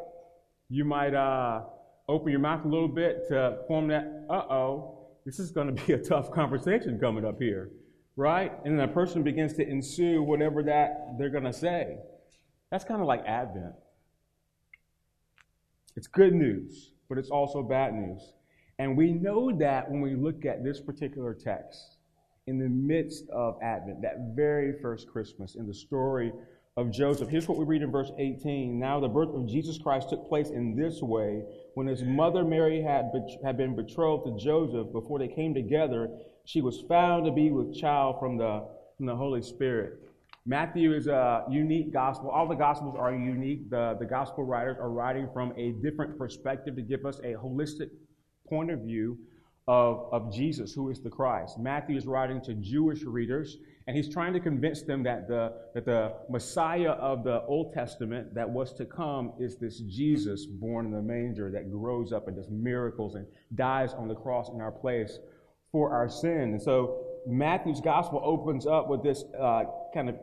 You 0.69 0.85
might 0.85 1.15
uh, 1.15 1.63
open 2.09 2.33
your 2.33 2.41
mouth 2.41 2.65
a 2.65 2.69
little 2.69 2.89
bit 2.89 3.29
to 3.29 3.59
form 3.69 3.89
that, 3.89 4.27
uh 4.29 4.43
oh, 4.51 5.07
this 5.25 5.39
is 5.39 5.53
going 5.53 5.69
to 5.77 5.87
be 5.87 5.93
a 5.93 5.99
tough 5.99 6.33
conversation 6.33 6.99
coming 6.99 7.25
up 7.25 7.39
here, 7.39 7.71
right? 8.17 8.53
And 8.65 8.77
then 8.77 8.89
a 8.89 8.93
person 8.93 9.23
begins 9.23 9.55
to 9.55 9.69
ensue 9.69 10.21
whatever 10.21 10.65
that 10.65 11.17
they're 11.17 11.31
going 11.31 11.45
to 11.45 11.53
say. 11.53 11.99
That's 12.73 12.85
kind 12.85 13.01
of 13.01 13.07
like 13.07 13.25
Advent. 13.25 13.75
It's 15.97 16.07
good 16.07 16.35
news, 16.35 16.93
but 17.09 17.19
it's 17.19 17.31
also 17.31 17.63
bad 17.63 17.95
news. 17.95 18.33
And 18.79 18.97
we 18.97 19.13
know 19.13 19.57
that 19.59 19.91
when 19.91 20.01
we 20.01 20.15
look 20.15 20.45
at 20.45 20.65
this 20.65 20.81
particular 20.81 21.35
text 21.35 21.99
in 22.47 22.59
the 22.59 22.69
midst 22.69 23.29
of 23.31 23.57
Advent, 23.63 24.03
that 24.03 24.35
very 24.35 24.81
first 24.81 25.09
Christmas, 25.09 25.55
in 25.55 25.67
the 25.67 25.75
story 25.75 26.33
of 26.77 26.91
Joseph. 26.91 27.29
Here's 27.29 27.47
what 27.49 27.59
we 27.59 27.65
read 27.65 27.83
in 27.83 27.91
verse 27.91 28.11
18. 28.19 28.79
Now, 28.79 28.99
the 28.99 29.09
birth 29.09 29.35
of 29.35 29.47
Jesus 29.47 29.77
Christ 29.79 30.09
took 30.09 30.27
place 30.29 30.49
in 30.49 30.75
this 30.75 31.03
way. 31.03 31.43
When 31.75 31.87
his 31.87 32.03
mother 32.03 32.45
Mary 32.45 32.81
had, 32.81 33.11
had 33.45 33.59
been 33.59 33.77
betrothed 33.77 34.25
to 34.25 34.43
Joseph, 34.43 34.91
before 34.93 35.19
they 35.19 35.29
came 35.29 35.53
together, 35.53 36.09
she 36.45 36.63
was 36.63 36.83
found 36.89 37.27
to 37.27 37.33
be 37.33 37.51
with 37.51 37.75
child 37.79 38.17
from 38.19 38.39
the, 38.39 38.67
from 38.97 39.07
the 39.07 39.15
Holy 39.15 39.43
Spirit. 39.43 39.99
Matthew 40.45 40.93
is 40.93 41.07
a 41.07 41.45
unique 41.49 41.93
gospel. 41.93 42.29
All 42.31 42.49
the 42.49 42.57
gospels 42.57 42.97
are 42.99 43.13
unique. 43.13 43.71
The, 43.71 43.97
the 44.01 44.07
gospel 44.07 44.43
writers 44.43 44.77
are 44.81 44.91
writing 44.91 45.29
from 45.33 45.53
a 45.57 45.73
different 45.83 46.19
perspective 46.19 46.75
to 46.75 46.83
give 46.83 47.07
us 47.07 47.21
a 47.21 47.35
holistic 47.35 47.91
point 48.49 48.71
of 48.73 48.81
view 48.81 49.19
of, 49.69 50.09
of 50.11 50.33
Jesus, 50.33 50.73
who 50.73 50.91
is 50.91 51.01
the 51.01 51.11
Christ. 51.11 51.61
Matthew 51.61 51.97
is 51.97 52.07
writing 52.07 52.41
to 52.43 52.55
Jewish 52.55 53.05
readers, 53.05 53.59
and 53.87 53.97
he's 53.97 54.13
trying 54.13 54.33
to 54.33 54.41
convince 54.41 54.83
them 54.83 55.05
that 55.05 55.29
the, 55.29 55.53
that 55.75 55.85
the 55.85 56.13
Messiah 56.29 56.91
of 56.91 57.23
the 57.23 57.43
Old 57.43 57.73
Testament 57.73 58.35
that 58.35 58.51
was 58.51 58.75
to 58.75 58.85
come 58.85 59.35
is 59.39 59.59
this 59.59 59.79
Jesus 59.83 60.47
born 60.47 60.87
in 60.87 60.93
the 60.93 61.03
manger 61.03 61.53
that 61.53 61.71
grows 61.71 62.13
up 62.13 62.27
and 62.27 62.37
does 62.37 62.51
miracles 62.51 63.15
and 63.15 63.27
dies 63.55 63.95
on 63.95 64.09
the 64.09 64.15
cross 64.17 64.49
in 64.53 64.61
our 64.61 64.73
place 64.73 65.21
for 65.71 65.93
our 65.93 66.09
sin. 66.09 66.51
And 66.51 66.61
so 66.61 67.05
Matthew's 67.29 67.81
gospel 67.81 68.21
opens 68.25 68.67
up 68.67 68.89
with 68.89 69.05
this 69.05 69.23
uh, 69.41 69.63
kind 69.95 70.09
of 70.09 70.17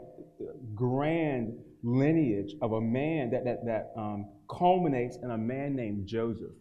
grand 0.75 1.57
lineage 1.83 2.55
of 2.61 2.73
a 2.73 2.81
man 2.81 3.31
that, 3.31 3.45
that, 3.45 3.65
that 3.65 3.91
um, 3.95 4.27
culminates 4.49 5.17
in 5.21 5.31
a 5.31 5.37
man 5.37 5.75
named 5.75 6.07
Joseph. 6.07 6.51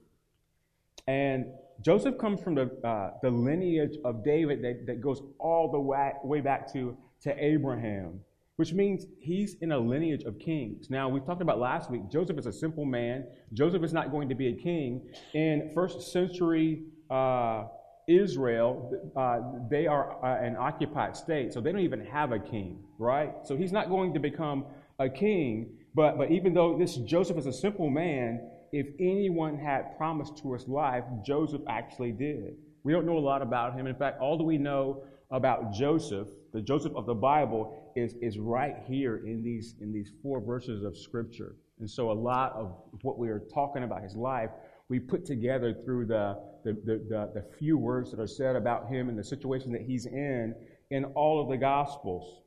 And 1.06 1.46
Joseph 1.80 2.18
comes 2.18 2.40
from 2.40 2.54
the, 2.54 2.70
uh, 2.84 3.12
the 3.22 3.30
lineage 3.30 3.96
of 4.04 4.24
David 4.24 4.62
that, 4.62 4.86
that 4.86 5.00
goes 5.00 5.22
all 5.38 5.70
the 5.70 5.80
way, 5.80 6.12
way 6.22 6.40
back 6.40 6.70
to, 6.72 6.96
to 7.22 7.44
Abraham, 7.44 8.20
which 8.56 8.72
means 8.72 9.06
he's 9.20 9.54
in 9.60 9.72
a 9.72 9.78
lineage 9.78 10.24
of 10.24 10.38
kings. 10.38 10.90
Now, 10.90 11.08
we 11.08 11.20
talked 11.20 11.42
about 11.42 11.58
last 11.58 11.90
week, 11.90 12.10
Joseph 12.10 12.38
is 12.38 12.46
a 12.46 12.52
simple 12.52 12.84
man. 12.84 13.26
Joseph 13.52 13.82
is 13.82 13.92
not 13.92 14.10
going 14.10 14.28
to 14.28 14.34
be 14.34 14.48
a 14.48 14.54
king. 14.54 15.08
In 15.34 15.70
first 15.74 16.12
century 16.12 16.82
uh, 17.10 17.64
Israel, 18.08 18.90
uh, 19.16 19.40
they 19.70 19.86
are 19.86 20.24
uh, 20.24 20.44
an 20.44 20.56
occupied 20.56 21.16
state, 21.16 21.52
so 21.52 21.60
they 21.60 21.70
don't 21.70 21.82
even 21.82 22.04
have 22.06 22.32
a 22.32 22.38
king, 22.38 22.82
right? 22.98 23.34
So 23.44 23.56
he's 23.56 23.72
not 23.72 23.88
going 23.88 24.14
to 24.14 24.20
become 24.20 24.64
a 24.98 25.08
king. 25.08 25.76
But, 25.94 26.18
but 26.18 26.30
even 26.30 26.54
though 26.54 26.78
this 26.78 26.96
Joseph 26.96 27.38
is 27.38 27.46
a 27.46 27.52
simple 27.52 27.90
man, 27.90 28.40
if 28.72 28.86
anyone 28.98 29.58
had 29.58 29.96
promised 29.96 30.38
to 30.38 30.54
us 30.54 30.66
life, 30.68 31.04
Joseph 31.24 31.62
actually 31.68 32.12
did. 32.12 32.56
We 32.82 32.92
don't 32.92 33.06
know 33.06 33.18
a 33.18 33.20
lot 33.20 33.42
about 33.42 33.74
him. 33.74 33.86
In 33.86 33.94
fact, 33.94 34.20
all 34.20 34.38
that 34.38 34.44
we 34.44 34.58
know 34.58 35.02
about 35.30 35.72
Joseph, 35.72 36.28
the 36.52 36.60
Joseph 36.60 36.94
of 36.96 37.06
the 37.06 37.14
Bible, 37.14 37.92
is, 37.96 38.14
is 38.22 38.38
right 38.38 38.76
here 38.86 39.22
in 39.26 39.42
these, 39.42 39.74
in 39.80 39.92
these 39.92 40.12
four 40.22 40.40
verses 40.40 40.84
of 40.84 40.96
Scripture. 40.96 41.56
And 41.80 41.90
so 41.90 42.10
a 42.10 42.12
lot 42.12 42.52
of 42.52 42.74
what 43.02 43.18
we 43.18 43.28
are 43.28 43.42
talking 43.52 43.84
about 43.84 44.02
his 44.02 44.16
life, 44.16 44.50
we 44.88 44.98
put 44.98 45.24
together 45.24 45.74
through 45.85 46.07
the, 46.07 46.38
the, 46.64 46.72
the, 46.72 47.07
the, 47.09 47.31
the 47.35 47.44
few 47.59 47.77
words 47.77 48.11
that 48.11 48.20
are 48.20 48.27
said 48.27 48.57
about 48.57 48.88
him 48.88 49.09
and 49.09 49.18
the 49.18 49.24
situation 49.24 49.72
that 49.72 49.83
he's 49.83 50.07
in 50.07 50.55
in 50.90 51.05
all 51.05 51.42
of 51.42 51.48
the 51.48 51.57
Gospels. 51.57 52.42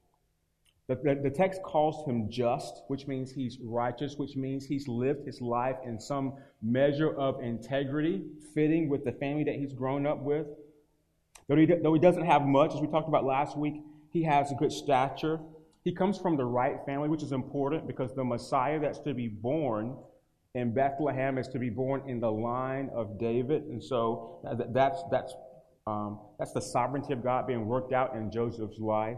The, 0.87 0.95
the, 0.95 1.21
the, 1.23 1.29
text 1.29 1.61
calls 1.63 2.05
him 2.07 2.29
just, 2.29 2.81
which 2.87 3.07
means 3.07 3.31
he's 3.31 3.59
righteous, 3.63 4.15
which 4.17 4.35
means 4.35 4.65
he's 4.65 4.87
lived 4.87 5.25
his 5.25 5.39
life 5.39 5.77
in 5.85 5.99
some 5.99 6.33
measure 6.61 7.15
of 7.15 7.41
integrity, 7.41 8.23
fitting 8.53 8.89
with 8.89 9.05
the 9.05 9.11
family 9.13 9.43
that 9.43 9.55
he's 9.55 9.73
grown 9.73 10.07
up 10.07 10.21
with. 10.21 10.47
Though 11.47 11.55
he, 11.55 11.65
though 11.65 11.93
he 11.93 11.99
doesn't 11.99 12.25
have 12.25 12.41
much, 12.41 12.73
as 12.73 12.81
we 12.81 12.87
talked 12.87 13.07
about 13.07 13.23
last 13.23 13.57
week, 13.57 13.75
he 14.09 14.23
has 14.23 14.51
a 14.51 14.55
good 14.55 14.71
stature. 14.71 15.39
He 15.83 15.93
comes 15.93 16.17
from 16.17 16.35
the 16.35 16.45
right 16.45 16.77
family, 16.85 17.07
which 17.07 17.23
is 17.23 17.31
important 17.31 17.87
because 17.87 18.13
the 18.13 18.23
Messiah 18.23 18.79
that's 18.79 18.99
to 18.99 19.13
be 19.13 19.27
born 19.27 19.95
and 20.53 20.75
Bethlehem 20.75 21.37
is 21.37 21.47
to 21.49 21.59
be 21.59 21.69
born 21.69 22.03
in 22.07 22.19
the 22.19 22.31
line 22.31 22.89
of 22.93 23.17
David. 23.17 23.63
And 23.63 23.81
so 23.81 24.39
that's, 24.73 25.01
that's, 25.09 25.33
um, 25.87 26.19
that's 26.37 26.51
the 26.51 26.61
sovereignty 26.61 27.13
of 27.13 27.23
God 27.23 27.47
being 27.47 27.65
worked 27.65 27.93
out 27.93 28.15
in 28.15 28.31
Joseph's 28.31 28.79
life. 28.79 29.17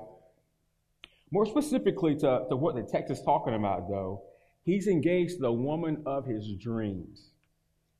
More 1.31 1.45
specifically 1.47 2.15
to, 2.17 2.45
to 2.49 2.55
what 2.55 2.75
the 2.75 2.83
text 2.83 3.11
is 3.11 3.21
talking 3.21 3.55
about, 3.55 3.89
though, 3.89 4.21
he's 4.63 4.87
engaged 4.87 5.39
the 5.39 5.51
woman 5.51 6.03
of 6.05 6.25
his 6.25 6.47
dreams. 6.61 7.31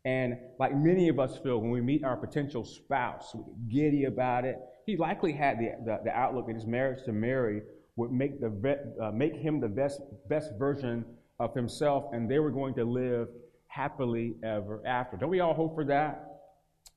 And 0.06 0.38
like 0.60 0.76
many 0.76 1.10
of 1.10 1.18
us 1.18 1.40
feel 1.40 1.60
when 1.60 1.72
we 1.72 1.82
meet 1.82 2.04
our 2.04 2.18
potential 2.18 2.64
spouse, 2.64 3.34
we 3.34 3.44
get 3.72 3.92
giddy 3.92 4.04
about 4.04 4.46
it. 4.46 4.60
He 4.86 4.98
likely 4.98 5.32
had 5.32 5.58
the, 5.58 5.72
the, 5.84 6.02
the 6.06 6.12
outlook 6.12 6.48
that 6.48 6.56
his 6.56 6.68
marriage 6.68 7.04
to 7.06 7.14
Mary 7.14 7.62
would 7.96 8.12
make, 8.12 8.40
the, 8.40 8.78
uh, 9.02 9.12
make 9.12 9.36
him 9.36 9.60
the 9.60 9.68
best, 9.68 10.02
best 10.30 10.52
version 10.60 11.06
of 11.44 11.54
himself, 11.54 12.06
and 12.14 12.30
they 12.30 12.40
were 12.40 12.52
going 12.52 12.74
to 12.76 12.86
live 12.86 13.28
happily 13.68 14.36
ever 14.44 14.82
after. 14.86 15.18
Don't 15.18 15.30
we 15.30 15.40
all 15.40 15.54
hope 15.54 15.76
for 15.76 15.86
that? 15.86 16.42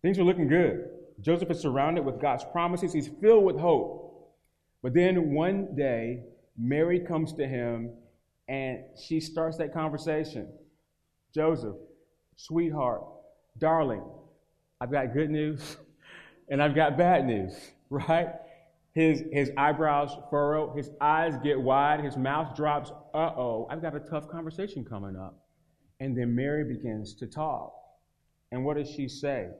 Things 0.02 0.18
are 0.18 0.24
looking 0.24 0.48
good. 0.48 0.88
Joseph 1.20 1.50
is 1.50 1.60
surrounded 1.60 2.04
with 2.04 2.20
God's 2.20 2.44
promises, 2.52 2.92
he's 2.92 3.08
filled 3.20 3.44
with 3.44 3.58
hope. 3.58 4.34
But 4.82 4.94
then 4.94 5.32
one 5.32 5.74
day, 5.74 6.22
Mary 6.58 7.00
comes 7.00 7.32
to 7.34 7.46
him 7.46 7.90
and 8.48 8.84
she 9.02 9.20
starts 9.20 9.56
that 9.58 9.72
conversation. 9.74 10.48
Joseph, 11.34 11.76
sweetheart, 12.36 13.02
darling, 13.58 14.02
I've 14.80 14.92
got 14.92 15.12
good 15.12 15.30
news 15.30 15.76
and 16.48 16.62
I've 16.62 16.74
got 16.74 16.96
bad 16.96 17.26
news, 17.26 17.54
right? 17.90 18.28
His, 18.96 19.24
his 19.30 19.50
eyebrows 19.58 20.16
furrow, 20.30 20.74
his 20.74 20.90
eyes 21.02 21.34
get 21.44 21.60
wide, 21.60 22.02
his 22.02 22.16
mouth 22.16 22.56
drops. 22.56 22.90
Uh 23.12 23.30
oh, 23.36 23.68
I've 23.70 23.82
got 23.82 23.94
a 23.94 24.00
tough 24.00 24.26
conversation 24.26 24.86
coming 24.86 25.16
up. 25.16 25.38
And 26.00 26.16
then 26.16 26.34
Mary 26.34 26.64
begins 26.64 27.14
to 27.16 27.26
talk. 27.26 27.74
And 28.52 28.64
what 28.64 28.78
does 28.78 28.88
she 28.88 29.06
say? 29.06 29.50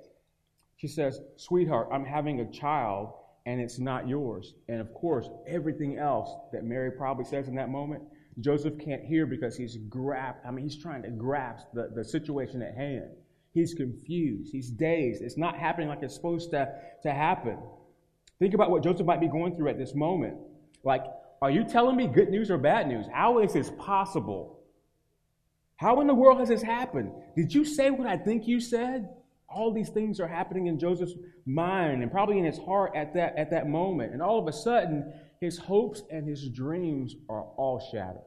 She 0.78 0.88
says, 0.88 1.20
Sweetheart, 1.36 1.88
I'm 1.92 2.06
having 2.06 2.40
a 2.40 2.50
child 2.50 3.12
and 3.44 3.60
it's 3.60 3.78
not 3.78 4.08
yours. 4.08 4.54
And 4.68 4.80
of 4.80 4.94
course, 4.94 5.28
everything 5.46 5.98
else 5.98 6.34
that 6.54 6.64
Mary 6.64 6.90
probably 6.90 7.26
says 7.26 7.46
in 7.46 7.56
that 7.56 7.68
moment 7.68 8.04
Joseph 8.40 8.78
can't 8.78 9.04
hear 9.04 9.26
because 9.26 9.54
he's 9.54 9.76
grasped, 9.76 10.46
I 10.46 10.50
mean, 10.50 10.64
he's 10.64 10.80
trying 10.80 11.02
to 11.02 11.10
grasp 11.10 11.66
the, 11.74 11.90
the 11.94 12.04
situation 12.04 12.62
at 12.62 12.74
hand. 12.74 13.10
He's 13.52 13.74
confused. 13.74 14.50
He's 14.50 14.70
dazed. 14.70 15.20
It's 15.20 15.36
not 15.36 15.58
happening 15.58 15.88
like 15.88 16.02
it's 16.02 16.14
supposed 16.14 16.52
to, 16.52 16.72
to 17.02 17.12
happen. 17.12 17.58
Think 18.38 18.54
about 18.54 18.70
what 18.70 18.82
Joseph 18.82 19.06
might 19.06 19.20
be 19.20 19.28
going 19.28 19.56
through 19.56 19.68
at 19.68 19.78
this 19.78 19.94
moment. 19.94 20.36
Like, 20.84 21.04
are 21.42 21.50
you 21.50 21.64
telling 21.64 21.96
me 21.96 22.06
good 22.06 22.28
news 22.28 22.50
or 22.50 22.58
bad 22.58 22.88
news? 22.88 23.06
How 23.12 23.38
is 23.40 23.52
this 23.52 23.70
possible? 23.78 24.60
How 25.76 26.00
in 26.00 26.06
the 26.06 26.14
world 26.14 26.40
has 26.40 26.48
this 26.48 26.62
happened? 26.62 27.12
Did 27.36 27.52
you 27.52 27.64
say 27.64 27.90
what 27.90 28.06
I 28.06 28.16
think 28.16 28.46
you 28.46 28.60
said? 28.60 29.08
All 29.48 29.72
these 29.72 29.90
things 29.90 30.20
are 30.20 30.26
happening 30.28 30.66
in 30.66 30.78
Joseph's 30.78 31.14
mind 31.44 32.02
and 32.02 32.10
probably 32.10 32.38
in 32.38 32.44
his 32.44 32.58
heart 32.58 32.92
at 32.96 33.14
that, 33.14 33.36
at 33.36 33.50
that 33.50 33.68
moment. 33.68 34.12
And 34.12 34.22
all 34.22 34.38
of 34.38 34.48
a 34.48 34.52
sudden, 34.52 35.12
his 35.40 35.58
hopes 35.58 36.02
and 36.10 36.26
his 36.26 36.48
dreams 36.48 37.14
are 37.28 37.42
all 37.56 37.78
shattered. 37.92 38.22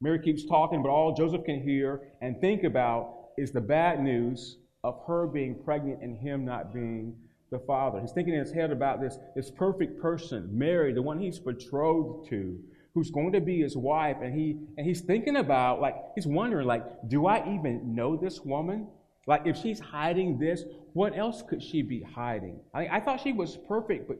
Mary 0.00 0.20
keeps 0.20 0.44
talking, 0.46 0.82
but 0.82 0.88
all 0.88 1.14
Joseph 1.14 1.44
can 1.44 1.60
hear 1.62 2.02
and 2.20 2.40
think 2.40 2.64
about 2.64 3.30
is 3.36 3.50
the 3.50 3.60
bad 3.60 4.02
news 4.02 4.58
of 4.84 5.00
her 5.06 5.26
being 5.26 5.62
pregnant 5.64 6.02
and 6.02 6.16
him 6.16 6.44
not 6.44 6.72
being 6.72 7.16
the 7.50 7.58
father. 7.60 8.00
He's 8.00 8.12
thinking 8.12 8.34
in 8.34 8.40
his 8.40 8.52
head 8.52 8.70
about 8.70 9.00
this, 9.00 9.18
this 9.34 9.50
perfect 9.50 10.00
person, 10.00 10.48
Mary, 10.52 10.92
the 10.92 11.02
one 11.02 11.20
he's 11.20 11.38
betrothed 11.38 12.28
to, 12.30 12.58
who's 12.94 13.10
going 13.10 13.32
to 13.32 13.40
be 13.40 13.60
his 13.60 13.76
wife, 13.76 14.16
and 14.22 14.34
he 14.34 14.58
and 14.76 14.86
he's 14.86 15.00
thinking 15.02 15.36
about 15.36 15.80
like 15.80 15.94
he's 16.14 16.26
wondering, 16.26 16.66
like, 16.66 16.84
do 17.08 17.26
I 17.26 17.38
even 17.54 17.94
know 17.94 18.16
this 18.16 18.40
woman? 18.40 18.88
Like, 19.28 19.42
if 19.44 19.56
she's 19.56 19.80
hiding 19.80 20.38
this, 20.38 20.62
what 20.92 21.18
else 21.18 21.42
could 21.42 21.60
she 21.60 21.82
be 21.82 22.00
hiding? 22.00 22.60
I, 22.72 22.86
I 22.86 23.00
thought 23.00 23.20
she 23.20 23.32
was 23.32 23.56
perfect, 23.68 24.06
but 24.06 24.18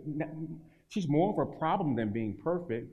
She's 0.89 1.09
more 1.09 1.33
of 1.33 1.49
a 1.49 1.59
problem 1.59 1.97
than 1.97 2.11
being 2.11 2.37
perfect. 2.43 2.89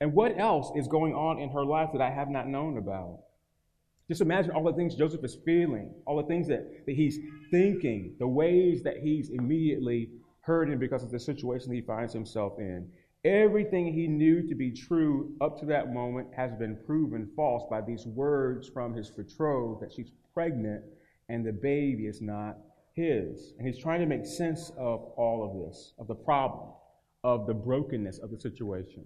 And 0.00 0.12
what 0.12 0.38
else 0.38 0.70
is 0.76 0.86
going 0.86 1.14
on 1.14 1.38
in 1.40 1.50
her 1.50 1.64
life 1.64 1.90
that 1.92 2.00
I 2.00 2.10
have 2.10 2.28
not 2.28 2.46
known 2.46 2.78
about? 2.78 3.20
Just 4.08 4.22
imagine 4.22 4.52
all 4.52 4.64
the 4.64 4.72
things 4.72 4.94
Joseph 4.94 5.22
is 5.22 5.36
feeling, 5.44 5.92
all 6.06 6.16
the 6.16 6.26
things 6.26 6.48
that, 6.48 6.86
that 6.86 6.94
he's 6.94 7.18
thinking, 7.50 8.14
the 8.18 8.26
ways 8.26 8.82
that 8.82 8.98
he's 9.02 9.28
immediately 9.30 10.08
hurting 10.40 10.78
because 10.78 11.02
of 11.02 11.10
the 11.10 11.20
situation 11.20 11.72
he 11.72 11.82
finds 11.82 12.12
himself 12.14 12.54
in. 12.58 12.88
Everything 13.24 13.92
he 13.92 14.06
knew 14.06 14.46
to 14.48 14.54
be 14.54 14.70
true 14.70 15.34
up 15.42 15.58
to 15.60 15.66
that 15.66 15.92
moment 15.92 16.28
has 16.34 16.54
been 16.54 16.78
proven 16.86 17.28
false 17.36 17.64
by 17.68 17.82
these 17.82 18.06
words 18.06 18.68
from 18.68 18.94
his 18.94 19.10
betrothed 19.10 19.82
that 19.82 19.92
she's 19.92 20.12
pregnant 20.32 20.82
and 21.28 21.44
the 21.44 21.52
baby 21.52 22.06
is 22.06 22.22
not 22.22 22.56
his. 22.94 23.52
And 23.58 23.66
he's 23.66 23.78
trying 23.78 24.00
to 24.00 24.06
make 24.06 24.24
sense 24.24 24.70
of 24.78 25.04
all 25.16 25.44
of 25.44 25.68
this, 25.68 25.92
of 25.98 26.06
the 26.06 26.14
problem, 26.14 26.70
of 27.24 27.46
the 27.46 27.54
brokenness 27.54 28.18
of 28.18 28.30
the 28.30 28.40
situation, 28.40 29.04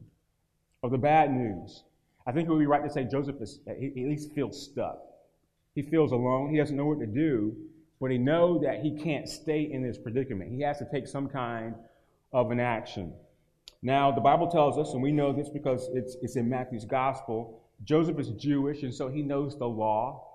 of 0.83 0.93
the 0.93 0.99
bad 0.99 1.33
news. 1.33 1.83
I 2.27 2.33
think 2.33 2.49
it 2.49 2.53
would 2.53 2.59
be 2.59 2.67
right 2.67 2.85
to 2.85 2.91
say 2.91 3.05
Joseph 3.05 3.37
is, 3.41 3.61
he 3.79 3.89
at 3.89 4.09
least 4.09 4.33
feels 4.33 4.63
stuck. 4.63 4.99
He 5.75 5.83
feels 5.83 6.13
alone. 6.13 6.51
He 6.51 6.59
doesn't 6.59 6.77
know 6.77 6.87
what 6.87 7.01
to 7.01 7.07
do, 7.07 7.57
but 8.01 8.11
he 8.11 8.19
knows 8.19 8.63
that 8.63 8.81
he 8.81 8.93
can't 8.93 9.29
stay 9.29 9.63
in 9.63 9.83
this 9.83 9.99
predicament. 9.99 10.53
He 10.53 10.63
has 10.63 10.79
to 10.79 10.87
take 10.91 11.07
some 11.07 11.29
kind 11.29 11.75
of 12.33 12.51
an 12.51 12.61
action. 12.61 13.13
Now, 13.83 14.13
the 14.13 14.21
Bible 14.21 14.49
tells 14.49 14.79
us, 14.79 14.93
and 14.93 15.03
we 15.03 15.11
know 15.11 15.33
this 15.33 15.49
because 15.49 15.89
it's, 15.95 16.17
it's 16.23 16.37
in 16.37 16.49
Matthew's 16.49 16.85
gospel, 16.85 17.63
Joseph 17.85 18.19
is 18.19 18.29
Jewish, 18.31 18.83
and 18.83 18.95
so 18.95 19.09
he 19.09 19.23
knows 19.23 19.59
the 19.59 19.67
law. 19.67 20.29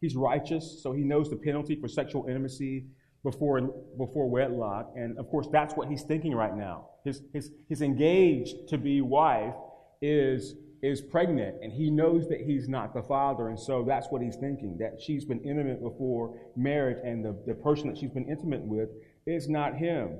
He's 0.00 0.14
righteous, 0.14 0.82
so 0.82 0.92
he 0.92 1.02
knows 1.02 1.30
the 1.30 1.36
penalty 1.36 1.80
for 1.80 1.88
sexual 1.88 2.26
intimacy 2.26 2.84
before, 3.22 3.60
before 3.96 4.28
wedlock. 4.28 4.92
And 4.96 5.18
of 5.18 5.28
course, 5.30 5.48
that's 5.50 5.74
what 5.74 5.88
he's 5.88 6.02
thinking 6.02 6.34
right 6.34 6.54
now. 6.54 6.88
His, 7.04 7.22
his, 7.32 7.50
his 7.68 7.80
engaged 7.80 8.68
to 8.68 8.76
be 8.76 9.00
wife 9.00 9.54
is, 10.02 10.54
is 10.82 11.00
pregnant, 11.00 11.56
and 11.62 11.72
he 11.72 11.90
knows 11.90 12.28
that 12.28 12.40
he's 12.40 12.68
not 12.68 12.94
the 12.94 13.02
father. 13.02 13.48
And 13.48 13.58
so 13.58 13.84
that's 13.86 14.08
what 14.10 14.22
he's 14.22 14.36
thinking 14.36 14.76
that 14.78 15.00
she's 15.00 15.24
been 15.24 15.40
intimate 15.40 15.82
before 15.82 16.38
marriage, 16.56 16.98
and 17.04 17.24
the, 17.24 17.36
the 17.46 17.54
person 17.54 17.88
that 17.88 17.98
she's 17.98 18.10
been 18.10 18.28
intimate 18.28 18.62
with 18.62 18.90
is 19.26 19.48
not 19.48 19.76
him. 19.76 20.16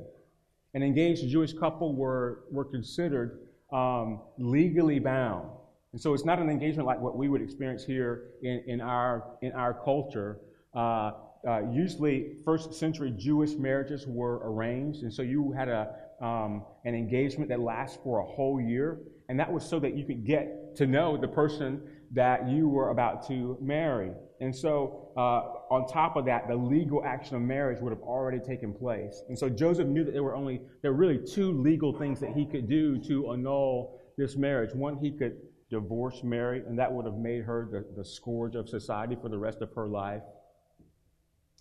An 0.75 0.83
engaged 0.83 1.29
Jewish 1.29 1.53
couple 1.53 1.95
were, 1.95 2.45
were 2.51 2.65
considered 2.65 3.41
um, 3.73 4.21
legally 4.39 4.99
bound. 4.99 5.49
And 5.93 6.01
so 6.01 6.13
it's 6.13 6.25
not 6.25 6.39
an 6.39 6.51
engagement 6.51 6.87
like 6.87 7.01
what 7.01 7.17
we 7.17 7.29
would 7.29 7.41
experience 7.41 7.85
here 7.85 8.33
in, 8.43 8.63
in, 8.67 8.81
our, 8.81 9.25
in 9.41 9.53
our 9.53 9.73
culture. 9.73 10.41
Uh, 10.75 11.13
uh, 11.47 11.63
usually, 11.71 12.35
first 12.45 12.75
century 12.75 13.15
Jewish 13.17 13.53
marriages 13.53 14.05
were 14.07 14.41
arranged, 14.45 15.05
and 15.05 15.13
so 15.13 15.23
you 15.23 15.53
had 15.53 15.69
a, 15.69 15.95
um, 16.21 16.65
an 16.85 16.95
engagement 16.95 17.49
that 17.51 17.61
lasts 17.61 17.99
for 18.03 18.19
a 18.19 18.25
whole 18.25 18.61
year, 18.61 18.99
and 19.29 19.39
that 19.41 19.53
was 19.53 19.69
so 19.69 19.81
that 19.81 19.97
you 19.97 20.05
could 20.05 20.25
get 20.25 20.77
to 20.77 20.87
know 20.87 21.17
the 21.17 21.29
person 21.29 21.83
that 22.13 22.49
you 22.49 22.69
were 22.69 22.91
about 22.91 23.27
to 23.29 23.59
marry. 23.61 24.13
And 24.41 24.55
so, 24.55 25.11
uh, 25.17 25.75
on 25.75 25.89
top 25.89 26.17
of 26.17 26.27
that, 26.27 26.47
the 26.47 26.55
legal 26.55 27.03
action 27.05 27.37
of 27.37 27.43
marriage 27.43 27.81
would 27.81 27.91
have 27.91 28.03
already 28.03 28.39
taken 28.39 28.73
place. 28.73 29.23
And 29.29 29.39
so 29.39 29.49
Joseph 29.49 29.89
knew 29.89 30.05
that 30.05 30.13
there 30.13 30.23
were 30.23 30.37
only 30.37 30.61
there 30.83 30.93
were 30.93 30.99
really 30.99 31.19
two 31.19 31.53
legal 31.53 31.99
things 31.99 32.21
that 32.21 32.33
he 32.33 32.45
could 32.45 32.69
do 32.69 32.99
to 33.05 33.33
annul 33.33 34.01
this 34.17 34.37
marriage. 34.37 34.75
One, 34.75 34.99
he 34.99 35.11
could 35.11 35.37
divorce 35.71 36.23
Mary, 36.23 36.63
and 36.67 36.79
that 36.79 36.93
would 36.93 37.07
have 37.07 37.17
made 37.17 37.43
her 37.43 37.69
the, 37.71 37.85
the 37.97 38.05
scourge 38.05 38.55
of 38.55 38.69
society 38.69 39.17
for 39.21 39.29
the 39.29 39.39
rest 39.39 39.63
of 39.63 39.73
her 39.75 39.89
life. 39.89 40.23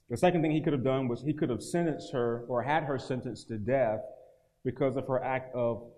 The 0.10 0.17
second 0.17 0.43
thing 0.43 0.51
he 0.51 0.62
could 0.62 0.73
have 0.73 0.84
done 0.84 1.08
was 1.08 1.23
he 1.23 1.34
could 1.34 1.49
have 1.49 1.63
sentenced 1.63 2.12
her 2.12 2.45
or 2.47 2.62
had 2.62 2.84
her 2.84 2.99
sentenced 2.99 3.47
to 3.47 3.58
death 3.58 4.01
because 4.63 4.97
of 4.97 5.08
her 5.08 5.23
act 5.23 5.56
of 5.56 5.91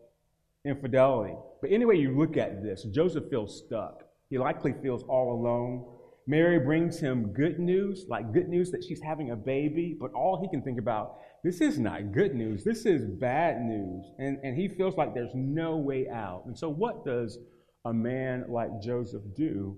infidelity. 0.67 1.36
But 1.62 1.71
anyway, 1.71 1.97
you 1.97 2.17
look 2.17 2.38
at 2.38 2.63
this, 2.63 2.84
Joseph 2.84 3.30
feels 3.30 3.63
stuck. 3.65 4.03
He 4.30 4.38
likely 4.38 4.73
feels 4.82 5.03
all 5.03 5.34
alone. 5.34 5.86
Mary 6.27 6.60
brings 6.60 6.99
him 6.99 7.32
good 7.32 7.58
news, 7.58 8.06
like 8.10 8.34
good 8.34 8.49
news 8.49 8.69
that 8.71 8.84
she's 8.84 9.01
having 9.01 9.32
a 9.32 9.36
baby, 9.36 9.95
but 9.97 10.12
all 10.13 10.41
he 10.41 10.49
can 10.49 10.62
think 10.62 10.77
about, 10.77 11.19
this 11.43 11.62
is 11.62 11.80
not 11.80 12.12
good 12.12 12.36
news, 12.36 12.65
this 12.65 12.86
is 12.86 13.06
bad 13.06 13.62
news. 13.62 14.06
And, 14.19 14.38
and 14.43 14.58
he 14.58 14.67
feels 14.67 14.97
like 14.97 15.13
there's 15.13 15.34
no 15.34 15.77
way 15.77 16.10
out. 16.10 16.43
And 16.45 16.58
so, 16.58 16.67
what 16.67 17.06
does 17.06 17.39
a 17.86 17.93
man 17.93 18.45
like 18.49 18.82
Joseph 18.82 19.23
do 19.36 19.77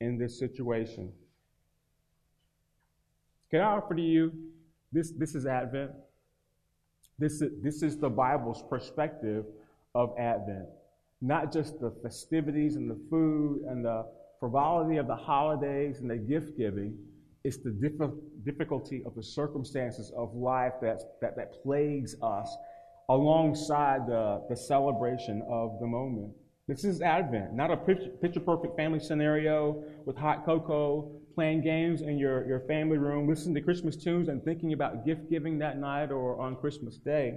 in 0.00 0.16
this 0.18 0.38
situation? 0.38 1.12
Can 3.50 3.60
I 3.60 3.64
offer 3.64 3.94
to 3.94 4.02
you 4.02 4.32
this? 4.92 5.12
This 5.12 5.34
is 5.34 5.44
Advent. 5.44 5.90
This 7.18 7.42
is, 7.42 7.50
this 7.62 7.82
is 7.82 7.98
the 7.98 8.08
Bible's 8.08 8.64
perspective 8.70 9.44
of 9.94 10.14
Advent. 10.18 10.66
Not 11.20 11.52
just 11.52 11.80
the 11.80 11.92
festivities 12.02 12.76
and 12.76 12.90
the 12.90 12.98
food 13.10 13.62
and 13.68 13.84
the 13.84 14.06
frivolity 14.40 14.96
of 14.96 15.06
the 15.06 15.16
holidays 15.16 15.98
and 16.00 16.10
the 16.10 16.16
gift 16.16 16.56
giving, 16.58 16.98
it's 17.44 17.58
the 17.58 17.70
diff- 17.70 18.10
difficulty 18.44 19.02
of 19.06 19.14
the 19.14 19.22
circumstances 19.22 20.12
of 20.16 20.34
life 20.34 20.72
that's, 20.80 21.04
that, 21.20 21.36
that 21.36 21.62
plagues 21.62 22.16
us 22.22 22.56
alongside 23.08 24.06
the, 24.06 24.42
the 24.48 24.56
celebration 24.56 25.42
of 25.48 25.78
the 25.80 25.86
moment. 25.86 26.32
This 26.68 26.84
is 26.84 27.02
Advent, 27.02 27.54
not 27.54 27.70
a 27.70 27.76
picture 27.76 28.40
perfect 28.40 28.76
family 28.76 29.00
scenario 29.00 29.82
with 30.06 30.16
hot 30.16 30.44
cocoa, 30.44 31.10
playing 31.34 31.62
games 31.62 32.02
in 32.02 32.18
your, 32.18 32.46
your 32.46 32.60
family 32.60 32.98
room, 32.98 33.28
listening 33.28 33.54
to 33.56 33.60
Christmas 33.60 33.96
tunes, 33.96 34.28
and 34.28 34.42
thinking 34.44 34.72
about 34.72 35.04
gift 35.04 35.28
giving 35.28 35.58
that 35.58 35.78
night 35.78 36.12
or 36.12 36.40
on 36.40 36.54
Christmas 36.56 36.96
Day. 36.96 37.34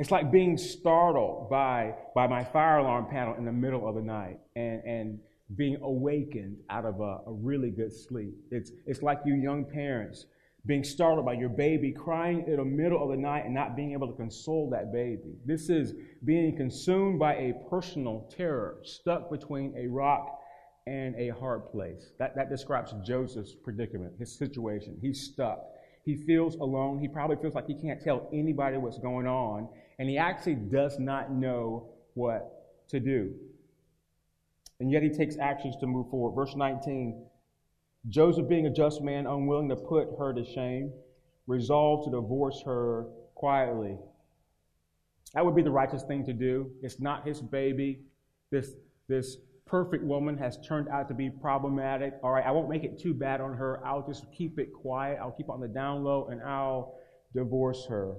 It's 0.00 0.12
like 0.12 0.30
being 0.30 0.56
startled 0.56 1.50
by, 1.50 1.94
by 2.14 2.28
my 2.28 2.44
fire 2.44 2.78
alarm 2.78 3.06
panel 3.10 3.34
in 3.34 3.44
the 3.44 3.52
middle 3.52 3.88
of 3.88 3.96
the 3.96 4.00
night 4.00 4.38
and, 4.54 4.80
and 4.84 5.18
being 5.56 5.76
awakened 5.82 6.58
out 6.70 6.84
of 6.84 7.00
a, 7.00 7.18
a 7.26 7.32
really 7.32 7.70
good 7.70 7.92
sleep. 7.92 8.36
It's, 8.52 8.70
it's 8.86 9.02
like 9.02 9.18
you 9.24 9.34
young 9.34 9.64
parents 9.64 10.26
being 10.66 10.84
startled 10.84 11.26
by 11.26 11.32
your 11.32 11.48
baby 11.48 11.90
crying 11.90 12.44
in 12.46 12.56
the 12.56 12.64
middle 12.64 13.02
of 13.02 13.10
the 13.10 13.16
night 13.16 13.44
and 13.44 13.54
not 13.54 13.74
being 13.74 13.92
able 13.92 14.06
to 14.06 14.12
console 14.14 14.70
that 14.70 14.92
baby. 14.92 15.34
This 15.44 15.68
is 15.68 15.94
being 16.24 16.56
consumed 16.56 17.18
by 17.18 17.34
a 17.34 17.54
personal 17.68 18.32
terror, 18.36 18.78
stuck 18.84 19.30
between 19.30 19.74
a 19.76 19.88
rock 19.88 20.38
and 20.86 21.16
a 21.16 21.30
hard 21.30 21.66
place. 21.72 22.12
That, 22.20 22.36
that 22.36 22.50
describes 22.50 22.94
Joseph's 23.04 23.54
predicament, 23.54 24.14
his 24.18 24.38
situation. 24.38 24.96
He's 25.00 25.22
stuck. 25.22 25.58
He 26.04 26.16
feels 26.16 26.54
alone. 26.56 27.00
He 27.00 27.08
probably 27.08 27.36
feels 27.36 27.54
like 27.54 27.66
he 27.66 27.74
can't 27.74 28.00
tell 28.00 28.28
anybody 28.32 28.76
what's 28.76 28.98
going 28.98 29.26
on, 29.26 29.68
and 29.98 30.08
he 30.08 30.18
actually 30.18 30.54
does 30.54 30.98
not 30.98 31.32
know 31.32 31.90
what 32.14 32.88
to 32.88 33.00
do. 33.00 33.32
And 34.80 34.90
yet 34.90 35.02
he 35.02 35.10
takes 35.10 35.36
actions 35.38 35.76
to 35.80 35.86
move 35.86 36.08
forward. 36.10 36.34
Verse 36.34 36.54
19 36.56 37.24
Joseph, 38.08 38.48
being 38.48 38.66
a 38.66 38.70
just 38.70 39.02
man, 39.02 39.26
unwilling 39.26 39.68
to 39.68 39.76
put 39.76 40.08
her 40.18 40.32
to 40.32 40.44
shame, 40.44 40.92
resolved 41.46 42.04
to 42.04 42.10
divorce 42.10 42.62
her 42.64 43.06
quietly. 43.34 43.98
That 45.34 45.44
would 45.44 45.56
be 45.56 45.62
the 45.62 45.70
righteous 45.70 46.04
thing 46.04 46.24
to 46.26 46.32
do. 46.32 46.70
It's 46.80 47.00
not 47.00 47.26
his 47.26 47.42
baby. 47.42 48.04
This, 48.50 48.70
this 49.08 49.36
perfect 49.66 50.04
woman 50.04 50.38
has 50.38 50.58
turned 50.66 50.88
out 50.88 51.08
to 51.08 51.14
be 51.14 51.28
problematic. 51.28 52.14
All 52.22 52.30
right, 52.30 52.46
I 52.46 52.50
won't 52.52 52.70
make 52.70 52.84
it 52.84 52.98
too 52.98 53.12
bad 53.12 53.40
on 53.40 53.54
her. 53.54 53.84
I'll 53.84 54.06
just 54.06 54.32
keep 54.32 54.58
it 54.58 54.72
quiet. 54.72 55.18
I'll 55.20 55.32
keep 55.32 55.46
it 55.46 55.52
on 55.52 55.60
the 55.60 55.68
down 55.68 56.04
low 56.04 56.28
and 56.30 56.40
I'll 56.42 56.94
divorce 57.34 57.84
her. 57.88 58.14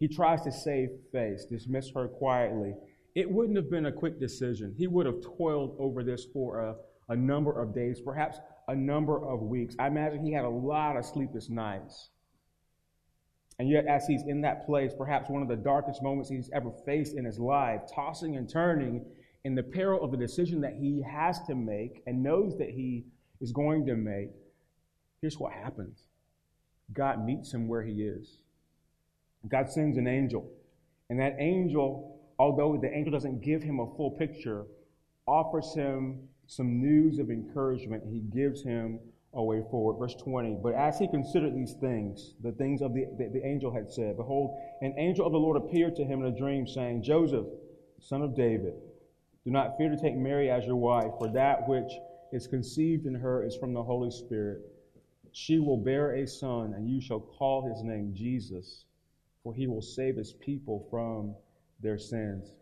He 0.00 0.08
tries 0.08 0.40
to 0.42 0.50
save 0.50 0.88
face, 1.12 1.44
dismiss 1.44 1.92
her 1.94 2.08
quietly. 2.08 2.74
It 3.14 3.30
wouldn't 3.30 3.56
have 3.56 3.70
been 3.70 3.86
a 3.86 3.92
quick 3.92 4.18
decision. 4.18 4.74
He 4.76 4.86
would 4.86 5.04
have 5.04 5.20
toiled 5.36 5.76
over 5.78 6.02
this 6.02 6.26
for 6.32 6.60
a, 6.60 6.74
a 7.10 7.16
number 7.16 7.60
of 7.60 7.74
days, 7.74 8.00
perhaps 8.00 8.38
a 8.66 8.74
number 8.74 9.22
of 9.22 9.42
weeks. 9.42 9.76
I 9.78 9.88
imagine 9.88 10.24
he 10.24 10.32
had 10.32 10.46
a 10.46 10.50
lot 10.50 10.96
of 10.96 11.04
sleepless 11.04 11.50
nights. 11.50 12.10
And 13.58 13.68
yet, 13.68 13.86
as 13.86 14.06
he's 14.06 14.22
in 14.26 14.40
that 14.40 14.64
place, 14.64 14.92
perhaps 14.96 15.28
one 15.28 15.42
of 15.42 15.48
the 15.48 15.56
darkest 15.56 16.02
moments 16.02 16.30
he's 16.30 16.48
ever 16.54 16.72
faced 16.86 17.14
in 17.14 17.26
his 17.26 17.38
life, 17.38 17.82
tossing 17.94 18.36
and 18.36 18.48
turning 18.48 19.04
in 19.44 19.54
the 19.54 19.62
peril 19.62 20.02
of 20.02 20.12
the 20.12 20.16
decision 20.16 20.62
that 20.62 20.76
he 20.80 21.02
has 21.02 21.42
to 21.42 21.54
make 21.54 22.02
and 22.06 22.22
knows 22.22 22.56
that 22.56 22.70
he 22.70 23.04
is 23.42 23.52
going 23.52 23.84
to 23.84 23.96
make, 23.96 24.30
here's 25.20 25.38
what 25.38 25.52
happens 25.52 26.04
God 26.94 27.22
meets 27.22 27.52
him 27.52 27.68
where 27.68 27.82
he 27.82 28.02
is. 28.02 28.38
God 29.48 29.70
sends 29.70 29.96
an 29.96 30.06
angel. 30.06 30.50
And 31.08 31.18
that 31.20 31.36
angel, 31.38 32.20
although 32.38 32.78
the 32.80 32.92
angel 32.92 33.12
doesn't 33.12 33.42
give 33.42 33.62
him 33.62 33.80
a 33.80 33.86
full 33.96 34.12
picture, 34.12 34.66
offers 35.26 35.74
him 35.74 36.28
some 36.46 36.80
news 36.80 37.18
of 37.18 37.30
encouragement. 37.30 38.02
He 38.06 38.20
gives 38.20 38.62
him 38.62 38.98
a 39.34 39.42
way 39.42 39.62
forward. 39.70 39.98
Verse 39.98 40.14
20. 40.14 40.58
But 40.62 40.74
as 40.74 40.98
he 40.98 41.08
considered 41.08 41.54
these 41.54 41.74
things, 41.74 42.34
the 42.42 42.52
things 42.52 42.82
of 42.82 42.94
the, 42.94 43.06
the, 43.16 43.28
the 43.28 43.46
angel 43.46 43.72
had 43.72 43.90
said, 43.90 44.16
Behold, 44.16 44.58
an 44.82 44.94
angel 44.98 45.26
of 45.26 45.32
the 45.32 45.38
Lord 45.38 45.56
appeared 45.56 45.96
to 45.96 46.04
him 46.04 46.20
in 46.20 46.32
a 46.32 46.36
dream, 46.36 46.66
saying, 46.66 47.02
Joseph, 47.02 47.46
son 48.00 48.22
of 48.22 48.34
David, 48.34 48.74
do 49.44 49.50
not 49.50 49.76
fear 49.78 49.88
to 49.88 49.96
take 49.96 50.16
Mary 50.16 50.50
as 50.50 50.66
your 50.66 50.76
wife, 50.76 51.12
for 51.18 51.28
that 51.32 51.66
which 51.68 51.90
is 52.32 52.46
conceived 52.46 53.06
in 53.06 53.14
her 53.14 53.44
is 53.44 53.56
from 53.56 53.72
the 53.72 53.82
Holy 53.82 54.10
Spirit. 54.10 54.60
She 55.32 55.58
will 55.58 55.76
bear 55.76 56.16
a 56.16 56.26
son, 56.26 56.74
and 56.74 56.88
you 56.88 57.00
shall 57.00 57.20
call 57.20 57.68
his 57.68 57.82
name 57.82 58.12
Jesus, 58.14 58.84
for 59.42 59.54
he 59.54 59.66
will 59.66 59.82
save 59.82 60.16
his 60.16 60.32
people 60.32 60.86
from 60.90 61.34
their 61.82 61.98
sins. 61.98 62.52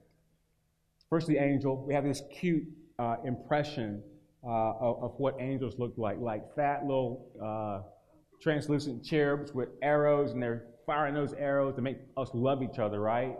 First, 1.11 1.27
the 1.27 1.39
angel. 1.39 1.85
We 1.87 1.95
have 1.95 2.05
this 2.05 2.23
cute 2.39 2.65
uh, 2.99 3.17
impression 3.25 4.03
uh, 4.45 4.73
of, 4.81 5.03
of, 5.03 5.15
what 5.19 5.37
angels 5.41 5.75
look 5.79 5.95
like, 5.97 6.19
like 6.21 6.55
fat 6.55 6.83
little 6.83 7.33
uh, 7.43 7.89
translucent 8.41 9.05
cherubs 9.05 9.53
with 9.53 9.69
arrows, 9.83 10.33
and 10.33 10.43
they're 10.43 10.67
firing 10.87 11.15
those 11.15 11.33
arrows 11.35 11.75
to 11.75 11.83
make 11.83 11.99
us 12.17 12.31
love 12.35 12.63
each 12.63 12.79
other, 12.79 13.01
right? 13.01 13.37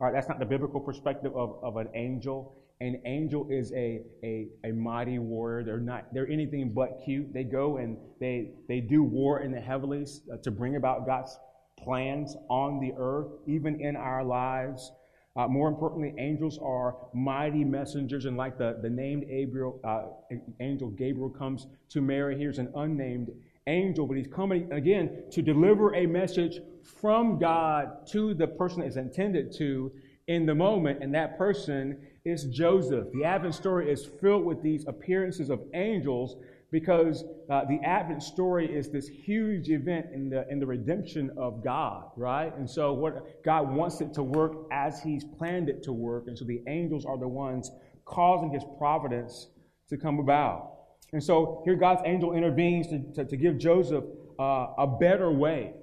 All 0.00 0.06
right, 0.06 0.12
that's 0.12 0.28
not 0.28 0.38
the 0.38 0.46
biblical 0.46 0.80
perspective 0.80 1.32
of, 1.36 1.58
of 1.62 1.76
an 1.76 1.88
angel. 1.94 2.56
An 2.80 3.02
angel 3.04 3.46
is 3.50 3.72
a, 3.72 4.00
a, 4.24 4.48
a 4.64 4.72
mighty 4.72 5.18
warrior. 5.18 5.62
They're 5.62 5.78
not 5.78 6.06
they're 6.14 6.28
anything 6.28 6.72
but 6.72 7.00
cute. 7.04 7.32
They 7.34 7.44
go 7.44 7.76
and 7.76 7.98
they 8.18 8.52
they 8.68 8.80
do 8.80 9.02
war 9.02 9.40
in 9.40 9.52
the 9.52 9.60
heavens 9.60 10.22
uh, 10.32 10.38
to 10.38 10.50
bring 10.50 10.76
about 10.76 11.04
God's 11.04 11.38
plans 11.82 12.36
on 12.48 12.80
the 12.80 12.92
earth, 12.96 13.28
even 13.46 13.80
in 13.80 13.96
our 13.96 14.24
lives. 14.24 14.92
Uh, 15.36 15.46
more 15.46 15.68
importantly, 15.68 16.12
angels 16.18 16.58
are 16.60 16.96
mighty 17.14 17.64
messengers, 17.64 18.24
and 18.24 18.36
like 18.36 18.58
the, 18.58 18.78
the 18.82 18.90
named 18.90 19.26
Gabriel, 19.28 19.80
uh, 19.84 20.36
angel 20.58 20.88
Gabriel 20.90 21.30
comes 21.30 21.66
to 21.90 22.00
Mary, 22.00 22.36
here's 22.36 22.58
an 22.58 22.72
unnamed 22.74 23.30
angel, 23.66 24.06
but 24.06 24.16
he's 24.16 24.26
coming 24.26 24.70
again 24.72 25.24
to 25.30 25.42
deliver 25.42 25.94
a 25.94 26.06
message 26.06 26.60
from 26.82 27.38
God 27.38 28.06
to 28.08 28.34
the 28.34 28.46
person 28.46 28.82
it's 28.82 28.96
intended 28.96 29.52
to 29.58 29.92
in 30.26 30.46
the 30.46 30.54
moment, 30.54 31.02
and 31.02 31.14
that 31.14 31.38
person 31.38 31.98
is 32.24 32.44
Joseph. 32.44 33.06
The 33.12 33.24
Advent 33.24 33.54
story 33.54 33.90
is 33.90 34.04
filled 34.04 34.44
with 34.44 34.62
these 34.62 34.86
appearances 34.86 35.50
of 35.50 35.60
angels 35.74 36.36
because 36.70 37.24
uh, 37.48 37.64
the 37.64 37.80
Advent 37.84 38.22
story 38.22 38.66
is 38.66 38.90
this 38.90 39.08
huge 39.08 39.70
event 39.70 40.06
in 40.14 40.30
the, 40.30 40.48
in 40.48 40.60
the 40.60 40.66
redemption 40.66 41.30
of 41.36 41.64
God, 41.64 42.04
right? 42.16 42.56
And 42.56 42.68
so, 42.68 42.92
what 42.92 43.42
God 43.42 43.72
wants 43.72 44.00
it 44.00 44.14
to 44.14 44.22
work 44.22 44.66
as 44.70 45.02
He's 45.02 45.24
planned 45.24 45.68
it 45.68 45.82
to 45.84 45.92
work. 45.92 46.24
And 46.28 46.38
so, 46.38 46.44
the 46.44 46.62
angels 46.68 47.04
are 47.04 47.18
the 47.18 47.28
ones 47.28 47.70
causing 48.04 48.50
His 48.50 48.62
providence 48.78 49.48
to 49.88 49.96
come 49.96 50.20
about. 50.20 50.74
And 51.12 51.22
so, 51.22 51.62
here 51.64 51.74
God's 51.74 52.02
angel 52.04 52.34
intervenes 52.34 52.86
to, 52.88 53.00
to, 53.14 53.24
to 53.24 53.36
give 53.36 53.58
Joseph 53.58 54.04
uh, 54.38 54.68
a 54.78 54.86
better 54.86 55.30
way, 55.30 55.74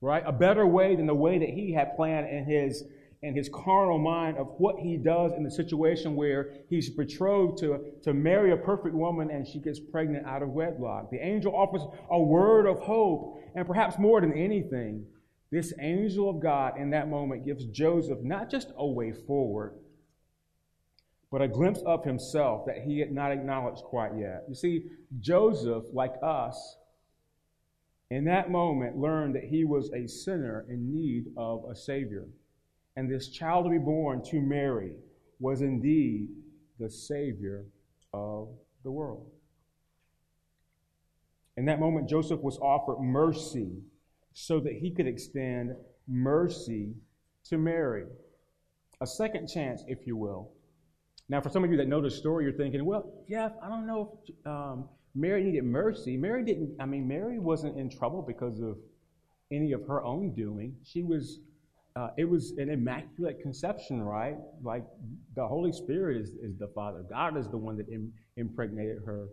right? 0.00 0.22
A 0.26 0.32
better 0.32 0.66
way 0.66 0.96
than 0.96 1.06
the 1.06 1.14
way 1.14 1.38
that 1.38 1.50
he 1.50 1.72
had 1.72 1.94
planned 1.96 2.28
in 2.28 2.44
his 2.44 2.84
and 3.24 3.36
his 3.36 3.48
carnal 3.48 3.98
mind 3.98 4.36
of 4.36 4.48
what 4.58 4.78
he 4.78 4.96
does 4.96 5.32
in 5.32 5.42
the 5.42 5.50
situation 5.50 6.14
where 6.14 6.52
he's 6.68 6.90
betrothed 6.90 7.58
to, 7.58 7.80
to 8.02 8.12
marry 8.12 8.52
a 8.52 8.56
perfect 8.56 8.94
woman 8.94 9.30
and 9.30 9.46
she 9.46 9.58
gets 9.58 9.80
pregnant 9.80 10.26
out 10.26 10.42
of 10.42 10.50
wedlock. 10.50 11.10
The 11.10 11.24
angel 11.24 11.56
offers 11.56 11.82
a 12.10 12.20
word 12.20 12.66
of 12.66 12.78
hope, 12.80 13.40
and 13.54 13.66
perhaps 13.66 13.98
more 13.98 14.20
than 14.20 14.34
anything, 14.34 15.06
this 15.50 15.72
angel 15.80 16.28
of 16.28 16.40
God 16.40 16.78
in 16.78 16.90
that 16.90 17.08
moment 17.08 17.46
gives 17.46 17.64
Joseph 17.66 18.18
not 18.22 18.50
just 18.50 18.72
a 18.76 18.86
way 18.86 19.12
forward, 19.12 19.74
but 21.30 21.40
a 21.40 21.48
glimpse 21.48 21.80
of 21.86 22.04
himself 22.04 22.66
that 22.66 22.82
he 22.82 22.98
had 22.98 23.10
not 23.10 23.32
acknowledged 23.32 23.82
quite 23.84 24.16
yet. 24.18 24.44
You 24.48 24.54
see, 24.54 24.84
Joseph, 25.20 25.84
like 25.92 26.14
us, 26.22 26.76
in 28.10 28.24
that 28.26 28.50
moment 28.50 28.98
learned 28.98 29.34
that 29.34 29.44
he 29.44 29.64
was 29.64 29.90
a 29.92 30.06
sinner 30.06 30.66
in 30.68 30.92
need 30.92 31.26
of 31.36 31.64
a 31.70 31.74
Savior 31.74 32.26
and 32.96 33.10
this 33.10 33.28
child 33.28 33.64
to 33.64 33.70
be 33.70 33.78
born 33.78 34.22
to 34.24 34.40
Mary 34.40 34.92
was 35.40 35.60
indeed 35.60 36.28
the 36.78 36.90
Savior 36.90 37.64
of 38.12 38.48
the 38.82 38.90
world. 38.90 39.30
In 41.56 41.66
that 41.66 41.80
moment, 41.80 42.08
Joseph 42.08 42.40
was 42.40 42.58
offered 42.58 43.00
mercy 43.00 43.82
so 44.32 44.60
that 44.60 44.72
he 44.72 44.90
could 44.90 45.06
extend 45.06 45.74
mercy 46.08 46.94
to 47.44 47.58
Mary. 47.58 48.06
A 49.00 49.06
second 49.06 49.48
chance, 49.48 49.82
if 49.86 50.06
you 50.06 50.16
will. 50.16 50.52
Now, 51.28 51.40
for 51.40 51.48
some 51.48 51.64
of 51.64 51.70
you 51.70 51.76
that 51.78 51.88
know 51.88 52.02
the 52.02 52.10
story, 52.10 52.44
you're 52.44 52.52
thinking, 52.52 52.84
well, 52.84 53.24
Jeff, 53.28 53.52
I 53.62 53.68
don't 53.68 53.86
know 53.86 54.18
if 54.26 54.46
um, 54.46 54.88
Mary 55.14 55.44
needed 55.44 55.64
mercy. 55.64 56.16
Mary 56.16 56.44
didn't, 56.44 56.76
I 56.80 56.86
mean, 56.86 57.06
Mary 57.06 57.38
wasn't 57.38 57.78
in 57.78 57.88
trouble 57.88 58.22
because 58.22 58.60
of 58.60 58.76
any 59.52 59.72
of 59.72 59.86
her 59.86 60.02
own 60.04 60.34
doing. 60.34 60.76
She 60.84 61.02
was 61.02 61.40
uh, 61.96 62.08
it 62.16 62.28
was 62.28 62.52
an 62.58 62.70
immaculate 62.70 63.40
conception, 63.40 64.02
right? 64.02 64.36
Like 64.62 64.84
the 65.36 65.46
Holy 65.46 65.72
Spirit 65.72 66.16
is, 66.16 66.30
is 66.42 66.58
the 66.58 66.68
Father. 66.74 67.04
God 67.08 67.36
is 67.36 67.48
the 67.48 67.56
one 67.56 67.76
that 67.76 67.88
Im- 67.88 68.12
impregnated 68.36 69.02
her. 69.06 69.28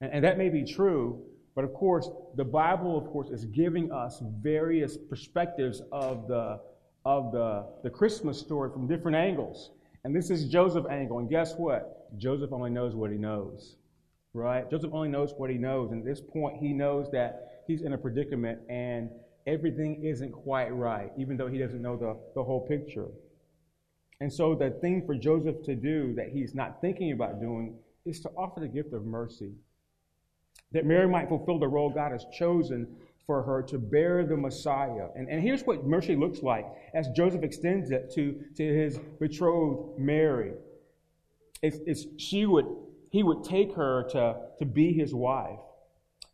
And, 0.00 0.12
and 0.12 0.24
that 0.24 0.38
may 0.38 0.48
be 0.48 0.64
true, 0.64 1.24
but 1.56 1.64
of 1.64 1.74
course, 1.74 2.08
the 2.36 2.44
Bible, 2.44 2.96
of 2.96 3.06
course, 3.06 3.30
is 3.30 3.46
giving 3.46 3.90
us 3.90 4.22
various 4.40 4.96
perspectives 4.96 5.82
of 5.90 6.28
the, 6.28 6.60
of 7.04 7.32
the, 7.32 7.66
the 7.82 7.90
Christmas 7.90 8.38
story 8.38 8.70
from 8.70 8.86
different 8.86 9.16
angles. 9.16 9.70
And 10.04 10.14
this 10.14 10.30
is 10.30 10.44
Joseph's 10.44 10.86
angle. 10.88 11.18
And 11.18 11.28
guess 11.28 11.54
what? 11.56 12.16
Joseph 12.16 12.52
only 12.52 12.70
knows 12.70 12.94
what 12.94 13.10
he 13.10 13.16
knows, 13.16 13.74
right? 14.34 14.70
Joseph 14.70 14.92
only 14.92 15.08
knows 15.08 15.34
what 15.36 15.50
he 15.50 15.56
knows. 15.56 15.90
And 15.90 16.00
at 16.00 16.06
this 16.06 16.20
point, 16.20 16.58
he 16.58 16.72
knows 16.72 17.10
that 17.10 17.64
he's 17.66 17.82
in 17.82 17.92
a 17.92 17.98
predicament 17.98 18.60
and 18.68 19.10
everything 19.46 20.04
isn't 20.04 20.32
quite 20.32 20.74
right, 20.74 21.12
even 21.16 21.36
though 21.36 21.48
he 21.48 21.58
doesn't 21.58 21.82
know 21.82 21.96
the, 21.96 22.16
the 22.34 22.42
whole 22.42 22.66
picture. 22.66 23.08
And 24.20 24.32
so 24.32 24.54
the 24.54 24.70
thing 24.70 25.04
for 25.06 25.14
Joseph 25.14 25.62
to 25.64 25.74
do 25.74 26.14
that 26.14 26.30
he's 26.32 26.54
not 26.54 26.80
thinking 26.80 27.12
about 27.12 27.40
doing 27.40 27.76
is 28.04 28.20
to 28.20 28.30
offer 28.30 28.60
the 28.60 28.68
gift 28.68 28.92
of 28.92 29.04
mercy. 29.04 29.52
That 30.72 30.86
Mary 30.86 31.08
might 31.08 31.28
fulfill 31.28 31.58
the 31.58 31.68
role 31.68 31.90
God 31.90 32.12
has 32.12 32.24
chosen 32.32 32.96
for 33.26 33.42
her 33.42 33.62
to 33.62 33.78
bear 33.78 34.24
the 34.24 34.36
Messiah. 34.36 35.08
And, 35.16 35.28
and 35.28 35.42
here's 35.42 35.62
what 35.62 35.84
mercy 35.84 36.16
looks 36.16 36.42
like 36.42 36.64
as 36.94 37.08
Joseph 37.08 37.42
extends 37.42 37.90
it 37.90 38.12
to, 38.14 38.40
to 38.56 38.62
his 38.62 38.98
betrothed 39.20 39.98
Mary. 39.98 40.52
It's, 41.62 41.78
it's, 41.86 42.06
she 42.18 42.46
would, 42.46 42.66
he 43.10 43.22
would 43.22 43.42
take 43.44 43.74
her 43.74 44.04
to, 44.10 44.36
to 44.58 44.64
be 44.64 44.92
his 44.92 45.14
wife, 45.14 45.58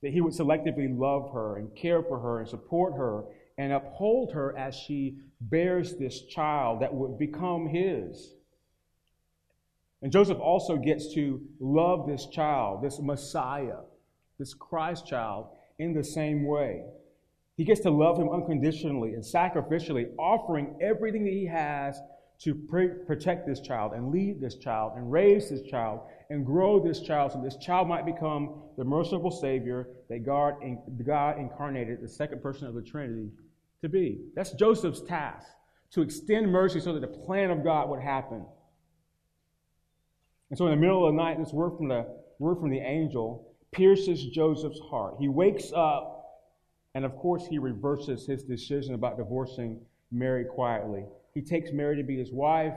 that 0.03 0.13
he 0.13 0.21
would 0.21 0.33
selectively 0.33 0.97
love 0.99 1.33
her 1.33 1.57
and 1.57 1.75
care 1.75 2.03
for 2.03 2.19
her 2.19 2.41
and 2.41 2.49
support 2.49 2.95
her 2.95 3.25
and 3.59 3.73
uphold 3.73 4.33
her 4.33 4.57
as 4.57 4.75
she 4.75 5.19
bears 5.41 5.97
this 5.97 6.23
child 6.23 6.81
that 6.83 6.93
would 6.93 7.19
become 7.19 7.69
his. 7.69 8.35
And 10.03 10.11
Joseph 10.11 10.41
also 10.41 10.77
gets 10.77 11.15
to 11.15 11.41
love 11.61 12.09
this 12.09 12.27
child, 12.27 12.83
this 12.83 12.99
Messiah, 13.01 13.83
this 14.39 14.53
Christ 14.53 15.07
child, 15.07 15.47
in 15.79 15.95
the 15.95 16.03
same 16.03 16.45
way. 16.45 16.83
He 17.57 17.65
gets 17.65 17.81
to 17.83 17.91
love 17.91 18.19
him 18.19 18.29
unconditionally 18.29 19.15
and 19.15 19.23
sacrificially, 19.23 20.09
offering 20.19 20.75
everything 20.81 21.25
that 21.25 21.33
he 21.33 21.47
has 21.47 22.01
to 22.43 22.55
protect 23.07 23.47
this 23.47 23.61
child 23.61 23.93
and 23.93 24.11
lead 24.11 24.41
this 24.41 24.57
child 24.57 24.95
and 24.97 25.13
raise 25.13 25.49
this 25.49 25.63
child 25.63 26.01
and 26.31 26.45
grow 26.45 26.83
this 26.83 27.01
child 27.01 27.31
so 27.31 27.41
this 27.41 27.57
child 27.59 27.87
might 27.87 28.05
become 28.05 28.63
the 28.77 28.85
merciful 28.85 29.31
Savior 29.31 29.89
that 30.09 30.27
God, 30.27 30.55
God 31.05 31.39
incarnated, 31.39 32.01
the 32.03 32.09
second 32.09 32.43
person 32.43 32.67
of 32.67 32.75
the 32.75 32.83
Trinity, 32.83 33.31
to 33.81 33.89
be. 33.89 34.23
That's 34.35 34.53
Joseph's 34.53 35.03
task, 35.03 35.47
to 35.93 36.03
extend 36.03 36.51
mercy 36.51 36.81
so 36.81 36.93
that 36.95 37.01
the 37.01 37.07
plan 37.07 37.51
of 37.51 37.63
God 37.63 37.89
would 37.91 38.01
happen. 38.01 38.45
And 40.51 40.59
so 40.59 40.67
in 40.67 40.73
the 40.73 40.81
middle 40.81 41.07
of 41.07 41.15
the 41.15 41.23
night, 41.23 41.39
this 41.39 41.53
word 41.53 41.77
from 41.77 41.89
the 41.89 42.07
word 42.39 42.59
from 42.59 42.71
the 42.71 42.81
angel 42.81 43.55
pierces 43.71 44.25
Joseph's 44.27 44.81
heart. 44.91 45.15
He 45.21 45.29
wakes 45.29 45.73
up, 45.75 46.25
and 46.95 47.05
of 47.05 47.15
course, 47.17 47.47
he 47.47 47.59
reverses 47.59 48.27
his 48.27 48.43
decision 48.43 48.95
about 48.95 49.17
divorcing 49.17 49.81
Mary 50.11 50.45
quietly. 50.45 51.05
He 51.35 51.41
takes 51.41 51.73
Mary 51.73 51.97
to 51.97 52.03
be 52.03 52.19
his 52.19 52.33
wife, 52.33 52.75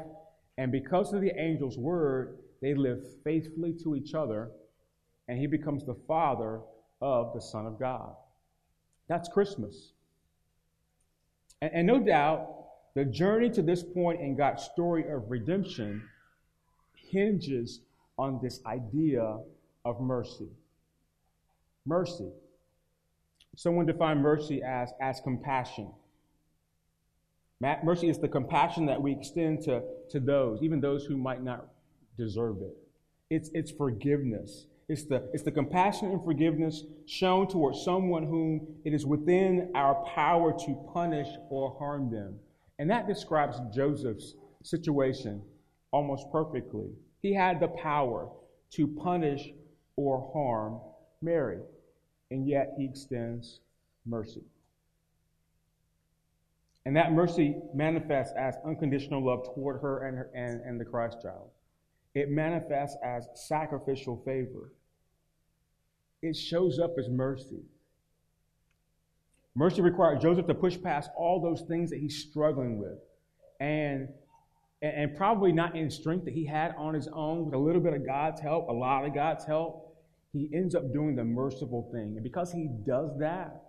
and 0.57 0.71
because 0.71 1.13
of 1.13 1.21
the 1.21 1.37
angel's 1.37 1.77
word, 1.77 2.37
they 2.61 2.73
live 2.73 3.03
faithfully 3.23 3.73
to 3.83 3.95
each 3.95 4.13
other, 4.13 4.51
and 5.27 5.37
he 5.37 5.47
becomes 5.47 5.85
the 5.85 5.97
father 6.07 6.61
of 7.01 7.33
the 7.33 7.41
Son 7.41 7.65
of 7.65 7.77
God. 7.79 8.15
That's 9.07 9.27
Christmas. 9.29 9.91
And, 11.61 11.71
and 11.73 11.87
no 11.87 11.99
doubt, 11.99 12.51
the 12.95 13.05
journey 13.05 13.49
to 13.51 13.61
this 13.61 13.83
point 13.83 14.21
in 14.21 14.37
God's 14.37 14.63
story 14.63 15.11
of 15.11 15.29
redemption 15.29 16.01
hinges 16.93 17.81
on 18.17 18.39
this 18.41 18.61
idea 18.65 19.39
of 19.83 19.99
mercy. 19.99 20.49
Mercy. 21.85 22.29
Someone 23.57 23.85
defined 23.85 24.21
mercy 24.21 24.63
as, 24.63 24.91
as 25.01 25.19
compassion. 25.21 25.91
Mercy 27.61 28.09
is 28.09 28.19
the 28.19 28.27
compassion 28.27 28.85
that 28.87 29.01
we 29.01 29.11
extend 29.11 29.63
to, 29.63 29.81
to 30.09 30.19
those, 30.19 30.61
even 30.61 30.79
those 30.81 31.05
who 31.05 31.17
might 31.17 31.43
not 31.43 31.67
deserve 32.17 32.57
it. 32.61 32.75
It's, 33.29 33.49
it's 33.53 33.71
forgiveness. 33.71 34.67
It's 34.87 35.05
the, 35.05 35.27
it's 35.33 35.43
the 35.43 35.51
compassion 35.51 36.11
and 36.11 36.23
forgiveness 36.23 36.83
shown 37.07 37.47
towards 37.47 37.83
someone 37.83 38.23
whom 38.23 38.67
it 38.83 38.93
is 38.93 39.05
within 39.05 39.71
our 39.73 39.95
power 40.13 40.53
to 40.53 40.89
punish 40.93 41.27
or 41.49 41.75
harm 41.79 42.11
them. 42.11 42.35
And 42.77 42.89
that 42.91 43.07
describes 43.07 43.57
Joseph's 43.73 44.35
situation 44.63 45.41
almost 45.91 46.27
perfectly. 46.31 46.89
He 47.21 47.33
had 47.33 47.59
the 47.59 47.69
power 47.69 48.29
to 48.73 48.87
punish 48.87 49.49
or 49.95 50.29
harm 50.33 50.79
Mary, 51.21 51.59
and 52.29 52.47
yet 52.47 52.73
he 52.77 52.85
extends 52.85 53.61
mercy. 54.05 54.43
And 56.85 56.95
that 56.95 57.13
mercy 57.13 57.55
manifests 57.73 58.33
as 58.37 58.55
unconditional 58.65 59.25
love 59.25 59.43
toward 59.55 59.81
her 59.81 60.05
and, 60.05 60.17
her, 60.17 60.29
and, 60.35 60.61
and 60.61 60.79
the 60.79 60.85
Christ 60.85 61.17
child. 61.21 61.49
It 62.13 62.29
manifests 62.29 62.95
as 63.03 63.27
sacrificial 63.33 64.21
favor. 64.23 64.71
It 66.21 66.35
shows 66.35 66.79
up 66.79 66.93
as 66.99 67.09
mercy. 67.09 67.63
Mercy 69.55 69.81
required 69.81 70.21
Joseph 70.21 70.45
to 70.47 70.53
push 70.53 70.79
past 70.79 71.09
all 71.17 71.41
those 71.41 71.67
things 71.67 71.89
that 71.89 71.99
he's 71.99 72.17
struggling 72.17 72.77
with. 72.77 72.99
And, 73.59 74.09
and 74.81 75.15
probably 75.15 75.51
not 75.51 75.75
in 75.75 75.89
strength 75.89 76.25
that 76.25 76.33
he 76.33 76.45
had 76.45 76.75
on 76.77 76.93
his 76.93 77.07
own, 77.07 77.45
with 77.45 77.53
a 77.55 77.57
little 77.57 77.81
bit 77.81 77.93
of 77.93 78.05
God's 78.05 78.41
help, 78.41 78.69
a 78.69 78.73
lot 78.73 79.05
of 79.05 79.13
God's 79.13 79.45
help, 79.45 79.95
he 80.33 80.49
ends 80.53 80.75
up 80.75 80.93
doing 80.93 81.15
the 81.15 81.23
merciful 81.23 81.89
thing. 81.91 82.13
And 82.15 82.23
because 82.23 82.51
he 82.51 82.69
does 82.85 83.17
that, 83.19 83.63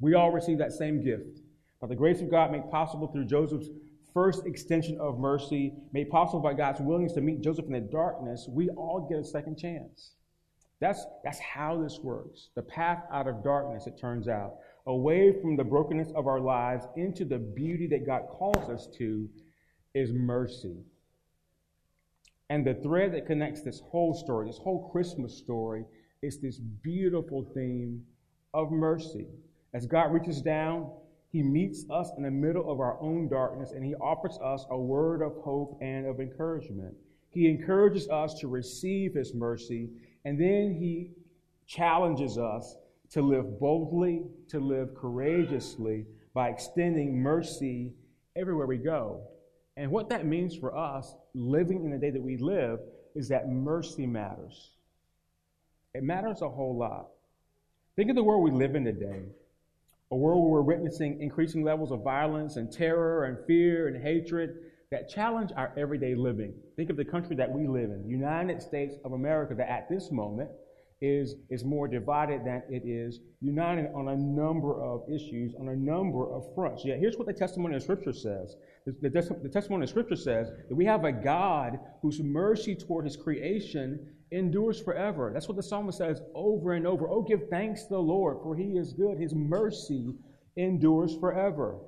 we 0.00 0.14
all 0.14 0.30
receive 0.30 0.58
that 0.58 0.72
same 0.72 1.04
gift 1.04 1.41
by 1.82 1.88
the 1.88 1.96
grace 1.96 2.20
of 2.20 2.30
God 2.30 2.52
made 2.52 2.70
possible 2.70 3.08
through 3.08 3.24
Joseph's 3.24 3.68
first 4.14 4.46
extension 4.46 4.96
of 5.00 5.18
mercy, 5.18 5.74
made 5.92 6.10
possible 6.10 6.38
by 6.38 6.54
God's 6.54 6.80
willingness 6.80 7.14
to 7.14 7.20
meet 7.20 7.42
Joseph 7.42 7.66
in 7.66 7.72
the 7.72 7.80
darkness, 7.80 8.46
we 8.48 8.68
all 8.70 9.06
get 9.10 9.18
a 9.18 9.24
second 9.24 9.58
chance. 9.58 10.12
That's, 10.80 11.04
that's 11.24 11.40
how 11.40 11.82
this 11.82 11.98
works. 12.00 12.50
The 12.54 12.62
path 12.62 13.02
out 13.12 13.26
of 13.26 13.42
darkness, 13.42 13.88
it 13.88 13.98
turns 13.98 14.28
out, 14.28 14.54
away 14.86 15.40
from 15.40 15.56
the 15.56 15.64
brokenness 15.64 16.12
of 16.14 16.28
our 16.28 16.40
lives 16.40 16.86
into 16.96 17.24
the 17.24 17.38
beauty 17.38 17.88
that 17.88 18.06
God 18.06 18.22
calls 18.30 18.70
us 18.70 18.88
to, 18.98 19.28
is 19.94 20.12
mercy. 20.12 20.76
And 22.48 22.64
the 22.64 22.74
thread 22.74 23.12
that 23.14 23.26
connects 23.26 23.62
this 23.62 23.80
whole 23.80 24.14
story, 24.14 24.46
this 24.46 24.58
whole 24.58 24.88
Christmas 24.92 25.36
story, 25.36 25.84
is 26.22 26.40
this 26.40 26.58
beautiful 26.58 27.50
theme 27.54 28.02
of 28.54 28.70
mercy. 28.70 29.26
As 29.74 29.86
God 29.86 30.12
reaches 30.12 30.42
down 30.42 30.90
he 31.32 31.42
meets 31.42 31.86
us 31.90 32.10
in 32.18 32.24
the 32.24 32.30
middle 32.30 32.70
of 32.70 32.78
our 32.78 33.00
own 33.00 33.26
darkness 33.26 33.72
and 33.72 33.82
he 33.82 33.94
offers 33.94 34.38
us 34.44 34.66
a 34.70 34.78
word 34.78 35.22
of 35.22 35.34
hope 35.42 35.78
and 35.80 36.06
of 36.06 36.20
encouragement. 36.20 36.94
He 37.30 37.48
encourages 37.48 38.06
us 38.10 38.38
to 38.40 38.48
receive 38.48 39.14
his 39.14 39.32
mercy 39.32 39.88
and 40.26 40.38
then 40.38 40.76
he 40.78 41.12
challenges 41.66 42.36
us 42.36 42.76
to 43.10 43.22
live 43.22 43.58
boldly, 43.58 44.24
to 44.48 44.60
live 44.60 44.94
courageously 44.94 46.04
by 46.34 46.50
extending 46.50 47.18
mercy 47.18 47.94
everywhere 48.36 48.66
we 48.66 48.76
go. 48.76 49.22
And 49.78 49.90
what 49.90 50.10
that 50.10 50.26
means 50.26 50.54
for 50.54 50.76
us 50.76 51.14
living 51.34 51.82
in 51.82 51.90
the 51.90 51.98
day 51.98 52.10
that 52.10 52.22
we 52.22 52.36
live 52.36 52.78
is 53.14 53.28
that 53.28 53.48
mercy 53.48 54.06
matters. 54.06 54.72
It 55.94 56.02
matters 56.02 56.42
a 56.42 56.48
whole 56.48 56.76
lot. 56.76 57.08
Think 57.96 58.10
of 58.10 58.16
the 58.16 58.22
world 58.22 58.42
we 58.42 58.50
live 58.50 58.74
in 58.74 58.84
today 58.84 59.22
a 60.12 60.16
world 60.16 60.42
where 60.42 60.52
we're 60.52 60.60
witnessing 60.60 61.20
increasing 61.20 61.64
levels 61.64 61.90
of 61.90 62.04
violence 62.04 62.56
and 62.56 62.70
terror 62.70 63.24
and 63.24 63.38
fear 63.46 63.88
and 63.88 64.00
hatred 64.02 64.56
that 64.90 65.08
challenge 65.08 65.50
our 65.56 65.72
everyday 65.78 66.14
living. 66.14 66.52
Think 66.76 66.90
of 66.90 66.98
the 66.98 67.04
country 67.04 67.34
that 67.36 67.50
we 67.50 67.66
live 67.66 67.90
in, 67.90 68.02
the 68.02 68.10
United 68.10 68.60
States 68.60 68.94
of 69.06 69.12
America, 69.12 69.54
that 69.54 69.70
at 69.70 69.88
this 69.88 70.12
moment 70.12 70.50
is, 71.00 71.36
is 71.48 71.64
more 71.64 71.88
divided 71.88 72.44
than 72.44 72.62
it 72.68 72.82
is 72.86 73.20
united 73.40 73.90
on 73.94 74.08
a 74.08 74.16
number 74.16 74.82
of 74.82 75.02
issues, 75.10 75.54
on 75.58 75.68
a 75.68 75.76
number 75.76 76.30
of 76.30 76.44
fronts. 76.54 76.84
Yet 76.84 76.98
here's 76.98 77.16
what 77.16 77.26
the 77.26 77.32
testimony 77.32 77.76
of 77.76 77.82
Scripture 77.82 78.12
says. 78.12 78.56
The, 78.84 79.50
testimony 79.52 79.84
of 79.84 79.90
Scripture 79.90 80.16
says 80.16 80.50
that 80.68 80.74
we 80.74 80.84
have 80.86 81.04
a 81.04 81.12
God 81.12 81.78
whose 82.00 82.20
mercy 82.20 82.74
toward 82.74 83.04
his 83.04 83.16
creation 83.16 84.08
endures 84.32 84.80
forever. 84.80 85.30
That's 85.32 85.46
what 85.46 85.56
the 85.56 85.62
psalmist 85.62 85.98
says 85.98 86.20
over 86.34 86.72
and 86.72 86.86
over. 86.86 87.08
Oh, 87.08 87.22
give 87.22 87.48
thanks 87.48 87.84
to 87.84 87.90
the 87.90 87.98
Lord, 87.98 88.38
for 88.42 88.56
he 88.56 88.76
is 88.76 88.92
good. 88.92 89.18
His 89.18 89.34
mercy 89.34 90.14
endures 90.56 91.16
forever. 91.16 91.78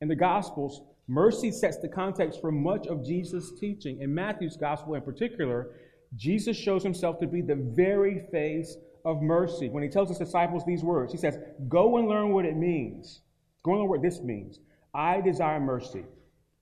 In 0.00 0.08
the 0.08 0.14
Gospels, 0.14 0.82
mercy 1.08 1.50
sets 1.50 1.78
the 1.78 1.88
context 1.88 2.40
for 2.40 2.52
much 2.52 2.86
of 2.86 3.04
Jesus' 3.04 3.52
teaching. 3.58 4.00
In 4.00 4.14
Matthew's 4.14 4.56
Gospel 4.56 4.94
in 4.94 5.02
particular, 5.02 5.70
Jesus 6.14 6.56
shows 6.56 6.82
himself 6.82 7.18
to 7.20 7.26
be 7.26 7.40
the 7.40 7.56
very 7.56 8.26
face 8.30 8.76
of 9.04 9.22
mercy. 9.22 9.68
When 9.68 9.82
he 9.82 9.88
tells 9.88 10.10
his 10.10 10.18
disciples 10.18 10.64
these 10.64 10.84
words, 10.84 11.12
he 11.12 11.18
says, 11.18 11.38
Go 11.68 11.96
and 11.96 12.08
learn 12.08 12.32
what 12.32 12.44
it 12.44 12.56
means. 12.56 13.22
Go 13.62 13.72
and 13.72 13.80
learn 13.80 13.88
what 13.88 14.02
this 14.02 14.20
means. 14.20 14.60
I 14.96 15.20
desire 15.20 15.60
mercy 15.60 16.04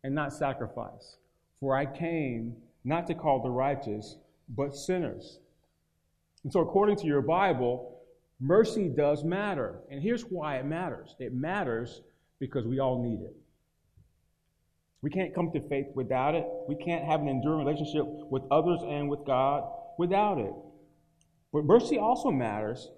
and 0.03 0.13
not 0.13 0.33
sacrifice, 0.33 1.19
for 1.61 1.77
I 1.77 1.87
came 1.87 2.57
not 2.85 3.07
to 3.07 3.15
call 3.15 3.43
the 3.43 3.51
righteous, 3.51 4.17
but 4.49 4.75
sinners. 4.75 5.39
And 6.43 6.53
so, 6.53 6.61
according 6.61 6.97
to 6.97 7.07
your 7.07 7.23
Bible, 7.23 8.01
mercy 8.41 8.89
does 8.89 9.23
matter. 9.23 9.79
And 9.91 10.03
here's 10.03 10.23
why 10.23 10.57
it 10.57 10.67
matters 10.67 11.15
it 11.21 11.33
matters 11.33 12.03
because 12.41 12.67
we 12.67 12.81
all 12.81 13.03
need 13.03 13.21
it. 13.25 13.37
We 15.01 15.11
can't 15.11 15.35
come 15.35 15.53
to 15.53 15.61
faith 15.69 15.87
without 15.95 16.35
it. 16.35 16.45
We 16.69 16.75
can't 16.77 17.05
have 17.05 17.21
an 17.21 17.29
enduring 17.29 17.65
relationship 17.65 18.05
with 18.05 18.43
others 18.51 18.81
and 18.87 19.09
with 19.09 19.21
God 19.25 19.63
without 19.97 20.39
it. 20.39 20.53
But 21.53 21.65
mercy 21.65 21.99
also 21.99 22.31
matters 22.31 22.91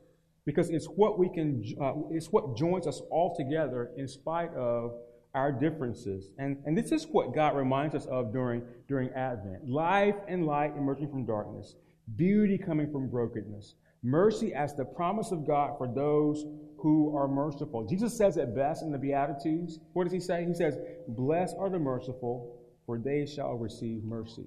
because 0.47 0.71
it's 0.71 0.87
what 0.87 1.19
we 1.19 1.29
can, 1.29 1.63
uh, 1.81 1.93
it's 2.11 2.29
what 2.29 2.57
joins 2.57 2.87
us 2.87 3.03
all 3.11 3.37
together 3.37 3.91
in 3.97 4.09
spite 4.09 4.55
of 4.55 4.93
our 5.37 5.53
differences. 5.53 6.31
And, 6.39 6.57
and 6.65 6.77
this 6.77 6.91
is 6.91 7.07
what 7.07 7.35
God 7.35 7.55
reminds 7.55 7.95
us 7.95 8.07
of 8.07 8.33
during, 8.33 8.63
during 8.89 9.11
Advent 9.11 9.69
life 9.69 10.17
and 10.27 10.47
light 10.47 10.73
emerging 10.77 11.11
from 11.11 11.27
darkness, 11.27 11.77
beauty 12.17 12.59
coming 12.59 12.91
from 12.91 13.09
brokenness, 13.11 13.75
mercy 14.03 14.55
as 14.55 14.75
the 14.75 14.85
promise 14.85 15.33
of 15.33 15.47
God 15.47 15.77
for 15.77 15.87
those 15.87 16.45
who 16.79 17.15
are 17.15 17.29
merciful. 17.29 17.87
Jesus 17.87 18.17
says 18.17 18.39
it 18.39 18.57
best 18.57 18.83
in 18.83 18.91
the 18.91 18.99
Beatitudes. 18.99 19.79
What 19.93 20.05
does 20.05 20.13
he 20.13 20.21
say? 20.21 20.45
He 20.47 20.55
says, 20.55 20.79
Blessed 21.09 21.55
are 21.59 21.69
the 21.69 21.79
merciful, 21.79 22.59
for 22.87 22.99
they 22.99 23.27
shall 23.27 23.55
receive 23.55 24.05
mercy. 24.05 24.47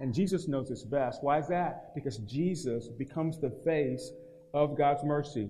And 0.00 0.12
Jesus 0.12 0.48
knows 0.48 0.68
this 0.68 0.82
best. 0.82 1.22
Why 1.22 1.38
is 1.38 1.48
that? 1.48 1.94
Because 1.94 2.18
Jesus 2.18 2.88
becomes 2.88 3.38
the 3.38 3.50
face 3.64 4.10
of 4.52 4.76
God's 4.76 5.04
mercy. 5.04 5.48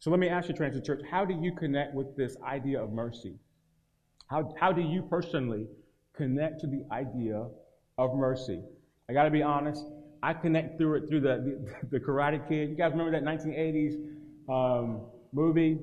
So 0.00 0.10
let 0.10 0.20
me 0.20 0.28
ask 0.28 0.48
you, 0.48 0.54
Transit 0.54 0.84
Church, 0.84 1.00
how 1.10 1.24
do 1.24 1.34
you 1.40 1.52
connect 1.52 1.94
with 1.94 2.14
this 2.16 2.36
idea 2.46 2.82
of 2.82 2.92
mercy? 2.92 3.38
How, 4.28 4.52
how 4.58 4.72
do 4.72 4.80
you 4.80 5.02
personally 5.02 5.66
connect 6.16 6.60
to 6.60 6.66
the 6.66 6.84
idea 6.90 7.46
of 7.96 8.14
mercy? 8.14 8.60
I 9.08 9.12
got 9.12 9.24
to 9.24 9.30
be 9.30 9.42
honest, 9.42 9.84
I 10.22 10.34
connect 10.34 10.78
through 10.78 10.96
it 10.96 11.08
through 11.08 11.20
the, 11.20 11.64
the, 11.90 11.98
the, 11.98 12.00
Karate 12.04 12.46
Kid. 12.48 12.70
You 12.70 12.74
guys 12.74 12.92
remember 12.92 13.12
that 13.12 13.24
1980s 13.24 13.94
um, 14.48 15.02
movie? 15.32 15.78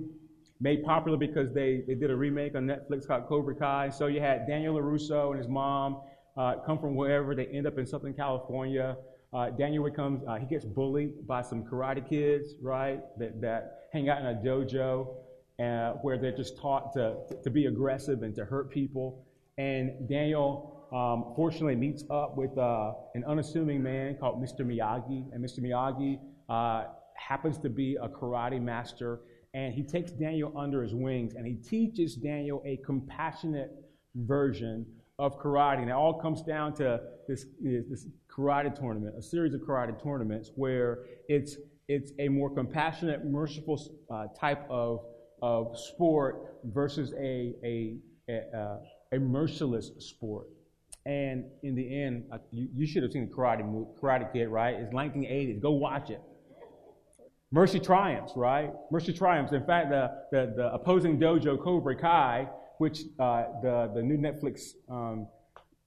Made 0.59 0.83
popular 0.83 1.17
because 1.17 1.53
they, 1.53 1.83
they 1.87 1.95
did 1.95 2.09
a 2.09 2.15
remake 2.15 2.55
on 2.55 2.65
Netflix 2.65 3.07
called 3.07 3.27
Cobra 3.27 3.55
Kai. 3.55 3.89
So 3.89 4.07
you 4.07 4.19
had 4.21 4.47
Daniel 4.47 4.75
LaRusso 4.75 5.31
and 5.31 5.37
his 5.37 5.47
mom 5.47 6.01
uh, 6.37 6.55
come 6.65 6.79
from 6.79 6.95
wherever. 6.95 7.35
They 7.35 7.47
end 7.47 7.67
up 7.67 7.77
in 7.77 7.85
Southern 7.85 8.13
California. 8.13 8.95
Uh, 9.33 9.49
Daniel 9.49 9.83
becomes, 9.83 10.21
uh, 10.27 10.35
he 10.35 10.45
gets 10.45 10.63
bullied 10.63 11.27
by 11.27 11.41
some 11.41 11.63
karate 11.63 12.07
kids, 12.07 12.53
right, 12.61 13.01
that, 13.17 13.41
that 13.41 13.87
hang 13.91 14.07
out 14.09 14.19
in 14.19 14.27
a 14.27 14.35
dojo 14.35 15.15
uh, 15.59 15.93
where 16.01 16.17
they're 16.17 16.35
just 16.35 16.57
taught 16.57 16.93
to, 16.93 17.17
to 17.43 17.49
be 17.49 17.65
aggressive 17.65 18.23
and 18.23 18.33
to 18.35 18.45
hurt 18.45 18.69
people. 18.69 19.25
And 19.57 20.07
Daniel, 20.09 20.87
um, 20.91 21.33
fortunately, 21.35 21.75
meets 21.75 22.03
up 22.09 22.35
with 22.37 22.57
uh, 22.57 22.93
an 23.13 23.23
unassuming 23.25 23.83
man 23.83 24.15
called 24.15 24.41
Mr. 24.41 24.61
Miyagi. 24.61 25.31
And 25.31 25.43
Mr. 25.43 25.59
Miyagi 25.59 26.19
uh, 26.49 26.89
happens 27.15 27.57
to 27.59 27.69
be 27.69 27.97
a 28.01 28.07
karate 28.07 28.61
master. 28.61 29.21
And 29.53 29.73
he 29.73 29.83
takes 29.83 30.11
Daniel 30.11 30.51
under 30.57 30.81
his 30.81 30.95
wings 30.95 31.35
and 31.35 31.45
he 31.45 31.53
teaches 31.53 32.15
Daniel 32.15 32.63
a 32.65 32.77
compassionate 32.77 33.71
version 34.15 34.85
of 35.19 35.39
karate. 35.39 35.79
And 35.79 35.89
it 35.89 35.93
all 35.93 36.19
comes 36.19 36.41
down 36.41 36.73
to 36.75 36.99
this, 37.27 37.45
this 37.61 38.07
karate 38.35 38.73
tournament, 38.77 39.15
a 39.17 39.21
series 39.21 39.53
of 39.53 39.61
karate 39.61 40.01
tournaments 40.01 40.51
where 40.55 41.05
it's, 41.27 41.57
it's 41.87 42.11
a 42.19 42.27
more 42.29 42.49
compassionate, 42.49 43.23
merciful 43.25 43.79
uh, 44.09 44.25
type 44.39 44.65
of, 44.69 45.05
of 45.43 45.77
sport 45.77 46.55
versus 46.63 47.13
a, 47.19 47.53
a, 47.65 47.97
a, 48.29 48.57
uh, 48.57 48.77
a 49.11 49.19
merciless 49.19 49.91
sport. 49.99 50.47
And 51.05 51.43
in 51.63 51.75
the 51.75 52.01
end, 52.01 52.23
uh, 52.31 52.37
you, 52.49 52.69
you, 52.73 52.87
should 52.87 53.03
have 53.03 53.11
seen 53.11 53.27
the 53.27 53.35
Karate, 53.35 53.61
karate 54.01 54.31
Kid, 54.31 54.47
right? 54.47 54.73
It's 54.75 54.93
1980s. 54.93 55.61
Go 55.61 55.71
watch 55.71 56.09
it. 56.09 56.21
Mercy 57.51 57.77
triumphs, 57.77 58.31
right? 58.37 58.71
Mercy 58.89 59.11
triumphs. 59.11 59.51
In 59.51 59.65
fact, 59.65 59.89
the, 59.89 60.11
the, 60.31 60.53
the 60.55 60.73
opposing 60.73 61.19
dojo, 61.19 61.61
Cobra 61.61 61.97
Kai, 61.97 62.47
which 62.77 63.01
uh, 63.19 63.43
the, 63.61 63.91
the 63.95 64.01
new 64.01 64.17
Netflix 64.17 64.61
um, 64.89 65.27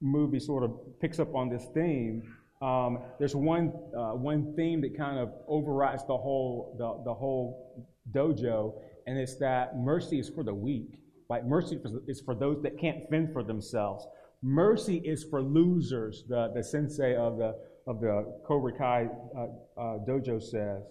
movie 0.02 0.38
sort 0.38 0.64
of 0.64 1.00
picks 1.00 1.18
up 1.18 1.34
on 1.34 1.48
this 1.48 1.64
theme. 1.72 2.22
Um, 2.60 2.98
there's 3.18 3.34
one, 3.34 3.72
uh, 3.96 4.12
one 4.12 4.54
theme 4.54 4.82
that 4.82 4.98
kind 4.98 5.18
of 5.18 5.32
overrides 5.48 6.02
the 6.06 6.16
whole, 6.16 6.76
the, 6.78 7.10
the 7.10 7.14
whole 7.14 7.88
dojo, 8.12 8.74
and 9.06 9.18
it's 9.18 9.36
that 9.36 9.78
mercy 9.78 10.18
is 10.18 10.28
for 10.28 10.42
the 10.42 10.54
weak. 10.54 10.98
Like 11.28 11.44
mercy 11.44 11.78
is 12.06 12.20
for 12.20 12.34
those 12.34 12.62
that 12.62 12.78
can't 12.78 13.08
fend 13.10 13.32
for 13.32 13.42
themselves. 13.42 14.06
Mercy 14.42 14.98
is 14.98 15.24
for 15.24 15.42
losers, 15.42 16.24
the, 16.28 16.52
the 16.54 16.62
sensei 16.62 17.16
of 17.16 17.38
the, 17.38 17.56
of 17.86 18.00
the 18.00 18.40
Cobra 18.46 18.72
Kai 18.72 19.08
uh, 19.36 19.80
uh, 19.80 19.98
dojo 20.06 20.42
says. 20.42 20.82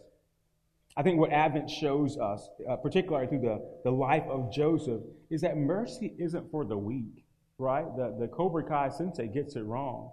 I 0.97 1.03
think 1.03 1.20
what 1.20 1.32
Advent 1.32 1.70
shows 1.70 2.18
us, 2.18 2.49
uh, 2.70 2.78
particularly 2.78 3.28
through 3.28 3.41
the, 3.41 3.61
the 3.84 3.91
life 3.91 4.24
of 4.30 4.51
Joseph, 4.51 5.01
is 5.30 5.41
that 5.41 5.57
mercy 5.57 6.13
isn't 6.18 6.49
for 6.51 6.63
the 6.63 6.78
weak, 6.78 7.26
right? 7.57 7.86
The, 7.97 8.16
the 8.20 8.28
Cobra 8.28 8.63
Kai 8.63 8.89
sensei 8.89 9.28
gets 9.28 9.55
it 9.55 9.63
wrong. 9.63 10.11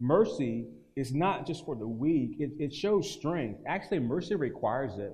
Mercy 0.00 0.66
is 0.96 1.14
not 1.14 1.46
just 1.46 1.64
for 1.64 1.76
the 1.76 1.86
weak, 1.86 2.36
it, 2.40 2.50
it 2.58 2.74
shows 2.74 3.10
strength. 3.10 3.60
Actually, 3.66 4.00
mercy 4.00 4.34
requires 4.34 4.98
it. 4.98 5.12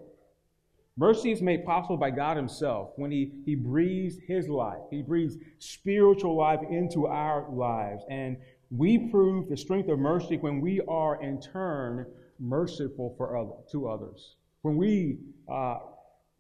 Mercy 1.01 1.33
is 1.33 1.41
made 1.41 1.65
possible 1.65 1.97
by 1.97 2.11
God 2.11 2.37
Himself 2.37 2.91
when 2.97 3.11
He, 3.11 3.33
he 3.47 3.55
breathes 3.55 4.19
His 4.29 4.51
life. 4.51 4.83
He 4.91 5.01
breathes 5.01 5.39
spiritual 5.59 6.37
life 6.37 6.61
into 6.69 7.07
our 7.07 7.51
lives. 7.51 8.05
And 8.11 8.37
we 8.71 9.09
prove 9.11 9.49
the 9.49 9.57
strength 9.57 9.89
of 9.89 9.99
mercy 9.99 10.37
when 10.37 10.61
we 10.61 10.83
are, 10.87 11.23
in 11.23 11.41
turn, 11.41 12.05
merciful 12.39 13.15
for 13.17 13.39
other, 13.39 13.55
to 13.73 13.89
others. 13.89 14.37
When 14.61 14.77
we 14.77 15.17
uh, 15.51 15.79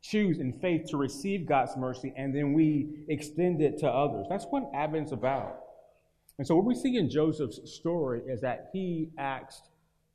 choose 0.02 0.40
in 0.40 0.52
faith 0.60 0.90
to 0.90 0.98
receive 0.98 1.46
God's 1.46 1.74
mercy 1.78 2.12
and 2.14 2.36
then 2.36 2.52
we 2.52 3.06
extend 3.08 3.62
it 3.62 3.78
to 3.78 3.88
others. 3.88 4.26
That's 4.28 4.44
what 4.50 4.70
Advent's 4.74 5.12
about. 5.12 5.56
And 6.36 6.46
so, 6.46 6.54
what 6.54 6.66
we 6.66 6.74
see 6.74 6.98
in 6.98 7.08
Joseph's 7.08 7.60
story 7.72 8.20
is 8.28 8.42
that 8.42 8.68
he 8.74 9.08
acts 9.16 9.62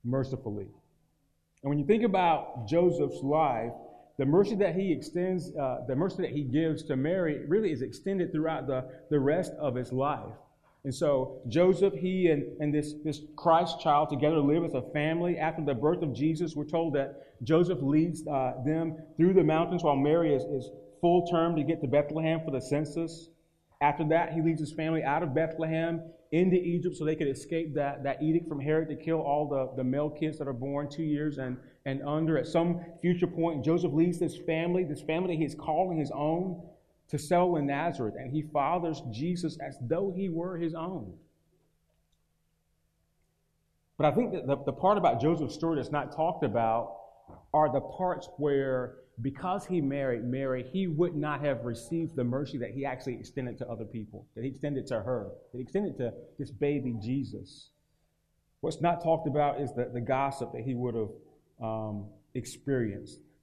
mercifully. 0.03 0.67
And 1.63 1.69
when 1.71 1.79
you 1.79 1.85
think 1.87 2.03
about 2.03 2.67
Joseph's 2.67 3.23
life, 3.23 3.71
the 4.17 4.25
mercy 4.25 4.55
that 4.55 4.75
he 4.75 4.91
extends, 4.91 5.53
uh, 5.55 5.79
the 5.87 5.95
mercy 5.95 6.21
that 6.21 6.31
he 6.31 6.43
gives 6.43 6.83
to 6.83 6.95
Mary 6.95 7.45
really 7.47 7.71
is 7.71 7.81
extended 7.81 8.31
throughout 8.31 8.65
the, 8.65 8.85
the 9.09 9.19
rest 9.19 9.51
of 9.59 9.75
his 9.75 9.91
life. 9.91 10.33
And 10.85 10.93
so 10.93 11.41
Joseph, 11.47 11.95
he 11.95 12.27
and, 12.27 12.43
and 12.61 12.73
this, 12.73 12.93
this 13.03 13.21
Christ 13.35 13.81
child 13.81 14.09
together 14.09 14.37
live 14.37 14.63
as 14.63 14.73
a 14.75 14.83
family. 14.93 15.37
After 15.37 15.65
the 15.65 15.73
birth 15.73 16.01
of 16.01 16.13
Jesus, 16.13 16.55
we're 16.55 16.65
told 16.65 16.93
that 16.93 17.43
Joseph 17.43 17.79
leads 17.81 18.25
uh, 18.27 18.53
them 18.65 18.97
through 19.17 19.33
the 19.33 19.43
mountains 19.43 19.83
while 19.83 19.95
Mary 19.95 20.33
is, 20.33 20.43
is 20.43 20.69
full 21.01 21.27
term 21.27 21.55
to 21.55 21.63
get 21.63 21.81
to 21.81 21.87
Bethlehem 21.87 22.39
for 22.45 22.51
the 22.51 22.61
census. 22.61 23.29
After 23.81 24.07
that, 24.09 24.33
he 24.33 24.41
leads 24.41 24.61
his 24.61 24.71
family 24.71 25.03
out 25.03 25.23
of 25.23 25.35
Bethlehem 25.35 26.01
into 26.31 26.55
Egypt 26.55 26.95
so 26.95 27.03
they 27.03 27.15
could 27.15 27.27
escape 27.27 27.73
that, 27.73 28.03
that 28.03 28.21
edict 28.21 28.47
from 28.47 28.59
Herod 28.59 28.87
to 28.89 28.95
kill 28.95 29.19
all 29.19 29.49
the, 29.49 29.75
the 29.75 29.83
male 29.83 30.09
kids 30.09 30.37
that 30.37 30.47
are 30.47 30.53
born 30.53 30.89
two 30.89 31.03
years 31.03 31.37
and, 31.39 31.57
and 31.85 32.01
under. 32.03 32.37
At 32.37 32.47
some 32.47 32.81
future 33.01 33.27
point, 33.27 33.63
Joseph 33.63 33.93
leads 33.93 34.19
this 34.19 34.37
family, 34.37 34.83
this 34.83 35.01
family 35.01 35.35
that 35.35 35.41
he's 35.41 35.55
calling 35.55 35.97
his 35.97 36.11
own, 36.11 36.61
to 37.09 37.17
settle 37.19 37.57
in 37.57 37.67
Nazareth, 37.67 38.15
and 38.17 38.31
he 38.31 38.41
fathers 38.41 39.01
Jesus 39.11 39.57
as 39.65 39.77
though 39.81 40.11
he 40.15 40.29
were 40.29 40.57
his 40.57 40.73
own. 40.73 41.13
But 43.97 44.07
I 44.07 44.11
think 44.11 44.33
that 44.33 44.47
the, 44.47 44.57
the 44.65 44.73
part 44.73 44.97
about 44.97 45.21
Joseph's 45.21 45.53
story 45.53 45.77
that's 45.77 45.91
not 45.91 46.15
talked 46.15 46.43
about 46.43 46.97
are 47.53 47.71
the 47.71 47.79
parts 47.79 48.27
where, 48.37 48.95
because 49.21 49.65
he 49.65 49.79
married 49.79 50.25
Mary, 50.25 50.65
he 50.73 50.87
would 50.87 51.15
not 51.15 51.45
have 51.45 51.63
received 51.63 52.15
the 52.15 52.23
mercy 52.23 52.57
that 52.57 52.71
he 52.71 52.85
actually 52.85 53.13
extended 53.13 53.57
to 53.59 53.69
other 53.69 53.85
people, 53.85 54.27
that 54.35 54.43
he 54.43 54.49
extended 54.49 54.87
to 54.87 54.95
her, 54.95 55.29
that 55.51 55.57
he 55.57 55.63
extended 55.63 55.97
to 55.97 56.11
this 56.37 56.51
baby 56.51 56.95
Jesus. 57.01 57.69
What's 58.61 58.81
not 58.81 59.03
talked 59.03 59.27
about 59.27 59.61
is 59.61 59.73
the, 59.73 59.91
the 59.93 60.01
gossip 60.01 60.51
that 60.53 60.63
he 60.63 60.73
would 60.73 60.95
have 60.95 61.09
um, 61.61 62.05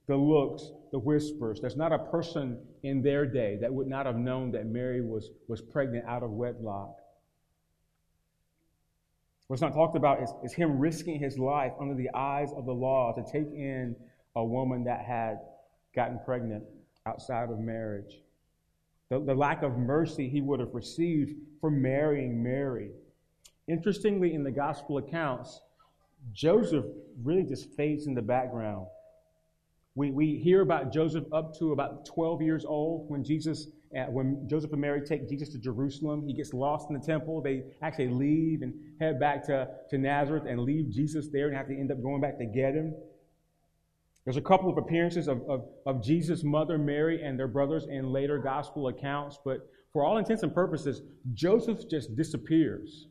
the 0.07 0.15
looks, 0.15 0.71
the 0.91 0.99
whispers. 0.99 1.59
There's 1.61 1.77
not 1.77 1.91
a 1.91 1.99
person 1.99 2.59
in 2.83 3.01
their 3.01 3.25
day 3.25 3.57
that 3.61 3.73
would 3.73 3.87
not 3.87 4.05
have 4.05 4.17
known 4.17 4.51
that 4.51 4.65
Mary 4.65 5.01
was, 5.01 5.31
was 5.47 5.61
pregnant 5.61 6.05
out 6.05 6.23
of 6.23 6.31
wedlock. 6.31 6.97
What's 9.47 9.61
not 9.61 9.73
talked 9.73 9.95
about 9.95 10.21
is, 10.21 10.33
is 10.43 10.53
him 10.53 10.79
risking 10.79 11.19
his 11.19 11.37
life 11.37 11.73
under 11.79 11.95
the 11.95 12.09
eyes 12.13 12.51
of 12.55 12.65
the 12.65 12.73
law 12.73 13.13
to 13.13 13.23
take 13.31 13.51
in 13.53 13.95
a 14.35 14.43
woman 14.43 14.83
that 14.85 15.05
had 15.05 15.39
gotten 15.95 16.19
pregnant 16.25 16.63
outside 17.05 17.49
of 17.49 17.59
marriage. 17.59 18.19
The, 19.09 19.19
the 19.19 19.35
lack 19.35 19.61
of 19.61 19.77
mercy 19.77 20.29
he 20.29 20.41
would 20.41 20.59
have 20.59 20.73
received 20.73 21.35
for 21.61 21.69
marrying 21.69 22.41
Mary. 22.41 22.91
Interestingly, 23.67 24.33
in 24.33 24.43
the 24.43 24.51
gospel 24.51 24.97
accounts, 24.97 25.61
Joseph 26.31 26.85
really 27.23 27.43
just 27.43 27.69
fades 27.75 28.07
in 28.07 28.13
the 28.13 28.21
background. 28.21 28.87
We, 29.95 30.11
we 30.11 30.39
hear 30.43 30.61
about 30.61 30.91
Joseph 30.91 31.25
up 31.31 31.57
to 31.59 31.71
about 31.71 32.05
12 32.05 32.41
years 32.41 32.65
old 32.65 33.09
when 33.09 33.23
Jesus, 33.23 33.67
uh, 33.95 34.05
when 34.05 34.47
Joseph 34.49 34.71
and 34.71 34.81
Mary 34.81 35.01
take 35.05 35.29
Jesus 35.29 35.49
to 35.49 35.59
Jerusalem. 35.59 36.25
He 36.25 36.33
gets 36.33 36.51
lost 36.53 36.89
in 36.89 36.97
the 36.97 37.05
temple. 37.05 37.41
They 37.41 37.63
actually 37.81 38.09
leave 38.09 38.63
and 38.63 38.73
head 38.99 39.19
back 39.19 39.45
to, 39.45 39.67
to 39.91 39.97
Nazareth 39.97 40.45
and 40.47 40.61
leave 40.61 40.89
Jesus 40.89 41.27
there 41.31 41.47
and 41.47 41.55
have 41.55 41.67
to 41.67 41.77
end 41.77 41.91
up 41.91 42.01
going 42.01 42.21
back 42.21 42.39
to 42.39 42.45
get 42.45 42.73
him. 42.73 42.95
There's 44.25 44.37
a 44.37 44.41
couple 44.41 44.69
of 44.69 44.77
appearances 44.77 45.27
of, 45.27 45.41
of, 45.49 45.67
of 45.85 46.01
Jesus' 46.01 46.43
mother, 46.43 46.77
Mary, 46.77 47.21
and 47.21 47.37
their 47.37 47.47
brothers 47.47 47.85
in 47.89 48.11
later 48.11 48.39
gospel 48.39 48.87
accounts, 48.87 49.37
but 49.43 49.69
for 49.91 50.03
all 50.03 50.17
intents 50.17 50.43
and 50.43 50.53
purposes, 50.53 51.01
Joseph 51.33 51.87
just 51.89 52.15
disappears. 52.15 53.07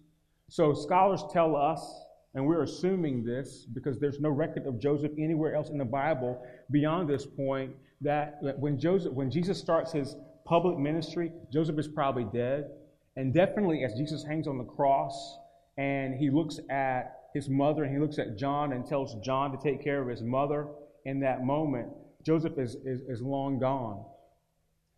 So 0.48 0.74
scholars 0.74 1.22
tell 1.30 1.54
us 1.54 2.01
and 2.34 2.46
we're 2.46 2.62
assuming 2.62 3.24
this 3.24 3.66
because 3.72 3.98
there's 3.98 4.20
no 4.20 4.30
record 4.30 4.66
of 4.66 4.78
Joseph 4.78 5.12
anywhere 5.18 5.54
else 5.54 5.68
in 5.68 5.78
the 5.78 5.84
Bible 5.84 6.42
beyond 6.70 7.08
this 7.08 7.26
point 7.26 7.72
that 8.00 8.38
when 8.58 8.78
Joseph, 8.78 9.12
when 9.12 9.30
Jesus 9.30 9.58
starts 9.58 9.92
his 9.92 10.16
public 10.44 10.78
ministry, 10.78 11.32
Joseph 11.52 11.78
is 11.78 11.88
probably 11.88 12.24
dead. 12.32 12.70
And 13.16 13.34
definitely, 13.34 13.84
as 13.84 13.94
Jesus 13.94 14.24
hangs 14.24 14.46
on 14.46 14.58
the 14.58 14.64
cross 14.64 15.36
and 15.76 16.14
he 16.14 16.30
looks 16.30 16.58
at 16.70 17.28
his 17.34 17.48
mother 17.48 17.84
and 17.84 17.92
he 17.92 18.00
looks 18.00 18.18
at 18.18 18.38
John 18.38 18.72
and 18.72 18.86
tells 18.86 19.14
John 19.24 19.52
to 19.52 19.58
take 19.62 19.82
care 19.82 20.00
of 20.00 20.08
his 20.08 20.22
mother 20.22 20.68
in 21.04 21.20
that 21.20 21.44
moment, 21.44 21.88
Joseph 22.24 22.58
is, 22.58 22.76
is, 22.84 23.02
is 23.02 23.20
long 23.20 23.58
gone. 23.58 24.04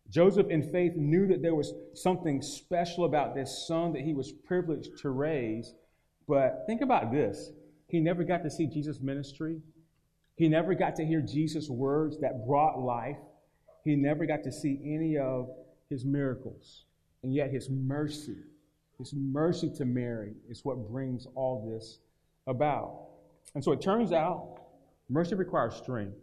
Joseph, 0.09 0.49
in 0.49 0.71
faith, 0.71 0.93
knew 0.95 1.27
that 1.27 1.41
there 1.41 1.55
was 1.55 1.73
something 1.93 2.41
special 2.41 3.05
about 3.05 3.35
this 3.35 3.67
son 3.67 3.93
that 3.93 4.03
he 4.03 4.13
was 4.13 4.31
privileged 4.31 4.97
to 4.99 5.09
raise. 5.09 5.73
But 6.27 6.63
think 6.67 6.81
about 6.81 7.11
this 7.11 7.51
he 7.87 7.99
never 7.99 8.23
got 8.23 8.43
to 8.43 8.49
see 8.49 8.65
Jesus' 8.65 8.99
ministry, 8.99 9.61
he 10.35 10.47
never 10.49 10.73
got 10.73 10.95
to 10.97 11.05
hear 11.05 11.21
Jesus' 11.21 11.69
words 11.69 12.19
that 12.19 12.45
brought 12.45 12.79
life, 12.79 13.17
he 13.83 13.95
never 13.95 14.25
got 14.25 14.43
to 14.43 14.51
see 14.51 14.81
any 14.83 15.17
of 15.17 15.49
his 15.89 16.03
miracles. 16.03 16.85
And 17.23 17.33
yet, 17.33 17.51
his 17.51 17.69
mercy, 17.69 18.37
his 18.97 19.13
mercy 19.13 19.71
to 19.77 19.85
Mary, 19.85 20.33
is 20.49 20.63
what 20.63 20.89
brings 20.89 21.27
all 21.35 21.69
this 21.71 21.99
about. 22.47 23.07
And 23.53 23.63
so 23.63 23.71
it 23.71 23.81
turns 23.81 24.11
out 24.11 24.59
mercy 25.09 25.35
requires 25.35 25.75
strength. 25.75 26.17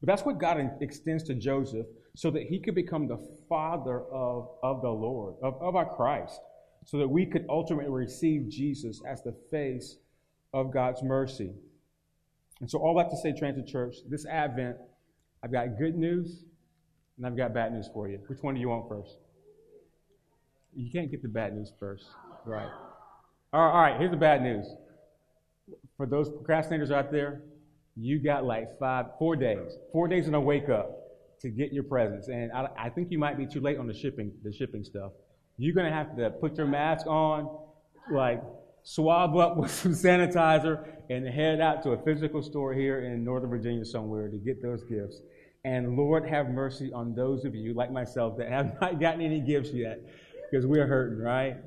But 0.00 0.06
that's 0.06 0.24
what 0.24 0.38
God 0.38 0.58
extends 0.80 1.24
to 1.24 1.34
Joseph 1.34 1.86
so 2.16 2.30
that 2.30 2.44
he 2.44 2.58
could 2.58 2.74
become 2.74 3.06
the 3.06 3.18
father 3.48 4.00
of, 4.12 4.48
of 4.62 4.82
the 4.82 4.90
Lord, 4.90 5.34
of, 5.42 5.60
of 5.60 5.76
our 5.76 5.94
Christ, 5.94 6.40
so 6.84 6.98
that 6.98 7.08
we 7.08 7.26
could 7.26 7.44
ultimately 7.48 7.90
receive 7.90 8.48
Jesus 8.48 9.00
as 9.06 9.22
the 9.22 9.34
face 9.50 9.96
of 10.52 10.72
God's 10.72 11.02
mercy. 11.02 11.52
And 12.60 12.70
so, 12.70 12.78
all 12.78 12.94
that 12.96 13.10
to 13.10 13.16
say, 13.16 13.32
Transit 13.32 13.66
Church, 13.66 13.96
this 14.08 14.26
Advent, 14.26 14.76
I've 15.42 15.52
got 15.52 15.78
good 15.78 15.96
news 15.96 16.44
and 17.16 17.26
I've 17.26 17.36
got 17.36 17.54
bad 17.54 17.72
news 17.72 17.88
for 17.92 18.08
you. 18.08 18.18
Which 18.26 18.42
one 18.42 18.54
do 18.54 18.60
you 18.60 18.68
want 18.68 18.88
first? 18.88 19.16
You 20.74 20.90
can't 20.90 21.10
get 21.10 21.22
the 21.22 21.28
bad 21.28 21.54
news 21.54 21.72
first. 21.78 22.06
Right. 22.44 22.68
All 23.52 23.60
right, 23.60 23.72
all 23.72 23.82
right 23.82 23.96
here's 23.98 24.10
the 24.10 24.16
bad 24.16 24.42
news. 24.42 24.66
For 25.96 26.06
those 26.06 26.30
procrastinators 26.30 26.90
out 26.90 27.10
there, 27.10 27.42
you 27.96 28.18
got 28.18 28.44
like 28.44 28.78
five, 28.78 29.06
four 29.18 29.36
days, 29.36 29.76
four 29.92 30.08
days 30.08 30.28
in 30.28 30.34
a 30.34 30.40
wake 30.40 30.68
up 30.68 30.96
to 31.40 31.50
get 31.50 31.72
your 31.72 31.82
presents. 31.82 32.28
And 32.28 32.52
I, 32.52 32.68
I 32.78 32.88
think 32.88 33.10
you 33.10 33.18
might 33.18 33.36
be 33.36 33.46
too 33.46 33.60
late 33.60 33.78
on 33.78 33.86
the 33.86 33.94
shipping, 33.94 34.32
the 34.42 34.52
shipping 34.52 34.84
stuff. 34.84 35.12
You're 35.60 35.74
gonna 35.74 35.92
have 35.92 36.16
to 36.16 36.30
put 36.30 36.56
your 36.56 36.66
mask 36.66 37.06
on, 37.06 37.54
like 38.10 38.42
swab 38.82 39.36
up 39.36 39.58
with 39.58 39.70
some 39.70 39.92
sanitizer, 39.92 40.88
and 41.10 41.28
head 41.28 41.60
out 41.60 41.82
to 41.82 41.90
a 41.90 42.02
physical 42.02 42.42
store 42.42 42.72
here 42.72 43.04
in 43.04 43.22
Northern 43.22 43.50
Virginia 43.50 43.84
somewhere 43.84 44.28
to 44.28 44.38
get 44.38 44.62
those 44.62 44.82
gifts. 44.84 45.20
And 45.66 45.98
Lord, 45.98 46.26
have 46.26 46.48
mercy 46.48 46.90
on 46.94 47.14
those 47.14 47.44
of 47.44 47.54
you 47.54 47.74
like 47.74 47.92
myself 47.92 48.38
that 48.38 48.48
have 48.48 48.74
not 48.80 48.98
gotten 48.98 49.20
any 49.20 49.38
gifts 49.38 49.70
yet, 49.70 50.00
because 50.50 50.64
we 50.64 50.80
are 50.80 50.86
hurting, 50.86 51.18
right? 51.18 51.58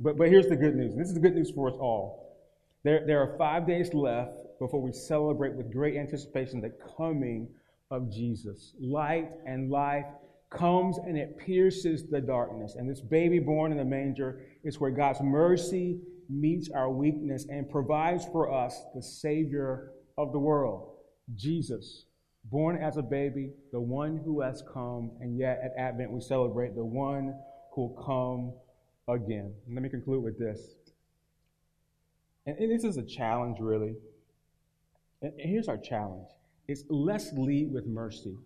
But 0.00 0.16
but 0.16 0.30
here's 0.30 0.48
the 0.48 0.56
good 0.56 0.74
news. 0.74 0.96
This 0.96 1.08
is 1.08 1.14
the 1.14 1.20
good 1.20 1.34
news 1.34 1.50
for 1.50 1.68
us 1.68 1.76
all. 1.78 2.38
There 2.84 3.04
there 3.06 3.20
are 3.20 3.36
five 3.36 3.66
days 3.66 3.92
left 3.92 4.58
before 4.60 4.80
we 4.80 4.92
celebrate 4.92 5.52
with 5.52 5.70
great 5.70 5.98
anticipation 5.98 6.62
the 6.62 6.72
coming 6.96 7.48
of 7.90 8.10
Jesus. 8.10 8.72
Light 8.80 9.28
and 9.44 9.70
life 9.70 10.06
comes 10.52 10.98
and 10.98 11.16
it 11.16 11.38
pierces 11.38 12.04
the 12.08 12.20
darkness. 12.20 12.76
And 12.76 12.88
this 12.88 13.00
baby 13.00 13.38
born 13.38 13.72
in 13.72 13.78
the 13.78 13.84
manger 13.84 14.42
is 14.64 14.78
where 14.78 14.90
God's 14.90 15.20
mercy 15.20 15.98
meets 16.28 16.70
our 16.70 16.90
weakness 16.90 17.46
and 17.48 17.68
provides 17.68 18.24
for 18.26 18.52
us 18.52 18.82
the 18.94 19.02
Savior 19.02 19.92
of 20.16 20.32
the 20.32 20.38
world, 20.38 20.96
Jesus. 21.34 22.06
Born 22.44 22.76
as 22.82 22.96
a 22.96 23.02
baby, 23.02 23.50
the 23.70 23.80
one 23.80 24.20
who 24.24 24.40
has 24.40 24.62
come, 24.72 25.12
and 25.20 25.38
yet 25.38 25.60
at 25.64 25.72
Advent 25.78 26.10
we 26.10 26.20
celebrate 26.20 26.74
the 26.74 26.84
one 26.84 27.34
who 27.72 27.82
will 27.82 28.04
come 28.04 29.14
again. 29.14 29.52
And 29.66 29.74
let 29.74 29.82
me 29.82 29.88
conclude 29.88 30.22
with 30.22 30.38
this. 30.38 30.60
And 32.46 32.56
this 32.58 32.84
is 32.84 32.96
a 32.96 33.02
challenge, 33.02 33.58
really. 33.60 33.94
And 35.22 35.32
here's 35.38 35.68
our 35.68 35.78
challenge 35.78 36.28
it's 36.68 36.84
let's 36.88 37.32
lead 37.32 37.72
with 37.72 37.86
mercy. 37.86 38.36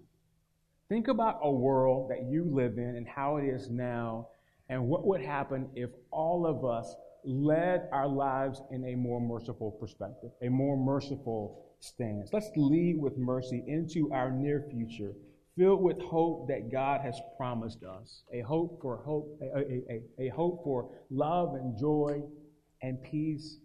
Think 0.88 1.08
about 1.08 1.40
a 1.42 1.50
world 1.50 2.10
that 2.10 2.26
you 2.30 2.44
live 2.44 2.78
in 2.78 2.96
and 2.96 3.08
how 3.08 3.38
it 3.38 3.44
is 3.44 3.70
now, 3.70 4.28
and 4.68 4.86
what 4.86 5.06
would 5.06 5.20
happen 5.20 5.68
if 5.74 5.90
all 6.10 6.46
of 6.46 6.64
us 6.64 6.94
led 7.24 7.88
our 7.92 8.06
lives 8.06 8.62
in 8.70 8.84
a 8.84 8.94
more 8.94 9.20
merciful 9.20 9.72
perspective, 9.72 10.30
a 10.42 10.48
more 10.48 10.76
merciful 10.76 11.64
stance. 11.80 12.30
Let's 12.32 12.50
lead 12.56 13.00
with 13.00 13.18
mercy 13.18 13.64
into 13.66 14.12
our 14.12 14.30
near 14.30 14.64
future, 14.70 15.12
filled 15.58 15.82
with 15.82 16.00
hope 16.00 16.46
that 16.48 16.70
God 16.70 17.00
has 17.00 17.18
promised 17.36 17.82
us, 17.82 18.22
a 18.32 18.40
hope 18.42 18.80
for 18.80 18.98
hope, 18.98 19.40
a, 19.42 19.58
a, 19.58 20.02
a, 20.20 20.26
a 20.26 20.28
hope 20.28 20.62
for 20.62 20.90
love 21.10 21.54
and 21.54 21.76
joy 21.76 22.22
and 22.80 23.02
peace 23.02 23.58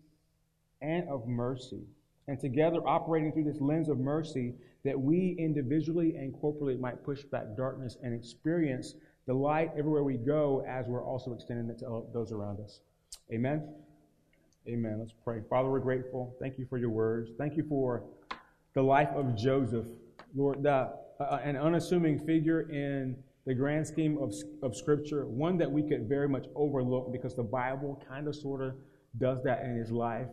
and 0.81 1.07
of 1.07 1.27
mercy 1.27 1.83
and 2.27 2.39
together 2.39 2.79
operating 2.87 3.31
through 3.31 3.43
this 3.43 3.59
lens 3.59 3.89
of 3.89 3.99
mercy 3.99 4.55
that 4.83 4.99
we 4.99 5.35
individually 5.37 6.15
and 6.15 6.33
corporately 6.33 6.79
might 6.79 7.03
push 7.03 7.23
back 7.23 7.55
darkness 7.55 7.97
and 8.03 8.13
experience 8.13 8.95
the 9.27 9.33
light 9.33 9.71
everywhere 9.77 10.03
we 10.03 10.17
go 10.17 10.63
as 10.67 10.87
we're 10.87 11.03
also 11.03 11.33
extending 11.33 11.69
it 11.69 11.79
to 11.79 12.03
those 12.13 12.31
around 12.31 12.59
us. 12.59 12.81
Amen. 13.31 13.67
Amen. 14.67 14.97
Let's 14.99 15.13
pray. 15.23 15.41
Father, 15.49 15.69
we're 15.69 15.79
grateful. 15.79 16.35
Thank 16.39 16.57
you 16.57 16.65
for 16.69 16.77
your 16.77 16.89
words. 16.89 17.31
Thank 17.37 17.57
you 17.57 17.63
for 17.67 18.03
the 18.73 18.81
life 18.81 19.09
of 19.15 19.35
Joseph, 19.35 19.85
Lord, 20.35 20.63
the, 20.63 20.93
uh, 21.19 21.39
an 21.43 21.55
unassuming 21.55 22.19
figure 22.19 22.61
in 22.71 23.15
the 23.45 23.53
grand 23.53 23.87
scheme 23.87 24.17
of, 24.19 24.33
of 24.61 24.75
Scripture, 24.75 25.25
one 25.25 25.57
that 25.57 25.71
we 25.71 25.81
could 25.81 26.07
very 26.07 26.29
much 26.29 26.45
overlook 26.55 27.11
because 27.11 27.35
the 27.35 27.43
Bible 27.43 28.01
kind 28.07 28.27
of 28.27 28.35
sort 28.35 28.61
of 28.61 28.75
does 29.17 29.43
that 29.43 29.63
in 29.63 29.75
his 29.75 29.91
life. 29.91 30.27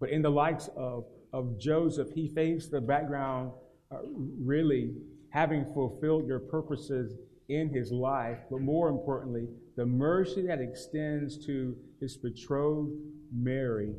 But 0.00 0.10
in 0.10 0.20
the 0.20 0.30
likes 0.30 0.68
of, 0.76 1.04
of 1.32 1.58
Joseph, 1.58 2.08
he 2.14 2.28
faced 2.28 2.70
the 2.70 2.80
background 2.80 3.52
uh, 3.90 3.98
really 4.40 4.94
having 5.30 5.64
fulfilled 5.72 6.26
your 6.26 6.38
purposes 6.38 7.14
in 7.48 7.68
his 7.68 7.90
life, 7.90 8.38
but 8.50 8.60
more 8.60 8.88
importantly, 8.88 9.48
the 9.76 9.84
mercy 9.86 10.46
that 10.46 10.60
extends 10.60 11.44
to 11.46 11.76
his 12.00 12.16
betrothed 12.16 12.92
Mary 13.34 13.94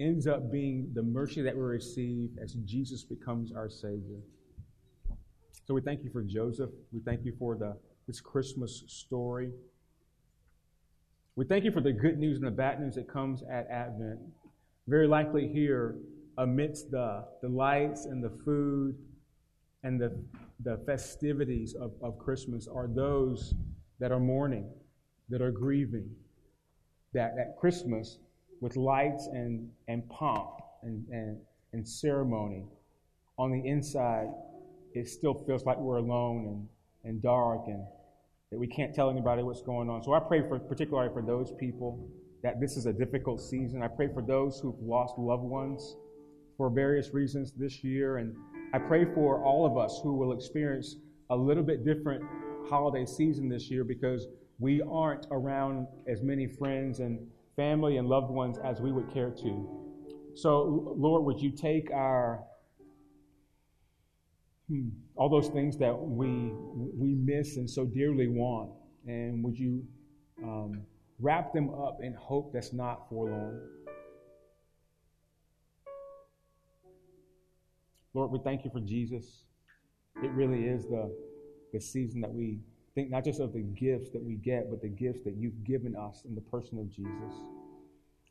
ends 0.00 0.26
up 0.26 0.50
being 0.50 0.90
the 0.94 1.02
mercy 1.02 1.42
that 1.42 1.54
we 1.54 1.62
receive 1.62 2.30
as 2.42 2.54
Jesus 2.64 3.02
becomes 3.02 3.52
our 3.52 3.68
Savior. 3.68 4.20
So 5.66 5.74
we 5.74 5.82
thank 5.82 6.02
you 6.02 6.10
for 6.10 6.22
Joseph. 6.22 6.70
We 6.92 7.00
thank 7.00 7.24
you 7.24 7.34
for 7.38 7.56
the, 7.56 7.76
this 8.06 8.20
Christmas 8.20 8.84
story. 8.86 9.50
We 11.36 11.44
thank 11.44 11.64
you 11.64 11.72
for 11.72 11.80
the 11.82 11.92
good 11.92 12.18
news 12.18 12.38
and 12.38 12.46
the 12.46 12.50
bad 12.50 12.80
news 12.80 12.94
that 12.94 13.08
comes 13.08 13.42
at 13.42 13.68
Advent 13.70 14.18
very 14.88 15.06
likely 15.06 15.46
here 15.46 15.96
amidst 16.38 16.90
the, 16.90 17.24
the 17.42 17.48
lights 17.48 18.06
and 18.06 18.22
the 18.22 18.30
food 18.44 18.96
and 19.82 20.00
the, 20.00 20.16
the 20.64 20.80
festivities 20.86 21.74
of, 21.74 21.92
of 22.02 22.18
Christmas 22.18 22.66
are 22.66 22.88
those 22.88 23.54
that 24.00 24.12
are 24.12 24.20
mourning, 24.20 24.70
that 25.28 25.42
are 25.42 25.50
grieving. 25.50 26.08
That, 27.14 27.34
at 27.40 27.56
Christmas, 27.58 28.18
with 28.60 28.76
lights 28.76 29.28
and, 29.32 29.68
and 29.88 30.08
pomp 30.08 30.60
and, 30.82 31.04
and, 31.10 31.38
and 31.72 31.86
ceremony, 31.86 32.66
on 33.38 33.50
the 33.50 33.66
inside, 33.68 34.28
it 34.94 35.08
still 35.08 35.34
feels 35.34 35.64
like 35.64 35.78
we're 35.78 35.96
alone 35.96 36.46
and, 36.46 36.68
and 37.10 37.22
dark 37.22 37.62
and 37.66 37.84
that 38.50 38.58
we 38.58 38.66
can't 38.66 38.94
tell 38.94 39.10
anybody 39.10 39.42
what's 39.42 39.62
going 39.62 39.88
on. 39.90 40.02
So 40.02 40.12
I 40.12 40.20
pray 40.20 40.42
for 40.48 40.58
particularly 40.58 41.10
for 41.12 41.22
those 41.22 41.52
people 41.58 42.08
that 42.42 42.60
this 42.60 42.76
is 42.76 42.86
a 42.86 42.92
difficult 42.92 43.40
season. 43.40 43.82
I 43.82 43.88
pray 43.88 44.08
for 44.12 44.22
those 44.22 44.60
who've 44.60 44.80
lost 44.80 45.18
loved 45.18 45.42
ones 45.42 45.96
for 46.58 46.68
various 46.68 47.14
reasons 47.14 47.52
this 47.52 47.82
year. 47.82 48.18
And 48.18 48.36
I 48.74 48.78
pray 48.78 49.06
for 49.14 49.42
all 49.42 49.64
of 49.64 49.78
us 49.78 50.00
who 50.02 50.14
will 50.14 50.32
experience 50.32 50.96
a 51.30 51.36
little 51.36 51.62
bit 51.62 51.86
different 51.86 52.22
holiday 52.68 53.06
season 53.06 53.48
this 53.48 53.70
year 53.70 53.84
because 53.84 54.26
we 54.58 54.82
aren't 54.82 55.26
around 55.30 55.86
as 56.06 56.20
many 56.20 56.46
friends 56.46 56.98
and 56.98 57.26
family 57.56 57.96
and 57.96 58.08
loved 58.08 58.30
ones 58.30 58.58
as 58.64 58.80
we 58.80 58.92
would 58.92 59.10
care 59.14 59.30
to. 59.30 60.34
So, 60.34 60.94
Lord, 60.98 61.24
would 61.24 61.40
you 61.40 61.50
take 61.52 61.90
our 61.92 62.44
hmm, 64.68 64.88
all 65.16 65.30
those 65.30 65.48
things 65.48 65.78
that 65.78 65.98
we 65.98 66.52
we 66.74 67.14
miss 67.14 67.56
and 67.56 67.70
so 67.70 67.86
dearly 67.86 68.28
want, 68.28 68.70
and 69.06 69.42
would 69.42 69.58
you 69.58 69.84
um, 70.44 70.82
Wrap 71.20 71.52
them 71.52 71.70
up 71.74 71.98
in 72.00 72.14
hope 72.14 72.52
that's 72.52 72.72
not 72.72 73.08
forlorn. 73.08 73.60
Lord, 78.14 78.30
we 78.30 78.38
thank 78.38 78.64
you 78.64 78.70
for 78.70 78.80
Jesus. 78.80 79.44
It 80.22 80.30
really 80.32 80.64
is 80.64 80.84
the, 80.84 81.14
the 81.72 81.80
season 81.80 82.20
that 82.22 82.32
we 82.32 82.58
think 82.94 83.10
not 83.10 83.24
just 83.24 83.40
of 83.40 83.52
the 83.52 83.60
gifts 83.60 84.10
that 84.10 84.22
we 84.22 84.34
get, 84.34 84.70
but 84.70 84.82
the 84.82 84.88
gifts 84.88 85.20
that 85.24 85.34
you've 85.36 85.62
given 85.64 85.94
us 85.94 86.22
in 86.24 86.34
the 86.34 86.40
person 86.40 86.78
of 86.78 86.90
Jesus. 86.90 87.34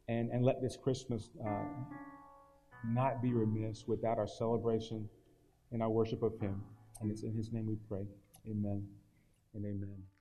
And, 0.09 0.29
and 0.31 0.43
let 0.43 0.61
this 0.61 0.77
Christmas 0.81 1.29
uh, 1.45 1.63
not 2.85 3.21
be 3.21 3.33
remiss 3.33 3.85
without 3.87 4.17
our 4.17 4.27
celebration 4.27 5.07
and 5.71 5.81
our 5.81 5.89
worship 5.89 6.23
of 6.23 6.39
Him. 6.39 6.61
And 7.01 7.11
it's 7.11 7.23
in 7.23 7.33
his 7.33 7.51
name 7.51 7.67
we 7.67 7.77
pray. 7.87 8.05
Amen 8.49 8.87
and 9.53 9.65
amen. 9.65 10.16